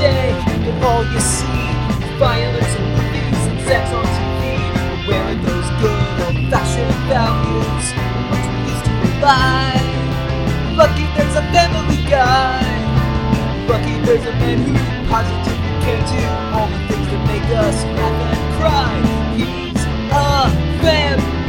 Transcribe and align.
day, 0.00 0.32
and 0.32 0.82
all 0.82 1.04
you 1.04 1.20
see 1.20 1.60
violence 2.16 2.72
and 2.80 2.88
movies 2.96 3.42
and 3.52 3.60
sex 3.68 3.84
on 3.92 4.04
TV. 4.16 4.40
But 4.88 5.00
where 5.06 5.24
are 5.28 5.40
those 5.44 5.68
good 5.76 6.00
old-fashioned 6.24 6.96
values? 7.12 7.86
What's 8.32 8.46
we 8.48 8.58
used 8.72 8.84
to 8.88 8.92
rely? 9.04 9.76
Lucky 10.80 11.04
there's 11.14 11.36
a 11.36 11.44
family 11.52 12.00
guy. 12.08 12.64
Lucky 13.68 13.94
there's 14.06 14.24
a 14.24 14.34
man 14.40 14.58
who 14.64 14.72
positively 15.12 15.76
can 15.84 16.00
do 16.08 16.20
all 16.56 16.68
the 16.72 16.80
things 16.88 17.06
that 17.12 17.22
make 17.28 17.48
us 17.60 17.78
laugh 17.96 18.18
and 18.32 18.42
cry. 18.56 18.92
He's 19.36 19.84
a 19.84 20.48
family 20.80 21.39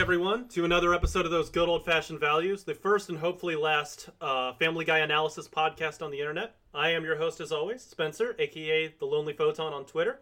everyone, 0.00 0.48
to 0.48 0.64
another 0.64 0.94
episode 0.94 1.26
of 1.26 1.30
those 1.30 1.50
good 1.50 1.68
old 1.68 1.84
fashioned 1.84 2.18
values, 2.18 2.64
the 2.64 2.74
first 2.74 3.10
and 3.10 3.18
hopefully 3.18 3.54
last 3.54 4.08
uh, 4.22 4.50
Family 4.54 4.82
Guy 4.82 5.00
analysis 5.00 5.46
podcast 5.46 6.00
on 6.00 6.10
the 6.10 6.18
internet. 6.18 6.54
I 6.72 6.88
am 6.88 7.04
your 7.04 7.16
host, 7.16 7.38
as 7.38 7.52
always, 7.52 7.82
Spencer, 7.82 8.34
aka 8.38 8.94
the 8.98 9.04
Lonely 9.04 9.34
Photon 9.34 9.74
on 9.74 9.84
Twitter. 9.84 10.20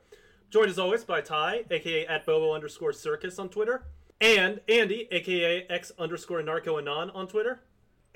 Joined 0.50 0.70
as 0.70 0.80
always 0.80 1.04
by 1.04 1.20
Ty, 1.20 1.62
aka 1.70 2.04
at 2.06 2.26
Bobo 2.26 2.52
underscore 2.52 2.92
Circus 2.92 3.38
on 3.38 3.50
Twitter, 3.50 3.84
and 4.20 4.60
Andy, 4.68 5.06
aka 5.12 5.64
X 5.70 5.92
underscore 5.96 6.42
Narco 6.42 6.78
Anon 6.78 7.10
on 7.10 7.28
Twitter. 7.28 7.60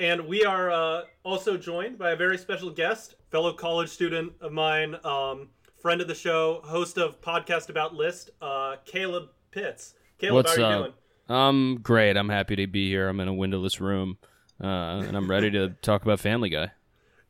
And 0.01 0.26
we 0.26 0.45
are 0.45 0.73
uh, 0.73 1.02
also 1.23 1.56
joined 1.56 1.96
by 1.96 2.10
a 2.10 2.16
very 2.16 2.38
special 2.38 2.70
guest, 2.70 3.15
fellow 3.30 3.52
college 3.52 3.88
student 3.88 4.32
of 4.40 4.51
mine, 4.51 4.96
um, 5.04 5.51
friend 5.80 6.01
of 6.01 6.09
the 6.09 6.15
show, 6.16 6.60
host 6.65 6.98
of 6.98 7.20
Podcast 7.20 7.68
About 7.68 7.95
List, 7.95 8.30
uh, 8.40 8.76
Caleb 8.84 9.29
Pitts. 9.52 9.95
Caleb, 10.18 10.34
What's 10.34 10.56
how 10.56 10.56
are 10.56 10.59
you 10.59 10.74
up? 10.74 10.82
doing? 10.82 10.92
Um, 11.32 11.78
great. 11.82 12.16
I'm 12.16 12.28
happy 12.28 12.56
to 12.56 12.66
be 12.66 12.88
here. 12.88 13.09
I'm 13.09 13.20
in 13.20 13.28
a 13.28 13.32
windowless 13.34 13.80
room, 13.80 14.18
uh, 14.62 14.66
and 14.66 15.16
I'm 15.16 15.30
ready 15.30 15.50
to 15.52 15.70
talk 15.82 16.02
about 16.02 16.20
Family 16.20 16.50
Guy. 16.50 16.73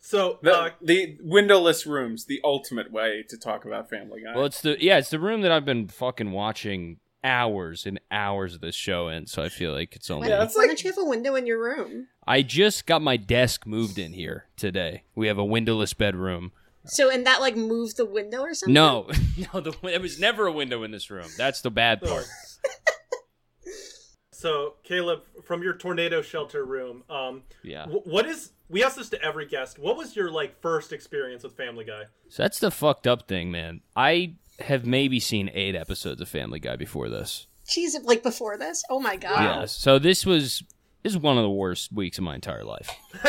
So, 0.01 0.41
The, 0.43 0.52
uh, 0.52 0.70
the 0.83 1.16
windowless 1.23 1.87
rooms, 1.87 2.24
the 2.24 2.40
ultimate 2.43 2.90
way 2.90 3.24
to 3.29 3.37
talk 3.38 3.65
about 3.65 3.88
Family 3.88 4.23
Guy. 4.23 4.35
Well, 4.35 4.46
it's 4.46 4.60
the 4.60 4.77
yeah, 4.82 4.99
it's 4.99 5.10
the 5.10 5.21
room 5.21 5.43
that 5.43 5.52
I've 5.52 5.65
been 5.65 5.87
fucking 5.87 6.32
watching 6.32 6.99
hours 7.23 7.87
and 7.87 8.01
hours 8.10 8.57
of 8.57 8.60
this 8.60 8.74
show 8.74 9.07
in. 9.07 9.29
So 9.29 9.45
I 9.45 9.49
feel 9.49 9.73
like 9.73 9.95
it's 9.95 10.10
only. 10.10 10.29
Yeah, 10.29 10.38
Why 10.38 10.45
it's 10.45 10.57
like- 10.57 10.66
don't 10.66 10.82
you 10.82 10.90
have 10.90 10.99
a 10.99 11.05
window 11.09 11.37
in 11.37 11.46
your 11.46 11.62
room? 11.62 12.09
I 12.27 12.43
just 12.43 12.87
got 12.87 13.01
my 13.02 13.16
desk 13.16 13.65
moved 13.66 13.96
in 13.99 14.12
here 14.12 14.46
today. 14.57 15.05
We 15.15 15.29
have 15.29 15.38
a 15.38 15.45
windowless 15.45 15.95
bedroom. 15.95 16.51
So, 16.84 17.09
and 17.09 17.24
that 17.27 17.40
like 17.40 17.57
moved 17.57 17.96
the 17.96 18.05
window 18.05 18.40
or 18.40 18.55
something? 18.55 18.74
No, 18.74 19.09
no, 19.55 19.60
the, 19.60 19.73
there 19.82 20.01
was 20.01 20.18
never 20.18 20.46
a 20.49 20.52
window 20.52 20.82
in 20.82 20.90
this 20.90 21.09
room. 21.12 21.29
That's 21.38 21.60
the 21.60 21.71
bad 21.71 22.01
part. 22.02 22.27
So 24.43 24.74
Caleb, 24.82 25.23
from 25.45 25.62
your 25.62 25.74
tornado 25.74 26.21
shelter 26.23 26.65
room, 26.65 27.04
um, 27.09 27.43
Yeah. 27.62 27.87
wh- 27.87 28.07
what 28.07 28.26
is? 28.26 28.51
We 28.68 28.82
ask 28.82 28.96
this 28.96 29.09
to 29.10 29.23
every 29.23 29.46
guest. 29.46 29.79
What 29.79 29.96
was 29.96 30.16
your 30.16 30.30
like 30.30 30.60
first 30.60 30.93
experience 30.93 31.43
with 31.45 31.57
Family 31.57 31.84
Guy? 31.84 32.04
So 32.29 32.43
that's 32.43 32.59
the 32.59 32.71
fucked 32.71 33.07
up 33.07 33.29
thing, 33.29 33.51
man. 33.51 33.80
I 33.96 34.34
have 34.60 34.84
maybe 34.84 35.21
seen 35.21 35.51
eight 35.54 35.74
episodes 35.74 36.21
of 36.21 36.29
Family 36.29 36.59
Guy 36.59 36.76
before 36.76 37.09
this. 37.09 37.46
Jeez, 37.66 37.93
like 38.04 38.23
before 38.23 38.57
this? 38.59 38.82
Oh 38.90 38.99
my 39.01 39.16
god. 39.16 39.40
Yeah. 39.43 39.65
So 39.66 39.99
this 39.99 40.26
was 40.26 40.62
this 41.02 41.12
is 41.12 41.18
one 41.18 41.37
of 41.38 41.43
the 41.43 41.51
worst 41.51 41.93
weeks 41.93 42.18
of 42.18 42.24
my 42.24 42.34
entire 42.34 42.65
life. 42.65 42.88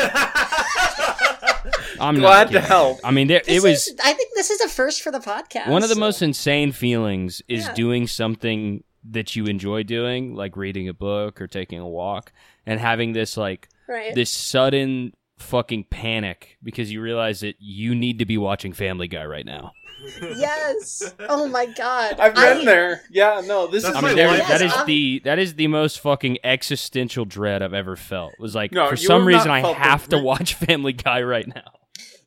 I'm 2.00 2.16
Glad 2.16 2.50
not 2.50 2.52
to 2.52 2.60
help. 2.60 2.98
I 3.04 3.10
mean, 3.10 3.28
there, 3.28 3.40
This 3.46 3.64
it 3.64 3.66
was 3.66 3.86
is, 3.88 3.96
I 4.02 4.12
think 4.12 4.34
this 4.34 4.50
is 4.50 4.60
a 4.60 4.68
first 4.68 5.02
for 5.02 5.10
the 5.12 5.18
podcast. 5.20 5.68
one 5.68 5.82
of 5.82 5.88
the 5.88 5.94
most 5.96 6.22
insane 6.22 6.72
feelings 6.72 7.40
is 7.48 7.64
Yeah. 7.64 7.74
doing 7.74 8.06
something 8.06 8.82
that 9.10 9.36
you 9.36 9.46
enjoy 9.46 9.82
doing, 9.82 10.34
like 10.34 10.56
reading 10.56 10.88
a 10.88 10.94
book 10.94 11.40
or 11.40 11.46
taking 11.46 11.78
a 11.78 11.88
walk, 11.88 12.32
and 12.66 12.80
having 12.80 13.12
this 13.12 13.36
like 13.36 13.68
right. 13.88 14.14
this 14.14 14.30
sudden 14.30 15.12
fucking 15.38 15.84
panic 15.90 16.56
because 16.62 16.92
you 16.92 17.00
realize 17.00 17.40
that 17.40 17.56
you 17.58 17.94
need 17.94 18.18
to 18.20 18.24
be 18.24 18.38
watching 18.38 18.72
Family 18.72 19.08
Guy 19.08 19.24
right 19.24 19.44
now. 19.44 19.72
yes. 20.20 21.14
Oh 21.28 21.48
my 21.48 21.66
god. 21.66 22.18
I've 22.20 22.34
been 22.34 22.58
I- 22.60 22.64
there. 22.64 23.02
Yeah, 23.10 23.42
no, 23.44 23.66
this 23.66 23.82
That's 23.82 23.94
is 23.96 23.98
I 23.98 24.00
my 24.00 24.08
mean, 24.08 24.16
there, 24.16 24.28
life. 24.28 24.48
that 24.48 24.54
is 24.56 24.70
Yes, 24.70 24.76
I'm- 24.76 24.86
the 24.86 25.20
that 25.24 25.38
is 25.38 25.54
the 25.54 25.66
most 25.68 26.00
fucking 26.00 26.38
existential 26.44 27.24
dread 27.24 27.62
I've 27.62 27.74
ever 27.74 27.96
felt. 27.96 28.32
It 28.34 28.40
was 28.40 28.54
like 28.54 28.72
No, 28.72 28.88
for 28.88 28.96
some 28.96 29.26
reason 29.26 29.50
I 29.50 29.62
felt 29.62 29.76
the 29.76 29.82
have 29.82 30.08
to 30.08 30.18
watch 30.18 30.54
Family 30.66 30.92
Guy 30.92 31.22
right 31.22 31.46
now. 31.46 31.72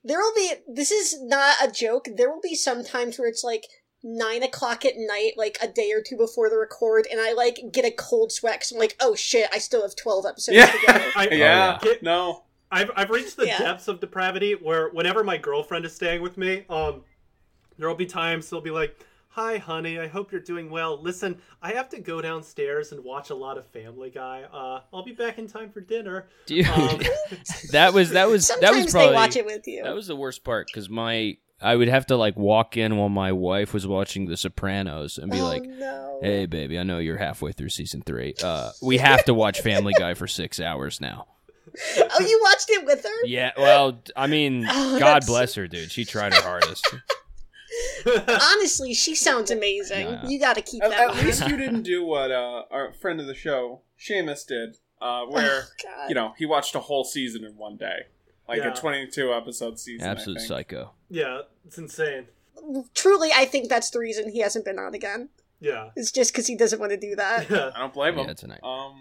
There 0.04 0.20
will 0.20 0.34
be. 0.36 0.54
This 0.74 0.92
is 0.92 1.22
not 1.22 1.56
a 1.64 1.70
joke. 1.72 2.08
There 2.16 2.30
will 2.30 2.42
be 2.42 2.56
some 2.56 2.84
times 2.84 3.20
where 3.20 3.28
it's 3.28 3.44
like 3.44 3.64
nine 4.10 4.42
o'clock 4.42 4.86
at 4.86 4.94
night, 4.96 5.34
like 5.36 5.58
a 5.62 5.68
day 5.68 5.92
or 5.92 6.02
two 6.02 6.16
before 6.16 6.50
the 6.50 6.58
record, 6.58 7.06
and 7.12 7.20
I 7.20 7.34
like 7.34 7.60
get 7.74 7.84
a 7.86 7.92
cold 7.92 8.32
sweat 8.32 8.54
because 8.60 8.72
I'm 8.72 8.80
like, 8.80 8.96
oh 9.02 9.16
shit, 9.16 9.50
I 9.54 9.58
still 9.58 9.82
have 9.82 9.96
twelve 9.96 10.26
episodes 10.26 10.56
Yeah, 10.56 10.68
to 10.72 10.78
go. 10.88 10.94
I- 11.16 11.28
yeah, 11.32 11.78
yeah. 11.84 11.94
no. 12.02 12.44
I've 12.72 12.92
I've 12.96 13.10
reached 13.10 13.38
the 13.38 13.46
Yeah. 13.48 13.60
depths 13.60 13.88
of 13.88 14.00
depravity 14.00 14.54
where 14.54 14.90
whenever 14.90 15.24
my 15.24 15.38
girlfriend 15.38 15.86
is 15.86 15.94
staying 15.96 16.22
with 16.22 16.38
me, 16.38 16.66
um, 16.70 17.04
there 17.78 17.88
will 17.88 17.96
be 17.96 18.06
times 18.06 18.50
they'll 18.50 18.60
be 18.60 18.72
like, 18.72 18.98
"Hi, 19.30 19.58
honey, 19.58 20.00
I 20.00 20.08
hope 20.08 20.32
you're 20.34 20.42
doing 20.42 20.70
well. 20.70 21.02
Listen, 21.02 21.40
I 21.62 21.72
have 21.74 21.88
to 21.90 22.00
go 22.00 22.22
downstairs 22.22 22.92
and 22.92 23.04
watch 23.06 23.30
a 23.30 23.36
lot 23.36 23.58
of 23.58 23.66
Family 23.68 24.10
Guy. 24.10 24.44
Uh, 24.52 24.82
I'll 24.94 25.04
be 25.06 25.14
back 25.14 25.38
in 25.38 25.48
time 25.48 25.70
for 25.70 25.80
dinner." 25.80 26.28
Dude, 26.46 26.68
Um, 26.68 27.00
that 27.72 27.94
was 27.94 28.10
that 28.10 28.28
was 28.28 28.48
that 28.60 28.74
was 28.74 28.92
probably 28.92 29.10
they 29.10 29.16
watch 29.16 29.36
it 29.38 29.46
with 29.46 29.66
you. 29.68 29.84
that 29.84 29.96
was 29.96 30.08
the 30.08 30.16
worst 30.16 30.44
part 30.44 30.68
because 30.68 30.90
my 30.90 31.38
I 31.62 31.76
would 31.76 31.88
have 31.88 32.06
to 32.08 32.18
like 32.18 32.36
walk 32.38 32.78
in 32.78 32.98
while 32.98 33.10
my 33.10 33.32
wife 33.32 33.74
was 33.74 33.88
watching 33.88 34.26
The 34.28 34.38
Sopranos 34.38 35.18
and 35.18 35.32
be 35.32 35.40
oh 35.40 35.46
like, 35.46 35.64
no. 35.64 36.20
"Hey, 36.22 36.46
baby, 36.46 36.78
I 36.78 36.84
know 36.84 37.00
you're 37.00 37.18
halfway 37.18 37.52
through 37.52 37.70
season 37.70 38.02
three. 38.06 38.36
Uh, 38.44 38.72
we 38.82 38.98
have 39.00 39.26
to 39.26 39.34
watch 39.34 39.62
Family 39.62 39.94
Guy 39.98 40.14
for 40.14 40.28
six 40.28 40.60
hours 40.60 41.02
now." 41.02 41.28
Oh, 41.98 42.22
you 42.26 42.40
watched 42.44 42.70
it 42.72 42.86
with 42.86 43.04
her? 43.04 43.26
Yeah, 43.26 43.52
well, 43.58 44.02
I 44.16 44.26
mean, 44.28 44.66
Oh, 44.70 44.94
God 44.98 45.00
that's- 45.24 45.28
bless 45.28 45.54
her, 45.56 45.68
dude. 45.68 45.92
She 45.92 46.06
tried 46.06 46.34
her 46.34 46.42
hardest. 46.42 46.88
Honestly, 48.06 48.94
she 48.94 49.14
sounds 49.16 49.52
amazing. 49.52 50.08
Yeah. 50.08 50.28
You 50.28 50.40
got 50.40 50.56
to 50.56 50.62
keep 50.62 50.84
At, 50.84 50.92
that. 50.92 51.00
at 51.02 51.16
one. 51.16 51.26
least 51.26 51.48
you 51.48 51.58
didn't 51.58 51.84
do 51.84 52.04
what 52.06 52.32
uh, 52.32 52.64
our 52.72 52.94
friend 52.94 53.20
of 53.20 53.28
the 53.28 53.36
show, 53.36 53.82
Seamus, 54.00 54.48
did, 54.48 54.78
uh, 55.02 55.26
where 55.26 55.64
Oh, 55.88 56.08
you 56.08 56.16
know 56.16 56.34
he 56.38 56.46
watched 56.46 56.74
a 56.76 56.80
whole 56.80 57.04
season 57.04 57.44
in 57.44 57.58
one 57.58 57.78
day, 57.78 58.04
like 58.48 58.60
Yeah. 58.60 58.72
a 58.72 58.76
twenty-two 58.76 59.34
episode 59.34 59.80
season. 59.80 60.08
Absolute 60.08 60.42
psycho. 60.42 60.92
yeah, 61.10 61.42
it's 61.66 61.78
insane. 61.78 62.28
Truly, 62.94 63.30
I 63.34 63.46
think 63.46 63.70
that's 63.70 63.90
the 63.92 64.00
reason 64.00 64.30
he 64.32 64.40
hasn't 64.40 64.66
been 64.66 64.80
on 64.80 64.94
again. 64.94 65.30
Yeah. 65.60 65.90
It's 65.96 66.12
just 66.12 66.32
because 66.34 66.48
he 66.48 66.56
doesn't 66.56 66.80
want 66.80 66.92
to 66.92 66.98
do 66.98 67.16
that. 67.16 67.50
Yeah. 67.50 67.72
I 67.76 67.80
don't 67.80 67.94
blame 67.94 68.16
him. 68.18 68.28
Yeah, 68.28 68.34
tonight. 68.34 68.60
Um, 68.64 69.00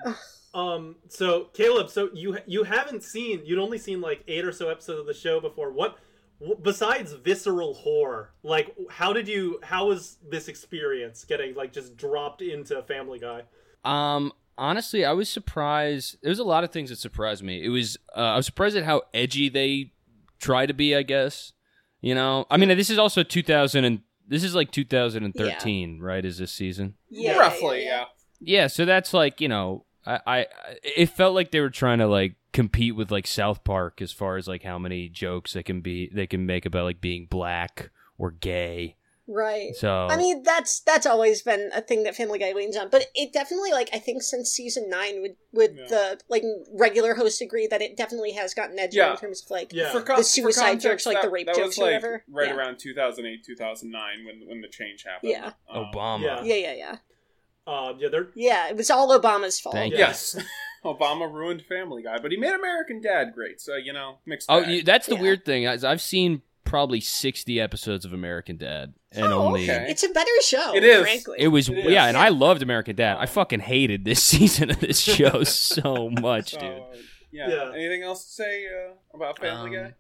Um. 0.55 0.97
So 1.09 1.45
Caleb, 1.53 1.91
so 1.91 2.09
you 2.15 2.39
you 2.47 2.65
haven't 2.65 3.03
seen 3.03 3.43
you'd 3.45 3.59
only 3.59 3.79
seen 3.79 4.01
like 4.01 4.23
eight 4.29 4.45
or 4.45 4.53
so 4.53 4.69
episodes 4.71 5.01
of 5.01 5.06
the 5.06 5.12
show 5.15 5.39
before. 5.41 5.71
What 5.73 5.99
wh- 6.41 6.61
besides 6.62 7.12
visceral 7.12 7.75
horror? 7.75 8.31
Like, 8.43 8.75
how 8.91 9.12
did 9.12 9.29
you? 9.29 9.61
How 9.62 9.89
was 9.89 10.17
this 10.27 10.49
experience 10.49 11.25
getting 11.25 11.55
like 11.55 11.73
just 11.73 11.97
dropped 11.97 12.41
into 12.41 12.81
Family 12.85 13.19
Guy? 13.19 13.43
Um, 13.85 14.33
honestly, 14.59 15.05
I 15.05 15.12
was 15.12 15.28
surprised. 15.28 16.17
There 16.22 16.31
was 16.31 16.39
a 16.39 16.44
lot 16.44 16.65
of 16.65 16.71
things 16.71 16.91
that 16.91 16.97
surprised 16.97 17.43
me. 17.43 17.65
It 17.65 17.69
was 17.69 17.97
uh, 18.17 18.21
I 18.21 18.37
was 18.37 18.47
surprised 18.47 18.77
at 18.77 18.84
how 18.84 19.03
edgy 19.15 19.49
they 19.49 19.93
try 20.39 20.67
to 20.67 20.75
be. 20.75 20.94
I 20.94 21.03
guess 21.03 21.53
you 22.00 22.15
know. 22.15 22.47
I 22.50 22.56
mean, 22.56 22.69
this 22.71 22.91
is 22.91 22.99
also 22.99 23.22
2000 23.22 23.84
and 23.84 24.00
this 24.28 24.43
is 24.43 24.55
like 24.55 24.71
2013, 24.72 26.00
right? 26.00 26.25
Is 26.25 26.39
this 26.39 26.53
season? 26.53 26.94
Yeah, 27.09 27.37
roughly, 27.39 27.84
yeah, 27.84 27.91
yeah. 27.91 28.05
Yeah. 28.41 28.67
So 28.67 28.84
that's 28.84 29.15
like 29.15 29.41
you 29.41 29.49
know, 29.49 29.84
I, 30.05 30.21
I 30.27 30.47
it 30.83 31.11
felt 31.11 31.34
like 31.34 31.50
they 31.50 31.61
were 31.61 31.71
trying 31.71 31.99
to 31.99 32.06
like 32.06 32.34
compete 32.53 32.97
with 32.97 33.11
like 33.11 33.27
South 33.27 33.65
Park 33.65 34.00
as 34.00 34.12
far 34.12 34.37
as 34.37 34.49
like 34.49 34.62
how 34.62 34.78
many 34.78 35.09
jokes 35.09 35.53
they 35.53 35.62
can 35.62 35.81
be 35.81 36.11
they 36.12 36.27
can 36.27 36.47
make 36.47 36.65
about 36.67 36.84
like 36.84 37.00
being 37.00 37.27
black 37.27 37.91
or 38.19 38.31
gay. 38.31 38.96
Right. 39.28 39.75
So 39.75 40.06
I 40.09 40.16
mean, 40.16 40.44
that's 40.44 40.81
that's 40.81 41.04
always 41.04 41.42
been 41.42 41.70
a 41.75 41.81
thing 41.81 42.04
that 42.04 42.14
Family 42.14 42.38
Guy 42.38 42.53
leans 42.53 42.76
on, 42.76 42.88
but 42.91 43.06
it 43.14 43.32
definitely 43.32 43.72
like 43.72 43.91
I 43.92 43.98
think 43.98 44.22
since 44.22 44.50
season 44.50 44.88
nine 44.88 45.20
would 45.20 45.34
would 45.53 45.76
Yeah. 45.76 45.87
the 45.88 46.20
like 46.28 46.44
regular 46.75 47.14
hosts 47.14 47.41
agree 47.41 47.66
that 47.66 47.82
it 47.82 47.97
definitely 47.97 48.32
has 48.32 48.54
gotten 48.54 48.78
edgy 48.78 48.98
Yeah. 48.98 49.11
in 49.12 49.17
terms 49.17 49.43
of 49.44 49.50
like 49.50 49.73
Yeah. 49.73 49.90
For 49.90 50.00
co- 50.00 50.14
The 50.17 50.23
for 50.23 50.28
suicide 50.28 50.62
context, 50.62 50.84
jokes, 50.84 51.06
like 51.06 51.17
that- 51.17 51.23
the 51.25 51.31
rape 51.31 51.46
that 51.46 51.56
jokes 51.56 51.76
was 51.76 51.78
or 51.78 51.82
like 51.82 51.88
whatever. 52.02 52.25
Right 52.31 52.49
Yeah. 52.49 52.55
around 52.56 52.78
2008, 52.78 53.44
2009 53.44 54.25
when 54.25 54.46
when 54.49 54.61
the 54.61 54.69
change 54.69 55.02
happened. 55.05 55.32
Yeah. 55.32 55.52
Um, 55.69 55.87
Obama. 55.93 56.22
Yeah. 56.25 56.43
yeah, 56.44 56.55
yeah, 56.55 56.75
yeah, 56.75 56.96
Um. 57.67 57.96
Yeah. 57.99 58.08
They're 58.11 58.29
yeah. 58.37 58.69
It 58.69 58.76
was 58.76 58.90
all 58.93 59.08
Obama's 59.19 59.58
fault. 59.58 59.75
Thank 59.75 59.93
you. 59.94 59.99
Yes. 59.99 60.38
Obama 60.84 61.29
ruined 61.32 61.62
Family 61.62 62.05
Guy, 62.05 62.19
but 62.22 62.31
he 62.31 62.37
made 62.37 62.55
American 62.55 63.00
Dad 63.00 63.32
great. 63.34 63.61
So 63.61 63.75
you 63.75 63.93
know, 63.93 64.19
mixed. 64.25 64.46
Oh, 64.49 64.61
bag. 64.61 64.70
you, 64.70 64.82
that's 64.84 65.06
the 65.08 65.17
Yeah. 65.17 65.20
weird 65.22 65.44
thing. 65.44 65.64
is 65.64 65.82
I've 65.82 66.00
seen 66.00 66.43
probably 66.67 67.01
60 67.01 67.59
episodes 67.61 68.05
of 68.05 68.13
American 68.13 68.59
Dad, 68.59 68.93
and 69.13 69.25
Oh, 69.33 69.47
only 69.47 69.63
okay. 69.71 69.87
It's 69.89 70.03
a 70.03 70.09
better 70.11 70.31
show. 70.43 70.75
It 70.75 70.85
is. 70.85 71.01
frankly. 71.01 71.37
it 71.41 71.49
was 71.49 71.69
It 71.71 71.79
is. 71.79 71.91
yeah. 71.93 72.07
And 72.07 72.17
I 72.17 72.29
loved 72.29 72.61
American 72.63 72.95
Dad. 72.97 73.17
I 73.19 73.25
fucking 73.27 73.61
hated 73.61 74.05
this 74.05 74.23
season 74.33 74.71
of 74.71 74.81
this 74.81 75.01
show 75.01 75.43
so 75.45 76.11
much, 76.11 76.51
So, 76.51 76.59
dude. 76.61 76.83
yeah. 77.33 77.49
Yeah. 77.49 77.73
Anything 77.75 78.03
else 78.03 78.25
to 78.27 78.31
say 78.33 78.67
uh, 78.67 78.93
about 79.15 79.39
Family 79.39 79.77
Um, 79.79 79.85
Guy? 79.85 79.95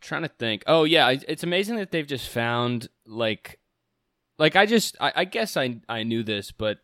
Trying 0.00 0.22
to 0.22 0.28
think. 0.28 0.62
Oh 0.66 0.84
yeah, 0.84 1.10
it's 1.28 1.42
amazing 1.42 1.76
that 1.76 1.90
they've 1.90 2.06
just 2.06 2.28
found 2.28 2.88
like, 3.04 3.58
like 4.38 4.54
I 4.56 4.64
just 4.64 4.96
I, 5.00 5.12
I 5.16 5.24
guess 5.24 5.56
I 5.56 5.80
I 5.88 6.04
knew 6.04 6.22
this, 6.22 6.52
but 6.52 6.78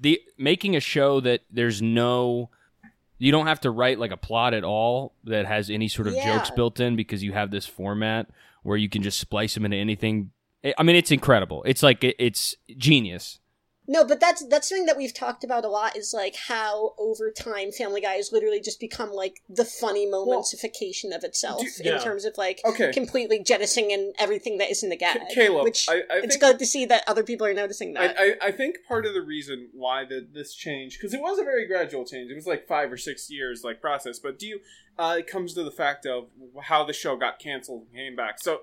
the 0.00 0.20
making 0.36 0.74
a 0.76 0.80
show 0.80 1.20
that 1.20 1.42
there's 1.50 1.80
no 1.80 2.50
you 3.18 3.30
don't 3.32 3.46
have 3.46 3.60
to 3.60 3.70
write 3.70 3.98
like 4.00 4.10
a 4.10 4.16
plot 4.16 4.52
at 4.52 4.64
all 4.64 5.14
that 5.24 5.46
has 5.46 5.70
any 5.70 5.86
sort 5.88 6.08
of 6.08 6.14
Yeah. 6.14 6.36
jokes 6.36 6.50
built 6.50 6.80
in 6.80 6.96
because 6.96 7.22
you 7.22 7.32
have 7.32 7.50
this 7.52 7.66
format 7.66 8.26
where 8.66 8.76
you 8.76 8.88
can 8.88 9.02
just 9.02 9.18
splice 9.18 9.54
them 9.54 9.64
into 9.64 9.76
anything. 9.76 10.30
I- 10.64 10.82
mean, 10.82 10.96
it's 10.96 11.10
incredible. 11.12 11.62
It's 11.64 11.82
like 11.82 11.98
it's 12.02 12.54
genius. 12.76 13.38
No, 13.88 14.04
but 14.04 14.20
that's 14.20 14.44
that's 14.46 14.68
something 14.68 14.86
that 14.86 14.96
we've 14.96 15.14
talked 15.14 15.44
about 15.44 15.64
a 15.64 15.68
lot. 15.68 15.96
Is 15.96 16.12
like 16.14 16.34
how 16.48 16.94
over 16.98 17.30
time, 17.30 17.70
Family 17.72 18.00
Guy 18.00 18.14
has 18.14 18.32
literally 18.32 18.60
just 18.60 18.80
become 18.80 19.12
like 19.12 19.42
the 19.48 19.64
funny 19.64 20.06
momentification 20.06 21.14
of 21.14 21.24
itself 21.24 21.60
do- 21.62 21.84
yeah. 21.84 21.96
in 21.96 22.02
terms 22.02 22.24
of 22.24 22.34
like 22.36 22.60
Okay. 22.64 22.92
completely 22.92 23.42
jettisoning 23.42 23.92
and 23.92 24.14
everything 24.18 24.58
that 24.58 24.70
is 24.70 24.82
in 24.82 24.90
the 24.90 24.96
gag. 24.96 25.18
Ca- 25.18 25.26
Caleb, 25.34 25.64
which 25.64 25.88
I- 25.88 25.94
I 26.10 26.16
it's 26.18 26.34
think- 26.36 26.40
good 26.40 26.58
to 26.58 26.66
see 26.66 26.84
that 26.86 27.04
other 27.06 27.22
people 27.22 27.46
are 27.46 27.54
noticing 27.54 27.94
that. 27.94 28.16
I, 28.18 28.24
I, 28.24 28.34
I 28.48 28.52
think 28.52 28.76
part 28.88 29.06
of 29.06 29.14
the 29.14 29.22
reason 29.22 29.68
why 29.72 30.04
the, 30.04 30.26
this 30.32 30.54
change 30.54 30.98
because 30.98 31.14
it 31.14 31.20
was 31.20 31.38
a 31.38 31.44
very 31.44 31.66
gradual 31.66 32.04
change 32.04 32.30
it 32.30 32.34
was 32.34 32.46
like 32.46 32.66
five 32.66 32.90
or 32.92 32.96
six 32.96 33.30
years 33.30 33.62
like 33.64 33.80
process 33.80 34.18
but 34.18 34.38
do 34.38 34.46
you 34.46 34.60
uh, 34.98 35.16
it 35.18 35.26
comes 35.26 35.54
to 35.54 35.62
the 35.62 35.70
fact 35.70 36.06
of 36.06 36.26
how 36.62 36.84
the 36.84 36.92
show 36.92 37.16
got 37.16 37.38
canceled 37.38 37.82
and 37.88 37.94
came 37.94 38.16
back 38.16 38.38
so 38.40 38.60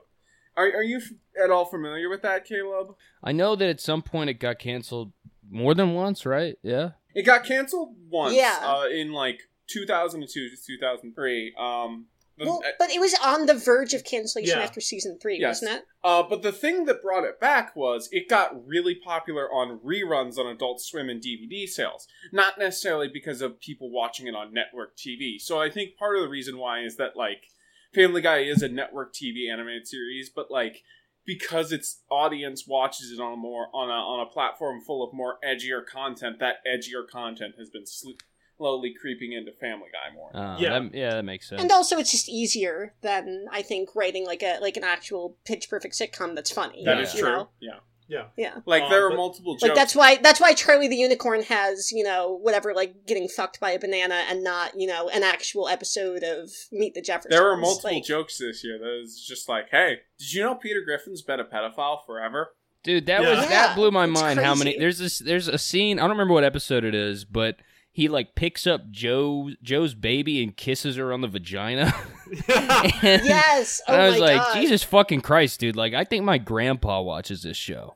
are, 0.55 0.65
are 0.67 0.83
you 0.83 0.97
f- 0.97 1.11
at 1.43 1.49
all 1.51 1.65
familiar 1.65 2.09
with 2.09 2.21
that 2.21 2.45
caleb 2.45 2.95
I 3.23 3.31
know 3.31 3.55
that 3.55 3.67
at 3.69 3.79
some 3.81 4.01
point 4.01 4.29
it 4.29 4.35
got 4.35 4.59
canceled 4.59 5.11
more 5.49 5.73
than 5.75 5.93
once, 5.93 6.25
right? 6.25 6.57
Yeah. 6.63 6.91
it 7.15 7.23
got 7.23 7.43
canceled 7.43 7.95
once 8.09 8.35
Yeah. 8.35 8.57
uh, 8.61 8.87
in 8.87 9.11
like 9.13 9.41
2002 9.67 10.49
to 10.49 10.55
2003 10.55 11.53
um 11.59 12.07
the- 12.37 12.45
well, 12.45 12.63
but 12.79 12.89
it 12.89 12.99
was 12.99 13.13
on 13.23 13.45
the 13.45 13.53
verge 13.53 13.93
of 13.93 14.03
cancellation 14.03 14.57
Yeah. 14.57 14.63
after 14.63 14.81
season 14.81 15.19
three, 15.21 15.39
Yes. 15.39 15.61
wasn't 15.61 15.77
it? 15.81 15.85
Uh, 16.03 16.23
but 16.23 16.41
the 16.41 16.51
thing 16.51 16.85
that 16.85 16.99
brought 17.03 17.25
it 17.25 17.39
back 17.39 17.75
was 17.75 18.09
it 18.11 18.27
got 18.27 18.65
really 18.67 18.95
popular 18.95 19.53
on 19.53 19.77
reruns 19.81 20.39
on 20.39 20.47
Adult 20.47 20.81
Swim 20.81 21.09
and 21.11 21.21
DVD 21.21 21.67
sales. 21.67 22.07
Not 22.31 22.57
necessarily 22.57 23.07
because 23.07 23.43
of 23.43 23.59
people 23.59 23.91
watching 23.91 24.25
it 24.25 24.33
on 24.33 24.51
network 24.51 24.97
TV. 24.97 25.37
So 25.39 25.61
I 25.61 25.69
think 25.69 25.95
part 25.95 26.15
of 26.17 26.23
the 26.23 26.27
reason 26.27 26.57
why 26.57 26.81
is 26.83 26.97
that, 26.97 27.15
like, 27.15 27.43
Family 27.93 28.21
Guy 28.21 28.39
is 28.39 28.61
a 28.61 28.67
network 28.69 29.13
TV 29.13 29.51
animated 29.51 29.87
series, 29.87 30.29
but, 30.29 30.49
like, 30.51 30.83
because 31.25 31.71
its 31.71 32.01
audience 32.11 32.67
watches 32.67 33.11
it 33.11 33.21
on 33.21 33.33
a 33.33 33.37
more 33.37 33.67
on 33.73 33.89
a 33.89 33.93
on 33.93 34.19
a 34.27 34.29
platform 34.29 34.81
full 34.81 35.07
of 35.07 35.13
more 35.13 35.37
edgier 35.45 35.85
content, 35.85 36.39
that 36.39 36.55
edgier 36.67 37.07
content 37.09 37.55
has 37.57 37.69
been 37.69 37.85
sl- 37.85 38.09
slowly 38.57 38.93
creeping 38.99 39.31
into 39.31 39.51
Family 39.53 39.87
Guy 39.93 40.13
more. 40.13 40.35
Uh, 40.35 40.57
Yeah. 40.59 40.79
That, 40.79 40.93
yeah, 40.93 41.09
that 41.11 41.23
makes 41.23 41.47
sense. 41.47 41.61
And 41.61 41.71
also, 41.71 41.97
it's 41.97 42.11
just 42.11 42.27
easier 42.27 42.93
than 43.01 43.45
I 43.51 43.61
think 43.61 43.95
writing 43.95 44.25
like 44.25 44.43
a 44.43 44.59
like 44.61 44.75
an 44.75 44.83
actual 44.83 45.37
pitch 45.45 45.69
perfect 45.69 45.93
sitcom 45.95 46.35
that's 46.35 46.51
funny. 46.51 46.83
That 46.83 46.97
Yeah. 46.97 47.03
is 47.03 47.13
you 47.13 47.21
true. 47.21 47.29
know? 47.31 47.49
Yeah, 47.61 47.79
Yeah. 48.07 48.25
Yeah. 48.37 48.55
like 48.65 48.83
Um, 48.83 48.89
there 48.91 49.05
are 49.05 49.09
but- 49.09 49.15
multiple 49.17 49.53
jokes. 49.55 49.63
Like 49.63 49.75
that's 49.75 49.95
why 49.95 50.17
that's 50.17 50.39
why 50.39 50.53
Charlie 50.53 50.87
the 50.87 50.95
Unicorn 50.95 51.43
has 51.43 51.91
you 51.91 52.03
know 52.03 52.37
whatever 52.41 52.73
like 52.73 53.05
getting 53.07 53.27
fucked 53.27 53.59
by 53.59 53.71
a 53.71 53.79
banana 53.79 54.23
and 54.29 54.43
not 54.43 54.71
you 54.75 54.87
know 54.87 55.09
an 55.09 55.23
actual 55.23 55.67
episode 55.67 56.23
of 56.23 56.49
Meet 56.71 56.93
the 56.95 57.01
Jeffersons. 57.01 57.31
There 57.31 57.43
were 57.43 57.57
multiple 57.57 57.93
Like, 57.93 58.03
jokes 58.03 58.37
this 58.37 58.63
year 58.63 58.77
that 58.77 58.99
was 59.01 59.23
just 59.25 59.47
like, 59.49 59.69
hey, 59.71 59.99
did 60.19 60.33
you 60.33 60.41
know 60.43 60.55
Peter 60.55 60.81
Griffin's 60.85 61.21
been 61.21 61.39
a 61.39 61.45
pedophile 61.45 62.05
forever? 62.05 62.49
Dude, 62.83 63.05
that 63.05 63.21
Yeah. 63.21 63.29
was 63.29 63.39
Yeah, 63.43 63.47
that 63.49 63.75
blew 63.75 63.91
my 63.91 64.03
it's 64.03 64.19
mind. 64.19 64.39
How 64.39 64.53
many? 64.55 64.77
There's 64.77 64.97
this. 64.99 65.19
There's 65.19 65.47
a 65.47 65.57
scene. 65.57 65.99
I 65.99 66.01
don't 66.01 66.11
remember 66.11 66.33
what 66.33 66.43
episode 66.43 66.83
it 66.83 66.93
is, 66.93 67.23
but 67.23 67.55
he 67.93 68.09
like 68.09 68.35
picks 68.35 68.67
up 68.67 68.89
Joe 68.91 69.51
Joe's 69.63 69.93
baby 69.93 70.43
and 70.43 70.57
kisses 70.57 70.97
her 70.97 71.13
on 71.13 71.21
the 71.21 71.27
vagina. 71.29 71.93
and, 72.47 73.21
Yes. 73.23 73.81
Oh 73.87 73.93
I 73.95 74.07
was 74.09 74.19
my 74.19 74.25
like, 74.25 74.37
god. 74.37 74.55
Jesus 74.55 74.83
fucking 74.83 75.21
Christ, 75.21 75.59
dude! 75.59 75.75
Like, 75.75 75.93
I 75.93 76.03
think 76.03 76.25
my 76.25 76.37
grandpa 76.39 77.01
watches 77.01 77.43
this 77.43 77.57
show. 77.57 77.95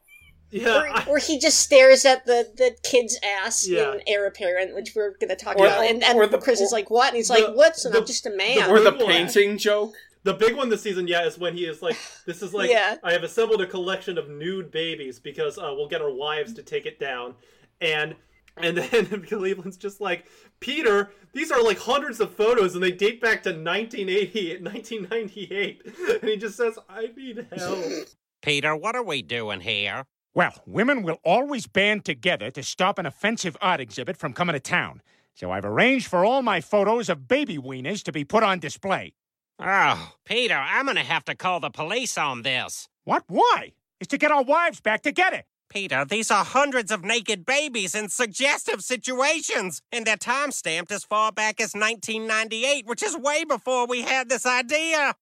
yeah. 0.52 0.78
Or, 0.78 0.88
I- 0.88 1.06
or 1.08 1.18
he 1.18 1.40
just 1.40 1.60
stares 1.60 2.06
at 2.06 2.26
the, 2.26 2.48
the 2.56 2.76
kid's 2.84 3.20
ass 3.44 3.68
Yeah. 3.68 3.94
in 3.96 4.02
Heir 4.08 4.28
Apparent, 4.28 4.76
which 4.76 4.94
we're 4.96 5.18
going 5.20 5.30
to 5.30 5.36
talk 5.36 5.58
Or- 5.58 5.66
about. 5.66 5.84
And, 5.86 6.04
and 6.04 6.20
the- 6.32 6.38
Chris 6.38 6.62
is 6.62 6.72
like, 6.72 6.90
what? 6.90 7.08
And 7.10 7.18
he's 7.18 7.28
the- 7.30 7.34
like, 7.34 7.56
what's? 7.56 7.84
And 7.84 7.94
the- 7.96 8.00
I'm 8.00 8.06
just 8.06 8.26
a 8.26 8.30
man. 8.30 8.70
or 8.70 8.80
the 8.80 8.92
Good 8.92 9.02
one. 9.02 9.12
painting 9.12 9.58
joke. 9.58 9.94
The 10.24 10.34
big 10.34 10.56
one 10.56 10.70
this 10.70 10.82
season, 10.82 11.08
yeah, 11.08 11.26
is 11.26 11.38
when 11.40 11.56
he 11.56 11.62
is 11.66 11.82
like, 11.82 11.96
"This 12.26 12.42
is 12.42 12.54
like, 12.54 12.70
Yeah. 12.70 12.98
I 13.02 13.14
have 13.14 13.24
assembled 13.24 13.62
a 13.62 13.66
collection 13.66 14.18
of 14.18 14.30
nude 14.30 14.72
babies 14.72 15.20
because 15.20 15.58
uh, 15.58 15.72
we'll 15.74 15.88
get 15.88 16.02
our 16.02 16.12
wives 16.12 16.54
to 16.56 16.64
take 16.64 16.86
it 16.86 17.00
down," 17.00 17.34
and 17.80 18.14
and 18.60 18.78
then 18.78 19.22
Cleveland's 19.28 19.78
just 19.78 20.02
like, 20.02 20.26
"Peter, 20.60 21.12
these 21.34 21.52
are 21.52 21.62
like 21.64 21.80
hundreds 21.80 22.20
of 22.20 22.34
photos 22.34 22.76
and 22.76 22.84
they 22.84 22.92
date 22.92 23.22
back 23.22 23.44
to 23.44 23.50
1980, 23.50 24.64
1998," 24.64 25.82
and 26.22 26.30
he 26.30 26.38
just 26.38 26.58
says, 26.58 26.78
"I 26.90 27.08
need 27.16 27.48
help." 27.56 27.86
Peter, 28.42 28.76
what 28.76 28.96
are 28.96 29.04
we 29.04 29.22
doing 29.22 29.62
here? 29.62 30.06
Well, 30.34 30.54
women 30.68 31.02
will 31.02 31.20
always 31.24 31.66
band 31.66 32.06
together 32.06 32.52
to 32.52 32.62
stop 32.62 33.00
an 33.00 33.08
offensive 33.08 33.58
art 33.60 33.80
exhibit 33.80 34.18
from 34.18 34.34
coming 34.34 34.54
to 34.54 34.60
town. 34.60 35.02
So 35.34 35.52
I've 35.52 35.66
arranged 35.66 36.08
for 36.08 36.24
all 36.24 36.42
my 36.42 36.62
photos 36.62 37.10
of 37.10 37.28
baby 37.28 37.58
wieners 37.58 38.04
to 38.04 38.12
be 38.12 38.24
put 38.24 38.44
on 38.44 38.60
display. 38.60 39.14
Oh, 39.60 40.14
Peter, 40.26 40.54
I'm 40.54 40.86
gonna 40.86 41.04
have 41.04 41.26
to 41.26 41.36
call 41.36 41.60
the 41.60 41.72
police 41.72 42.18
on 42.18 42.44
this. 42.44 42.88
What? 43.04 43.24
Why? 43.28 43.74
Is 44.00 44.08
to 44.10 44.18
get 44.18 44.32
our 44.32 44.44
wives 44.44 44.80
back 44.80 45.02
together. 45.02 45.44
Peter, 45.78 46.04
these 46.06 46.32
are 46.32 46.44
hundreds 46.44 46.90
of 46.92 47.04
naked 47.04 47.46
babies 47.46 47.94
in 47.94 48.10
suggestive 48.10 48.82
situations, 48.82 49.80
and 49.92 50.08
they're 50.08 50.18
time 50.18 50.52
stamped 50.52 50.92
as 50.92 51.04
far 51.04 51.32
back 51.32 51.62
as 51.62 51.74
1998, 51.76 52.88
which 52.88 53.04
is 53.04 53.16
way 53.16 53.44
before 53.44 53.86
we 53.86 54.02
had 54.02 54.28
this 54.28 54.44
idea. 54.44 55.14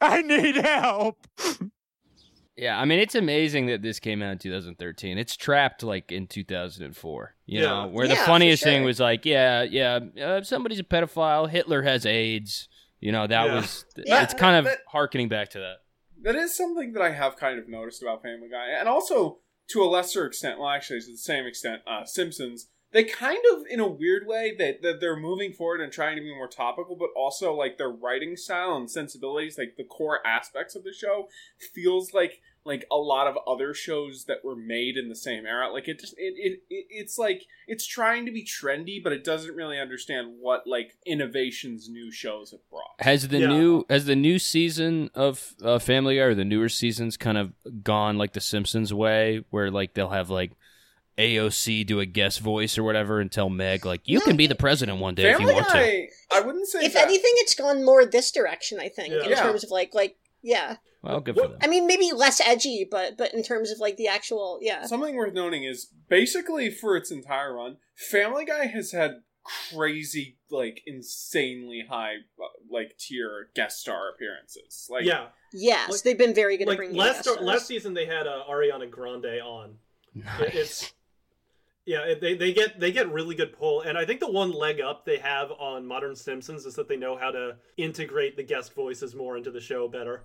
I 0.00 0.22
need 0.22 0.56
help. 0.56 1.26
Yeah, 2.54 2.78
I 2.78 2.84
mean, 2.84 2.98
it's 3.00 3.14
amazing 3.14 3.66
that 3.68 3.80
this 3.80 3.98
came 3.98 4.22
out 4.22 4.32
in 4.32 4.38
2013. 4.38 5.16
It's 5.16 5.36
trapped 5.36 5.82
like 5.82 6.12
in 6.12 6.26
2004. 6.26 7.34
You 7.46 7.60
Yeah. 7.62 7.66
know, 7.66 7.86
where 7.88 8.04
Yeah, 8.04 8.10
the 8.12 8.16
for 8.20 8.26
funniest 8.26 8.62
thing 8.62 8.84
was 8.84 9.00
like, 9.00 9.24
yeah, 9.24 9.62
yeah, 9.62 9.98
uh, 10.22 10.42
somebody's 10.42 10.78
a 10.78 10.84
pedophile. 10.84 11.48
Hitler 11.48 11.80
has 11.82 12.04
AIDS. 12.04 12.68
You 13.00 13.10
know, 13.10 13.26
that 13.26 13.46
Yeah. 13.46 13.54
was. 13.54 13.86
Yeah. 13.96 14.22
It's 14.22 14.34
kind 14.34 14.64
of 14.66 14.72
harkening 14.86 15.30
back 15.30 15.48
to 15.52 15.60
that. 15.60 15.76
That 16.20 16.36
is 16.36 16.54
something 16.54 16.92
that 16.92 17.00
I 17.02 17.10
have 17.12 17.36
kind 17.36 17.58
of 17.58 17.68
noticed 17.68 18.02
about 18.02 18.22
Family 18.22 18.50
Guy, 18.50 18.66
and 18.78 18.86
also 18.86 19.38
to 19.68 19.82
a 19.82 19.86
lesser 19.86 20.26
extent. 20.26 20.58
Well, 20.58 20.68
actually, 20.68 21.00
to 21.00 21.12
the 21.12 21.16
same 21.16 21.46
extent, 21.46 21.82
uh, 21.86 22.04
Simpsons. 22.04 22.68
They 22.92 23.04
kind 23.04 23.38
of, 23.52 23.62
in 23.70 23.80
a 23.80 23.88
weird 23.88 24.26
way, 24.26 24.54
that 24.58 24.82
that 24.82 25.00
they're 25.00 25.18
moving 25.18 25.54
forward 25.54 25.80
and 25.80 25.90
trying 25.90 26.16
to 26.16 26.22
be 26.22 26.34
more 26.34 26.48
topical, 26.48 26.94
but 26.94 27.08
also 27.16 27.54
like 27.54 27.78
their 27.78 27.90
writing 27.90 28.36
style 28.36 28.76
and 28.76 28.90
sensibilities, 28.90 29.56
like 29.56 29.76
the 29.78 29.84
core 29.84 30.20
aspects 30.26 30.74
of 30.74 30.84
the 30.84 30.92
show, 30.92 31.28
feels 31.74 32.12
like 32.12 32.42
like 32.64 32.84
a 32.92 32.96
lot 32.96 33.26
of 33.26 33.36
other 33.46 33.74
shows 33.74 34.26
that 34.26 34.44
were 34.44 34.54
made 34.54 34.96
in 34.96 35.08
the 35.08 35.16
same 35.16 35.46
era. 35.46 35.72
Like 35.72 35.88
it 35.88 35.98
just 36.00 36.14
it, 36.16 36.34
it, 36.36 36.60
it 36.70 36.86
it's 36.90 37.18
like 37.18 37.42
it's 37.66 37.86
trying 37.86 38.24
to 38.26 38.32
be 38.32 38.44
trendy, 38.44 39.02
but 39.02 39.12
it 39.12 39.24
doesn't 39.24 39.56
really 39.56 39.80
understand 39.80 40.36
what 40.38 40.64
like 40.66 40.92
innovations 41.04 41.88
new 41.88 42.12
shows 42.12 42.52
have 42.52 42.60
brought. 42.70 42.94
Has 43.00 43.28
the 43.28 43.38
Yeah. 43.40 43.48
new 43.48 43.84
has 43.90 44.04
the 44.06 44.14
new 44.16 44.38
season 44.38 45.10
of 45.14 45.54
uh, 45.62 45.78
Family 45.80 46.16
Guy 46.16 46.22
or 46.22 46.34
the 46.34 46.44
newer 46.44 46.68
seasons 46.68 47.16
kind 47.16 47.36
of 47.38 47.52
gone 47.82 48.16
like 48.16 48.32
the 48.32 48.40
Simpsons 48.40 48.94
way, 48.94 49.44
where 49.50 49.70
like 49.70 49.94
they'll 49.94 50.10
have 50.10 50.30
like 50.30 50.52
AOC 51.18 51.86
do 51.86 52.00
a 52.00 52.06
guest 52.06 52.40
voice 52.40 52.78
or 52.78 52.82
whatever 52.84 53.20
and 53.20 53.30
tell 53.30 53.50
Meg 53.50 53.84
like 53.84 54.00
you 54.08 54.18
No, 54.18 54.24
can 54.24 54.36
be 54.36 54.46
the 54.46 54.54
president 54.54 54.98
one 54.98 55.14
day 55.14 55.30
if 55.30 55.38
you 55.40 55.46
want 55.46 55.68
to. 55.68 56.06
I 56.32 56.40
wouldn't 56.40 56.66
say 56.68 56.84
if 56.86 56.94
that. 56.94 57.04
anything, 57.04 57.30
it's 57.36 57.54
gone 57.54 57.84
more 57.84 58.06
this 58.06 58.30
direction. 58.30 58.80
I 58.80 58.88
think 58.88 59.12
in 59.12 59.28
Yeah. 59.30 59.42
terms 59.42 59.62
of 59.62 59.70
like 59.70 59.92
like 59.94 60.16
yeah. 60.42 60.76
Well, 61.02 61.20
good 61.20 61.34
for 61.36 61.48
them. 61.48 61.58
I 61.60 61.66
mean, 61.66 61.86
maybe 61.86 62.10
less 62.14 62.40
edgy, 62.40 62.86
but 62.88 63.16
but 63.18 63.34
in 63.34 63.42
terms 63.42 63.70
of 63.70 63.78
like 63.80 63.96
the 63.96 64.06
actual 64.08 64.58
yeah. 64.62 64.86
Something 64.86 65.16
worth 65.16 65.34
noting 65.34 65.64
is 65.64 65.88
basically 66.08 66.70
for 66.70 66.96
its 66.96 67.10
entire 67.10 67.54
run, 67.56 67.78
Family 67.96 68.44
Guy 68.44 68.66
has 68.66 68.92
had 68.92 69.22
crazy, 69.74 70.38
like 70.50 70.82
insanely 70.86 71.84
high, 71.88 72.14
uh, 72.40 72.46
like 72.70 72.96
tier 72.98 73.48
guest 73.54 73.80
star 73.80 74.10
appearances. 74.10 74.86
Like, 74.90 75.04
yeah, 75.04 75.28
Yes, 75.52 75.90
Like- 75.90 76.02
they've 76.02 76.16
been 76.18 76.34
very 76.34 76.56
good 76.56 76.64
at 76.64 76.68
like 76.68 76.76
bringing 76.78 76.96
last 76.96 77.16
guest 77.16 77.30
stars. 77.30 77.40
last 77.40 77.66
season 77.66 77.94
they 77.94 78.06
had 78.06 78.26
uh, 78.26 78.44
Ariana 78.48 78.88
Grande 78.90 79.40
on. 79.44 79.70
It- 80.14 80.24
Nice. 80.24 80.54
It's 80.54 80.92
yeah, 81.86 82.14
they 82.20 82.34
they 82.34 82.52
get 82.52 82.78
they 82.80 82.92
get 82.92 83.12
really 83.12 83.34
good 83.34 83.52
pull, 83.58 83.80
and 83.82 83.96
I 83.98 84.04
think 84.04 84.20
the 84.20 84.30
one 84.30 84.52
leg 84.52 84.80
up 84.80 85.04
they 85.04 85.18
have 85.18 85.50
on 85.52 85.86
Modern 85.86 86.14
Simpsons 86.16 86.64
is 86.66 86.74
that 86.76 86.88
they 86.88 86.96
know 86.96 87.16
how 87.16 87.30
to 87.30 87.56
integrate 87.76 88.36
the 88.36 88.42
guest 88.44 88.74
voices 88.74 89.14
more 89.14 89.36
into 89.36 89.50
the 89.50 89.60
show 89.60 89.88
better. 89.88 90.24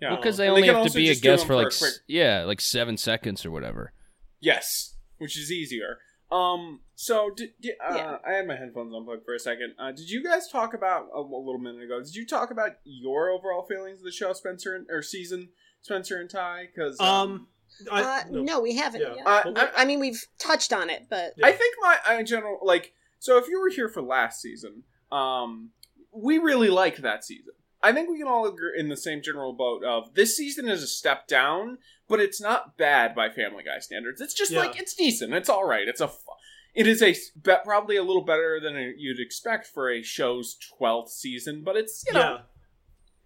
yeah. 0.00 0.16
because 0.16 0.36
they 0.36 0.46
And 0.46 0.54
only 0.56 0.66
can 0.68 0.74
have 0.76 0.86
to 0.86 0.92
be 0.96 1.10
a 1.10 1.14
guest 1.14 1.42
them 1.42 1.46
for 1.48 1.56
like 1.56 1.76
quick- 1.76 1.92
yeah, 2.06 2.44
like 2.44 2.60
seven 2.60 2.96
seconds 2.96 3.44
or 3.46 3.50
whatever. 3.50 3.92
yes, 4.40 4.96
which 5.18 5.36
is 5.38 5.50
easier. 5.52 5.98
Um. 6.30 6.80
So, 6.94 7.30
did, 7.34 7.50
did, 7.60 7.74
uh, 7.80 7.94
Yeah. 7.94 8.16
I 8.26 8.32
had 8.32 8.46
my 8.46 8.56
headphones 8.56 8.92
unplugged 8.92 9.24
for 9.24 9.32
a 9.34 9.38
second. 9.38 9.74
Uh, 9.78 9.92
did 9.92 10.10
you 10.10 10.22
guys 10.22 10.48
talk 10.48 10.74
about 10.74 11.06
a, 11.14 11.20
a 11.20 11.22
little 11.22 11.58
minute 11.60 11.82
ago? 11.84 12.02
Did 12.02 12.14
you 12.16 12.26
talk 12.26 12.50
about 12.50 12.72
your 12.84 13.30
overall 13.30 13.64
feelings 13.66 14.00
of 14.00 14.04
the 14.04 14.10
show, 14.12 14.32
Spencer 14.32 14.74
and, 14.74 14.86
or 14.90 15.00
season, 15.00 15.50
Spencer 15.80 16.20
and 16.20 16.28
Ty? 16.28 16.66
Because 16.74 16.98
Um, 17.00 17.46
I, 17.90 18.02
uh, 18.02 18.22
no. 18.30 18.60
we 18.60 18.74
haven't 18.76 19.00
Yeah. 19.02 19.14
yet. 19.16 19.26
Uh, 19.26 19.52
I- 19.56 19.82
I 19.82 19.84
mean, 19.84 20.00
we've 20.00 20.24
touched 20.38 20.72
on 20.72 20.90
it, 20.90 21.06
but 21.08 21.34
Yeah. 21.36 21.46
I 21.46 21.52
think 21.52 21.74
my 21.80 21.98
I 22.06 22.22
general 22.22 22.58
like 22.62 22.92
so 23.20 23.36
if 23.38 23.48
you 23.48 23.60
were 23.60 23.68
here 23.70 23.88
for 23.88 24.00
last 24.02 24.40
season, 24.40 24.84
um, 25.12 25.70
we 26.12 26.38
really 26.38 26.68
liked 26.70 27.02
that 27.02 27.24
season. 27.24 27.52
I 27.82 27.92
think 27.92 28.08
we 28.10 28.18
can 28.18 28.26
all 28.26 28.46
agree 28.46 28.72
in 28.78 28.88
the 28.88 28.96
same 28.96 29.22
general 29.22 29.52
boat 29.52 29.84
of 29.84 30.14
this 30.14 30.36
season 30.36 30.68
is 30.68 30.82
a 30.82 30.86
step 30.88 31.28
down, 31.28 31.78
but 32.08 32.18
it's 32.20 32.40
not 32.40 32.76
bad 32.76 33.14
by 33.14 33.28
Family 33.30 33.62
Guy 33.62 33.78
standards. 33.78 34.20
It's 34.20 34.34
just 34.34 34.50
Yeah. 34.50 34.60
like 34.60 34.78
it's 34.80 34.94
decent. 34.94 35.32
It's 35.34 35.48
all 35.48 35.64
right. 35.64 35.86
It's 35.86 36.00
a 36.00 36.08
fu- 36.08 36.32
it 36.74 36.86
is 36.88 37.02
a 37.02 37.10
s- 37.10 37.30
be- 37.30 37.54
probably 37.64 37.96
a 37.96 38.02
little 38.02 38.24
better 38.24 38.58
than 38.60 38.94
you'd 38.98 39.20
expect 39.20 39.66
for 39.66 39.90
a 39.90 40.02
show's 40.02 40.56
twelfth 40.56 41.12
season, 41.12 41.62
but 41.64 41.76
it's 41.76 42.04
you 42.06 42.14
know 42.14 42.20
yeah. 42.20 42.40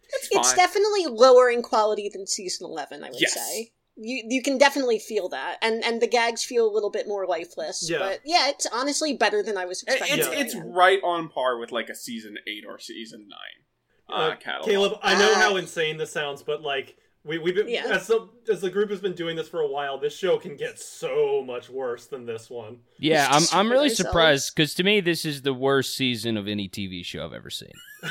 it's 0.05 0.29
fine. 0.29 0.41
It's 0.41 0.53
definitely 0.55 1.07
lower 1.07 1.49
in 1.51 1.63
quality 1.63 2.11
than 2.13 2.27
season 2.27 2.67
eleven. 2.67 3.03
I 3.05 3.09
would 3.11 3.21
Yes. 3.21 3.35
say 3.35 3.73
you 3.97 4.23
you 4.29 4.43
can 4.43 4.59
definitely 4.59 4.99
feel 4.99 5.29
that, 5.31 5.59
and 5.63 5.85
and 5.85 6.01
the 6.01 6.07
gags 6.07 6.43
feel 6.45 6.67
a 6.69 6.73
little 6.73 6.91
bit 6.91 7.07
more 7.07 7.27
lifeless. 7.27 7.89
Yeah. 7.91 7.99
But 7.99 8.21
yeah, 8.25 8.49
it's 8.49 8.67
honestly 8.73 9.15
better 9.15 9.43
than 9.43 9.57
I 9.59 9.65
was 9.67 9.83
expecting. 9.83 10.19
it's 10.19 10.29
Yeah. 10.29 10.39
it's 10.41 10.55
right 10.67 11.01
on 11.05 11.29
par 11.29 11.59
with 11.59 11.73
like 11.73 11.89
a 11.89 11.95
season 11.95 12.39
eight 12.47 12.65
or 12.69 12.79
season 12.79 13.29
nine 13.29 14.19
uh, 14.19 14.35
Uh. 14.51 14.63
Caleb, 14.65 14.99
I 15.03 15.15
know 15.19 15.33
Ah. 15.35 15.39
how 15.39 15.57
insane 15.57 15.97
this 15.99 16.11
sounds, 16.13 16.43
but 16.43 16.63
like 16.63 16.97
we 17.25 17.39
we've 17.39 17.55
been 17.55 17.69
Yeah. 17.69 17.87
as 17.91 18.07
the 18.09 18.29
as 18.51 18.61
the 18.61 18.71
group 18.71 18.91
has 18.91 19.01
been 19.01 19.15
doing 19.15 19.37
this 19.37 19.49
for 19.49 19.61
a 19.61 19.67
while. 19.69 19.99
This 19.99 20.17
show 20.17 20.39
can 20.39 20.57
get 20.57 20.79
so 20.79 21.43
much 21.47 21.71
worse 21.71 22.07
than 22.07 22.27
this 22.27 22.51
one. 22.51 22.79
Yeah, 22.99 23.29
I'm 23.31 23.43
I'm 23.53 23.71
really 23.71 23.91
surprised 23.91 24.55
because 24.55 24.75
to 24.75 24.83
me 24.83 25.01
this 25.01 25.25
is 25.25 25.43
the 25.43 25.55
worst 25.55 25.97
season 25.97 26.37
of 26.37 26.49
any 26.49 26.69
TV 26.69 27.05
show 27.05 27.25
I've 27.25 27.33
ever 27.33 27.51
seen. 27.51 27.73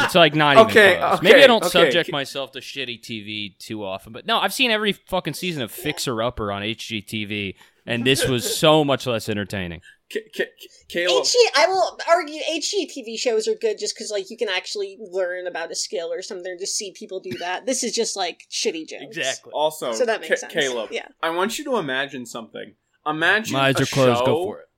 It's 0.00 0.14
like 0.14 0.34
not 0.34 0.56
even 0.56 0.66
Okay, 0.68 0.96
close. 0.98 1.14
okay, 1.18 1.24
Maybe 1.28 1.42
I 1.42 1.46
don't 1.46 1.62
okay. 1.64 1.70
subject 1.70 2.12
myself 2.12 2.52
to 2.52 2.60
shitty 2.60 3.00
TV 3.02 3.58
too 3.58 3.84
often, 3.84 4.12
but 4.12 4.26
no, 4.26 4.38
I've 4.38 4.54
seen 4.54 4.70
every 4.70 4.92
fucking 4.92 5.34
season 5.34 5.62
of 5.62 5.70
Fixer 5.72 6.22
Upper 6.22 6.50
on 6.52 6.62
HGTV, 6.62 7.56
and 7.84 8.06
this 8.06 8.26
was 8.26 8.56
so 8.56 8.84
much 8.84 9.06
less 9.06 9.28
entertaining. 9.28 9.82
Ca- 10.12 10.20
Ca- 10.34 10.68
Caleb, 10.88 11.24
HG, 11.24 11.34
I 11.54 11.66
will 11.66 11.98
argue 12.08 12.40
HGTV 12.50 13.18
shows 13.18 13.46
are 13.46 13.54
good 13.54 13.78
just 13.78 13.94
because 13.94 14.10
like 14.10 14.30
you 14.30 14.36
can 14.38 14.48
actually 14.48 14.96
learn 15.00 15.46
about 15.46 15.70
a 15.70 15.74
skill 15.74 16.10
or 16.12 16.22
something, 16.22 16.50
or 16.52 16.56
just 16.56 16.76
see 16.76 16.92
people 16.92 17.20
do 17.20 17.36
that. 17.38 17.66
This 17.66 17.84
is 17.84 17.94
just 17.94 18.16
like 18.16 18.46
shitty 18.50 18.88
jokes. 18.88 19.02
Exactly. 19.16 19.52
Also 19.54 19.92
So 19.92 20.06
that 20.06 20.20
makes 20.22 20.40
Ca- 20.40 20.48
sense. 20.48 20.52
Caleb, 20.52 20.90
Yeah. 20.92 21.08
I 21.22 21.30
want 21.30 21.58
you 21.58 21.64
to 21.66 21.76
imagine 21.76 22.24
something. 22.26 22.74
Imagine 23.06 23.54
My 23.54 23.66
eyes 23.68 23.76
a 23.78 23.82
are 23.82 23.86
closed. 23.86 24.18
show 24.20 24.24
Go 24.26 24.44
for 24.44 24.60
it. 24.60 24.68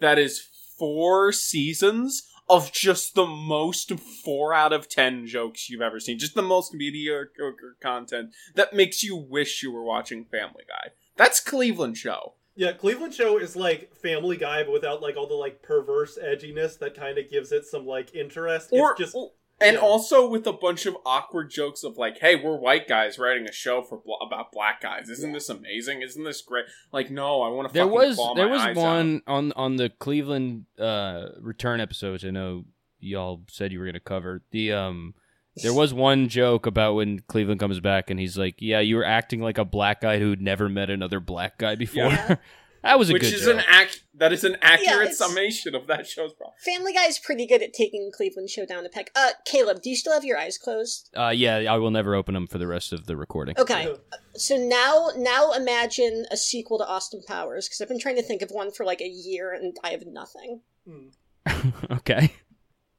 that 0.00 0.18
is 0.18 0.40
four 0.78 1.30
seasons 1.32 2.26
of 2.48 2.72
just 2.72 3.14
the 3.14 3.26
most 3.26 3.92
four 4.24 4.52
out 4.52 4.72
of 4.72 4.88
ten 4.88 5.24
jokes 5.26 5.70
you've 5.70 5.80
ever 5.82 6.00
seen. 6.00 6.18
Just 6.18 6.34
the 6.34 6.42
most 6.42 6.74
mediocre 6.74 7.76
content 7.80 8.30
that 8.56 8.74
makes 8.74 9.04
you 9.04 9.14
wish 9.16 9.62
you 9.62 9.70
were 9.70 9.84
watching 9.84 10.24
Family 10.24 10.64
Guy. 10.66 10.90
That's 11.16 11.38
Cleveland 11.38 11.96
Show. 11.96 12.34
Yeah, 12.60 12.72
Cleveland 12.72 13.14
Show 13.14 13.38
is 13.38 13.56
like 13.56 13.94
Family 13.94 14.36
Guy, 14.36 14.62
but 14.64 14.72
without 14.72 15.00
like 15.00 15.16
all 15.16 15.26
the 15.26 15.32
like 15.32 15.62
perverse 15.62 16.18
edginess 16.22 16.78
that 16.80 16.94
kind 16.94 17.16
of 17.16 17.30
gives 17.30 17.52
it 17.52 17.64
some 17.64 17.86
like 17.86 18.14
interest. 18.14 18.68
Or 18.70 18.90
it's 18.90 19.00
just 19.00 19.16
and 19.62 19.76
yeah. 19.76 19.80
also 19.80 20.28
with 20.28 20.46
a 20.46 20.52
bunch 20.52 20.84
of 20.84 20.94
awkward 21.06 21.48
jokes 21.48 21.84
of 21.84 21.96
like, 21.96 22.18
"Hey, 22.18 22.36
we're 22.36 22.58
white 22.58 22.86
guys 22.86 23.18
writing 23.18 23.48
a 23.48 23.52
show 23.52 23.80
for 23.80 23.96
bl- 23.96 24.22
about 24.22 24.52
black 24.52 24.82
guys. 24.82 25.08
Isn't 25.08 25.32
this 25.32 25.48
amazing? 25.48 26.02
Isn't 26.02 26.24
this 26.24 26.42
great?" 26.42 26.66
Like, 26.92 27.10
no, 27.10 27.40
I 27.40 27.48
want 27.48 27.68
to. 27.68 27.72
There 27.72 27.86
was 27.86 28.16
claw 28.16 28.34
there 28.34 28.44
my 28.44 28.52
was 28.52 28.60
eyes 28.60 28.76
out. 28.76 28.82
one 28.82 29.22
on 29.26 29.52
on 29.52 29.76
the 29.76 29.88
Cleveland 29.88 30.66
uh, 30.78 31.28
return 31.40 31.80
episodes. 31.80 32.26
I 32.26 32.30
know 32.30 32.66
y'all 32.98 33.40
said 33.48 33.72
you 33.72 33.78
were 33.78 33.86
going 33.86 33.94
to 33.94 34.00
cover 34.00 34.42
the 34.50 34.74
um. 34.74 35.14
There 35.62 35.74
was 35.74 35.92
one 35.92 36.28
joke 36.28 36.66
about 36.66 36.94
when 36.94 37.20
Cleveland 37.20 37.60
comes 37.60 37.80
back 37.80 38.08
and 38.10 38.18
he's 38.20 38.38
like, 38.38 38.56
"Yeah, 38.58 38.80
you 38.80 38.96
were 38.96 39.04
acting 39.04 39.40
like 39.40 39.58
a 39.58 39.64
black 39.64 40.00
guy 40.00 40.18
who'd 40.18 40.40
never 40.40 40.68
met 40.68 40.90
another 40.90 41.20
black 41.20 41.58
guy 41.58 41.74
before." 41.74 42.04
Yeah. 42.08 42.36
that 42.82 42.98
was 42.98 43.10
a 43.10 43.12
which 43.12 43.22
good 43.22 43.34
is 43.34 43.44
joke. 43.44 43.56
an 43.58 43.64
ac- 43.82 44.00
that 44.14 44.32
is 44.32 44.44
an 44.44 44.56
accurate 44.62 45.08
it's- 45.10 45.18
summation 45.18 45.74
of 45.74 45.86
that 45.88 46.06
show's 46.06 46.32
problem. 46.32 46.54
Family 46.64 46.92
Guy 46.92 47.04
is 47.06 47.18
pretty 47.18 47.46
good 47.46 47.62
at 47.62 47.72
taking 47.74 48.10
Cleveland 48.14 48.48
Show 48.48 48.64
down 48.64 48.86
a 48.86 48.88
peg. 48.88 49.10
Uh, 49.14 49.30
Caleb, 49.44 49.82
do 49.82 49.90
you 49.90 49.96
still 49.96 50.12
have 50.12 50.24
your 50.24 50.38
eyes 50.38 50.56
closed? 50.56 51.10
Uh, 51.16 51.28
yeah, 51.28 51.56
I 51.56 51.76
will 51.78 51.90
never 51.90 52.14
open 52.14 52.34
them 52.34 52.46
for 52.46 52.58
the 52.58 52.66
rest 52.68 52.92
of 52.92 53.06
the 53.06 53.16
recording. 53.16 53.56
Okay, 53.58 53.92
so 54.34 54.56
now 54.56 55.08
now 55.16 55.52
imagine 55.52 56.26
a 56.30 56.36
sequel 56.36 56.78
to 56.78 56.86
Austin 56.86 57.22
Powers 57.26 57.66
because 57.66 57.80
I've 57.80 57.88
been 57.88 57.98
trying 58.00 58.16
to 58.16 58.22
think 58.22 58.40
of 58.40 58.50
one 58.50 58.70
for 58.70 58.86
like 58.86 59.00
a 59.00 59.08
year 59.08 59.52
and 59.52 59.76
I 59.84 59.90
have 59.90 60.06
nothing. 60.06 60.60
hmm. 60.88 61.08
okay. 61.90 62.32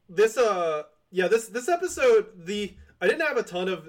this 0.08 0.36
uh 0.36 0.82
yeah 1.12 1.28
this 1.28 1.46
this 1.48 1.68
episode 1.68 2.26
the 2.46 2.74
I 3.00 3.06
didn't 3.06 3.26
have 3.26 3.36
a 3.36 3.42
ton 3.42 3.68
of 3.68 3.88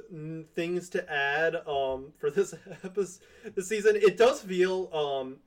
things 0.56 0.90
to 0.90 1.12
add 1.12 1.56
um 1.68 2.14
for 2.20 2.30
this 2.30 2.54
episode 2.84 3.22
this 3.56 3.68
season. 3.68 3.96
It 3.96 4.18
does 4.18 4.42
feel 4.42 4.90
um 4.94 5.38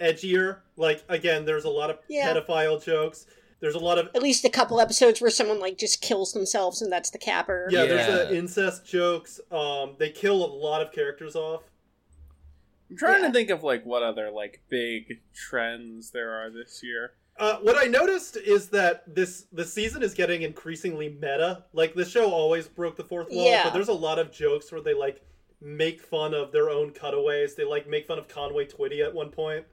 edgier. 0.00 0.58
Like 0.76 1.02
again, 1.08 1.44
there's 1.44 1.64
a 1.64 1.70
lot 1.70 1.90
of 1.90 1.98
Yeah. 2.08 2.32
pedophile 2.32 2.82
jokes. 2.84 3.26
There's 3.60 3.76
a 3.76 3.78
lot 3.78 3.98
of 3.98 4.08
At 4.14 4.22
least 4.22 4.44
a 4.44 4.50
couple 4.50 4.80
episodes 4.80 5.20
where 5.20 5.30
someone 5.30 5.58
like 5.60 5.78
just 5.78 6.02
kills 6.02 6.32
themselves 6.32 6.82
and 6.82 6.92
that's 6.92 7.10
the 7.10 7.18
capper. 7.18 7.68
yeah, 7.70 7.86
there's 7.86 8.06
Yeah. 8.08 8.14
uh, 8.24 8.30
incest 8.30 8.84
jokes. 8.84 9.40
Um, 9.50 9.94
they 9.98 10.10
kill 10.10 10.44
a 10.44 10.50
lot 10.52 10.82
of 10.82 10.92
characters 10.92 11.34
off. 11.36 11.62
I'm 12.90 12.96
trying 12.96 13.22
Yeah. 13.22 13.28
to 13.28 13.32
think 13.32 13.50
of 13.50 13.62
like 13.62 13.84
what 13.86 14.02
other 14.02 14.30
like 14.30 14.60
big 14.68 15.20
trends 15.32 16.10
there 16.10 16.30
are 16.32 16.50
this 16.50 16.82
year. 16.82 17.12
Uh, 17.38 17.56
what 17.62 17.76
I 17.76 17.86
noticed 17.88 18.36
is 18.36 18.68
that 18.68 19.12
this 19.12 19.46
the 19.52 19.64
season 19.64 20.02
is 20.02 20.14
getting 20.14 20.42
increasingly 20.42 21.08
meta. 21.08 21.64
Like 21.72 21.94
the 21.94 22.04
show 22.04 22.30
always 22.30 22.68
broke 22.68 22.96
the 22.96 23.02
fourth 23.04 23.28
wall, 23.30 23.44
Yeah. 23.50 23.64
but 23.64 23.72
there's 23.72 23.88
a 23.88 23.92
lot 23.92 24.18
of 24.20 24.30
jokes 24.30 24.70
where 24.70 24.80
they 24.80 24.94
like 24.94 25.20
make 25.60 26.00
fun 26.00 26.32
of 26.34 26.52
their 26.52 26.70
own 26.70 26.90
cutaways. 26.92 27.54
They 27.56 27.64
like 27.64 27.88
make 27.88 28.06
fun 28.06 28.18
of 28.18 28.28
Conway 28.28 28.66
Twitty 28.66 29.04
at 29.04 29.12
one 29.12 29.30
point. 29.30 29.64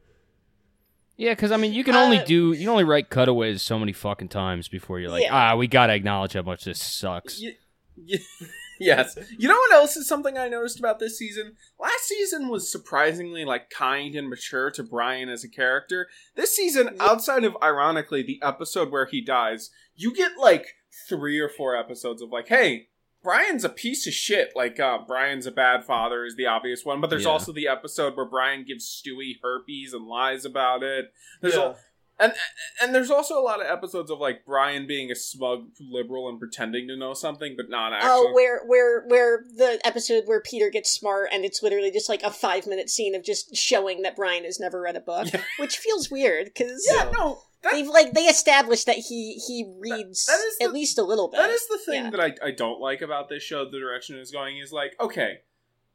Yeah, 1.17 1.33
because 1.33 1.51
I 1.51 1.57
mean, 1.57 1.71
you 1.73 1.83
can 1.83 1.95
only 1.95 2.17
Uh, 2.17 2.25
do 2.25 2.51
you 2.53 2.59
can 2.59 2.69
only 2.69 2.83
write 2.83 3.09
cutaways 3.11 3.61
so 3.61 3.77
many 3.77 3.93
fucking 3.93 4.29
times 4.29 4.67
before 4.67 4.99
you're 4.99 5.11
like, 5.11 5.23
Yeah. 5.23 5.51
ah, 5.51 5.55
we 5.55 5.67
gotta 5.67 5.93
acknowledge 5.93 6.33
how 6.33 6.41
much 6.41 6.63
this 6.63 6.81
sucks. 6.81 7.39
Y- 7.39 7.57
y- 7.95 8.17
yes. 8.81 9.17
You 9.37 9.47
know 9.47 9.55
what 9.55 9.73
else 9.73 9.95
is 9.95 10.07
something 10.07 10.37
I 10.37 10.47
noticed 10.47 10.79
about 10.79 10.99
this 10.99 11.17
season? 11.17 11.53
Last 11.79 12.03
season 12.07 12.47
was 12.49 12.71
surprisingly 12.71 13.45
like 13.45 13.69
kind 13.69 14.15
and 14.15 14.29
mature 14.29 14.71
to 14.71 14.83
Brian 14.83 15.29
as 15.29 15.43
a 15.43 15.49
character. 15.49 16.07
This 16.35 16.55
season, 16.55 16.95
outside 16.99 17.43
of 17.43 17.55
ironically 17.63 18.23
the 18.23 18.39
episode 18.43 18.91
where 18.91 19.05
he 19.05 19.21
dies, 19.21 19.69
you 19.95 20.13
get 20.13 20.37
like 20.37 20.67
three 21.07 21.39
or 21.39 21.49
four 21.49 21.75
episodes 21.75 22.21
of 22.21 22.29
like, 22.31 22.47
hey, 22.47 22.87
Brian's 23.23 23.63
a 23.63 23.69
piece 23.69 24.07
of 24.07 24.13
shit. 24.13 24.51
Like, 24.55 24.79
uh, 24.79 24.97
Brian's 25.05 25.45
a 25.45 25.51
bad 25.51 25.83
father 25.85 26.25
is 26.25 26.35
the 26.35 26.47
obvious 26.47 26.83
one, 26.83 26.99
but 27.01 27.11
there's 27.11 27.25
Yeah. 27.25 27.29
also 27.29 27.51
the 27.53 27.67
episode 27.67 28.17
where 28.17 28.25
Brian 28.25 28.63
gives 28.65 28.85
Stewie 28.85 29.35
herpes 29.43 29.93
and 29.93 30.07
lies 30.07 30.43
about 30.43 30.81
it. 30.81 31.13
There's 31.39 31.53
Yeah. 31.53 31.75
And 32.21 32.33
and 32.81 32.93
there's 32.95 33.09
also 33.11 33.39
a 33.39 33.41
lot 33.41 33.59
of 33.61 33.67
episodes 33.67 34.11
of 34.11 34.19
like 34.19 34.45
Brian 34.45 34.85
being 34.87 35.11
a 35.11 35.15
smug 35.15 35.69
liberal 35.79 36.29
and 36.29 36.39
pretending 36.39 36.87
to 36.87 36.95
know 36.95 37.13
something, 37.13 37.55
but 37.57 37.69
not 37.69 37.93
actually. 37.93 38.09
Oh, 38.11 38.31
where 38.33 38.61
where 38.65 39.03
where 39.07 39.43
the 39.55 39.79
episode 39.83 40.23
where 40.27 40.41
Peter 40.41 40.69
gets 40.69 40.91
smart 40.91 41.29
and 41.33 41.43
it's 41.43 41.61
literally 41.63 41.91
just 41.91 42.07
like 42.09 42.23
a 42.23 42.31
five 42.31 42.67
minute 42.67 42.89
scene 42.89 43.15
of 43.15 43.23
just 43.23 43.55
showing 43.55 44.01
that 44.03 44.15
Brian 44.15 44.43
has 44.43 44.59
never 44.59 44.79
read 44.81 44.95
a 44.95 45.01
book, 45.01 45.33
Yeah. 45.33 45.41
which 45.59 45.77
feels 45.77 46.09
weird 46.11 46.45
because 46.45 46.85
yeah, 46.89 47.09
no, 47.17 47.39
that, 47.63 47.71
they've 47.73 47.87
like 47.87 48.13
they 48.13 48.25
established 48.25 48.85
that 48.85 48.97
he 48.97 49.33
he 49.47 49.73
reads 49.79 50.25
that 50.27 50.39
is 50.39 50.57
at 50.61 50.67
the- 50.67 50.73
least 50.73 50.97
a 50.99 51.03
little 51.03 51.29
bit. 51.29 51.37
that 51.37 51.49
is 51.49 51.65
the 51.67 51.79
thing 51.85 52.05
Yeah. 52.05 52.09
that 52.11 52.19
I, 52.19 52.35
I 52.47 52.51
don't 52.51 52.79
like 52.79 53.01
about 53.01 53.29
this 53.29 53.43
show. 53.43 53.65
The 53.69 53.79
direction 53.79 54.17
it's 54.17 54.31
going 54.31 54.57
is 54.57 54.71
like, 54.71 54.93
okay, 54.99 55.39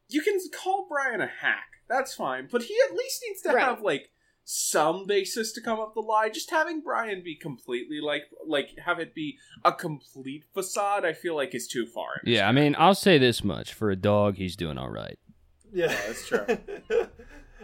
you 0.09 0.23
can 0.23 0.39
call 0.55 0.87
Brian 0.89 1.21
a 1.21 1.27
hack, 1.27 1.67
that's 1.89 2.15
fine, 2.15 2.49
but 2.51 2.63
he 2.63 2.77
at 2.89 2.95
least 2.97 3.23
needs 3.29 3.43
to 3.43 3.51
Right. 3.53 3.65
have 3.65 3.81
like 3.83 4.11
some 4.49 5.07
basis 5.07 5.51
to 5.53 5.61
come 5.61 5.81
up 5.81 5.93
the 5.95 6.01
lie. 6.01 6.29
Just 6.29 6.51
having 6.53 6.81
Brian 6.81 7.21
be 7.23 7.35
completely 7.35 8.01
like 8.01 8.23
like 8.47 8.79
have 8.85 9.01
it 9.01 9.13
be 9.13 9.39
a 9.65 9.73
complete 9.73 10.45
facade, 10.55 11.05
I 11.05 11.13
feel 11.13 11.35
like 11.35 11.53
is 11.55 11.67
too 11.67 11.85
far. 11.85 12.21
in 12.25 12.31
this 12.31 12.39
Yeah, 12.39 12.49
I 12.49 12.53
mean, 12.53 12.77
I'll 12.79 12.95
say 12.95 13.19
this 13.19 13.43
much: 13.43 13.75
for 13.75 13.91
a 13.91 13.97
dog, 13.97 14.37
he's 14.37 14.55
doing 14.55 14.79
all 14.79 14.89
right. 14.91 15.19
Yeah, 15.73 15.89
that's 15.89 16.27
true. 16.27 16.47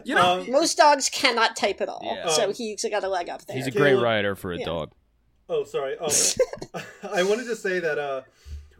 You 0.05 0.17
know, 0.17 0.41
Um, 0.41 0.51
Most 0.51 0.77
dogs 0.79 1.09
cannot 1.09 1.55
type 1.55 1.81
at 1.81 1.89
all, 1.89 2.01
Yeah. 2.03 2.27
so 2.31 2.47
Um, 2.49 2.55
he's 2.55 2.85
got 2.91 3.05
a 3.05 3.09
leg 3.09 3.29
up 3.29 3.45
there. 3.47 3.57
He's 3.57 3.69
a 3.69 3.71
great 3.71 3.95
writer 3.95 4.35
for 4.35 4.51
a 4.53 4.59
Yeah. 4.59 4.65
dog. 4.65 4.93
Oh, 5.49 5.62
sorry. 5.62 5.97
Um, 5.99 6.11
I 7.12 7.23
wanted 7.23 7.45
to 7.47 7.55
say 7.55 7.79
that 7.79 7.99
uh, 7.99 8.23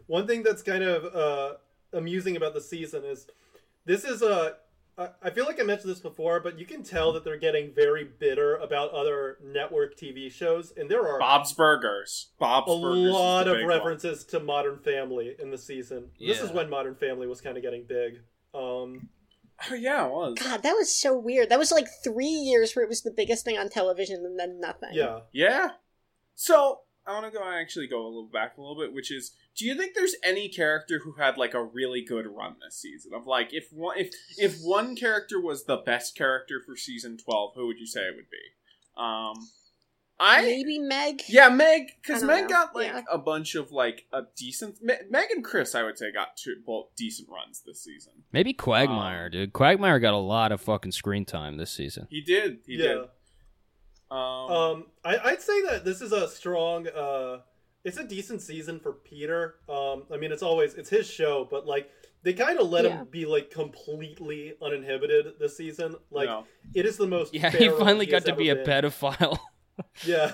one 0.07 0.27
thing 0.27 0.43
that's 0.43 0.61
kind 0.61 0.83
of 0.83 1.05
uh, 1.15 1.55
amusing 1.97 2.35
about 2.35 2.53
the 2.53 2.59
season 2.61 3.05
is 3.05 3.27
this 3.85 4.03
is 4.03 4.21
a. 4.21 4.57
I 4.97 5.09
I 5.21 5.29
feel 5.29 5.45
like 5.45 5.59
I 5.59 5.63
mentioned 5.63 5.91
this 5.91 5.99
before, 5.99 6.39
but 6.39 6.59
you 6.59 6.65
can 6.65 6.83
tell 6.83 7.13
that 7.13 7.23
they're 7.23 7.37
getting 7.37 7.73
very 7.73 8.03
bitter 8.03 8.55
about 8.57 8.91
other 8.91 9.37
network 9.43 9.97
TV 9.97 10.31
shows, 10.31 10.71
and 10.75 10.89
there 10.89 11.07
are 11.07 11.19
Bob's 11.19 11.53
Burgers. 11.53 12.29
Bob's 12.39 12.71
a 12.71 12.75
Burgers. 12.79 13.07
is 13.07 13.11
lot 13.13 13.47
of 13.47 13.55
big 13.55 13.65
one. 13.65 13.75
references 13.77 14.23
to 14.25 14.39
Modern 14.39 14.79
Family 14.79 15.35
in 15.39 15.51
the 15.51 15.57
season. 15.57 16.09
This 16.19 16.41
is 16.41 16.51
when 16.51 16.69
Modern 16.69 16.95
Family 16.95 17.27
was 17.27 17.41
kind 17.41 17.57
of 17.57 17.63
getting 17.63 17.85
big. 17.87 18.21
Um, 18.53 19.09
Oh 19.69 19.75
yeah, 19.75 20.05
it 20.07 20.11
was. 20.11 20.35
God, 20.39 20.63
that 20.63 20.73
was 20.73 20.93
so 20.93 21.17
weird. 21.17 21.49
That 21.49 21.59
was 21.59 21.71
like 21.71 21.87
three 22.03 22.25
years 22.25 22.75
where 22.75 22.83
it 22.83 22.89
was 22.89 23.01
the 23.03 23.11
biggest 23.11 23.45
thing 23.45 23.57
on 23.57 23.69
television 23.69 24.25
and 24.25 24.37
then 24.37 24.59
nothing. 24.59 24.89
yeah. 24.93 25.19
Yeah. 25.31 25.69
So 26.35 26.81
I 27.05 27.13
want 27.13 27.31
to 27.31 27.37
go 27.37 27.43
I 27.43 27.61
actually 27.61 27.87
go 27.87 28.01
a 28.01 28.07
little 28.07 28.29
back 28.31 28.57
a 28.57 28.61
little 28.61 28.75
bit, 28.75 28.93
which 28.93 29.11
is, 29.11 29.31
do 29.55 29.65
you 29.65 29.75
think 29.75 29.93
there's 29.95 30.15
any 30.23 30.49
character 30.49 30.99
who 31.03 31.13
had 31.13 31.37
like 31.37 31.53
a 31.53 31.63
really 31.63 32.03
good 32.03 32.25
run 32.27 32.55
this 32.63 32.75
season? 32.75 33.13
Of 33.13 33.27
like, 33.27 33.53
if 33.53 33.67
one 33.71 33.97
if 33.97 34.13
if 34.37 34.59
one 34.61 34.95
character 34.95 35.39
was 35.39 35.65
the 35.65 35.77
best 35.77 36.15
character 36.15 36.61
for 36.65 36.75
season 36.75 37.17
twelve, 37.17 37.53
who 37.55 37.67
would 37.67 37.79
you 37.79 37.85
say 37.87 38.01
it 38.01 38.15
would 38.15 38.29
be? 38.29 38.37
Um, 38.97 39.33
I 40.19 40.41
Maybe 40.43 40.77
Meg. 40.79 41.23
yeah, 41.27 41.49
Meg, 41.49 41.87
because 42.01 42.23
Meg 42.23 42.43
know. 42.43 42.49
got 42.49 42.75
like 42.75 42.87
Yeah. 42.87 43.01
a 43.11 43.17
bunch 43.17 43.55
of 43.55 43.71
like 43.71 44.05
a 44.13 44.21
decent. 44.37 44.81
Me- 44.81 44.93
Meg 45.09 45.31
and 45.31 45.43
Chris, 45.43 45.73
I 45.75 45.81
would 45.83 45.97
say, 45.97 46.11
got 46.11 46.37
two 46.37 46.55
both 46.65 46.95
decent 46.95 47.29
runs 47.29 47.61
this 47.65 47.83
season. 47.83 48.13
Maybe 48.31 48.53
Quagmire, 48.53 49.25
Um, 49.25 49.31
dude. 49.31 49.53
Quagmire 49.53 49.99
got 49.99 50.13
a 50.13 50.17
lot 50.17 50.51
of 50.51 50.61
fucking 50.61 50.91
screen 50.91 51.25
time 51.25 51.57
this 51.57 51.71
season. 51.71 52.07
He 52.11 52.21
did, 52.21 52.59
he 52.67 52.75
yeah. 52.75 52.87
did. 52.87 52.97
Um, 54.11 54.17
Um, 54.19 54.85
I, 55.03 55.17
I'd 55.17 55.41
say 55.41 55.61
that 55.63 55.83
this 55.83 55.99
is 56.01 56.11
a 56.11 56.27
strong. 56.27 56.87
Uh, 56.87 57.39
it's 57.83 57.97
a 57.97 58.03
decent 58.03 58.41
season 58.41 58.79
for 58.79 58.93
Peter. 58.93 59.55
Um, 59.69 60.03
I 60.13 60.17
mean, 60.17 60.31
it's 60.31 60.43
always 60.43 60.73
it's 60.75 60.89
his 60.89 61.07
show, 61.09 61.47
but 61.49 61.65
like 61.65 61.89
they 62.23 62.33
kind 62.33 62.59
of 62.59 62.69
let 62.69 62.85
Yeah. 62.85 62.99
him 62.99 63.07
be 63.11 63.25
like 63.25 63.51
completely 63.51 64.53
uninhibited 64.61 65.33
this 65.39 65.57
season. 65.57 65.95
Like 66.11 66.27
No. 66.29 66.45
it 66.73 66.85
is 66.85 66.97
the 66.97 67.07
most. 67.07 67.33
Yeah, 67.33 67.49
he 67.49 67.69
finally 67.69 68.05
has 68.05 68.23
got 68.23 68.25
to 68.31 68.35
be 68.35 68.49
a 68.49 68.55
been. 68.55 68.65
pedophile. 68.65 69.37
Yeah. 70.05 70.31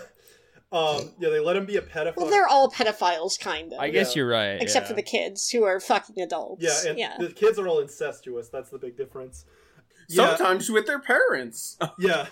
Um, 0.71 1.13
yeah, 1.17 1.29
they 1.29 1.39
let 1.39 1.55
him 1.55 1.65
be 1.65 1.77
a 1.77 1.81
pedophile. 1.81 2.17
Well, 2.17 2.29
they're 2.29 2.47
all 2.47 2.69
pedophiles, 2.69 3.39
kind 3.39 3.73
of. 3.73 3.79
I 3.79 3.89
guess 3.89 4.15
Yeah. 4.15 4.19
you're 4.19 4.29
right. 4.29 4.61
Except 4.61 4.83
yeah. 4.83 4.89
for 4.89 4.93
the 4.95 5.01
kids 5.01 5.49
who 5.49 5.63
are 5.63 5.79
fucking 5.79 6.21
adults. 6.21 6.61
yeah, 6.61 6.89
and 6.89 6.99
yeah. 6.99 7.15
the 7.17 7.29
kids 7.29 7.57
are 7.57 7.67
all 7.67 7.79
incestuous. 7.79 8.49
That's 8.49 8.69
the 8.69 8.77
big 8.77 8.97
difference. 8.97 9.45
Yeah, 10.09 10.35
sometimes 10.35 10.69
with 10.69 10.85
their 10.87 10.99
parents. 10.99 11.77
yeah 11.99 12.27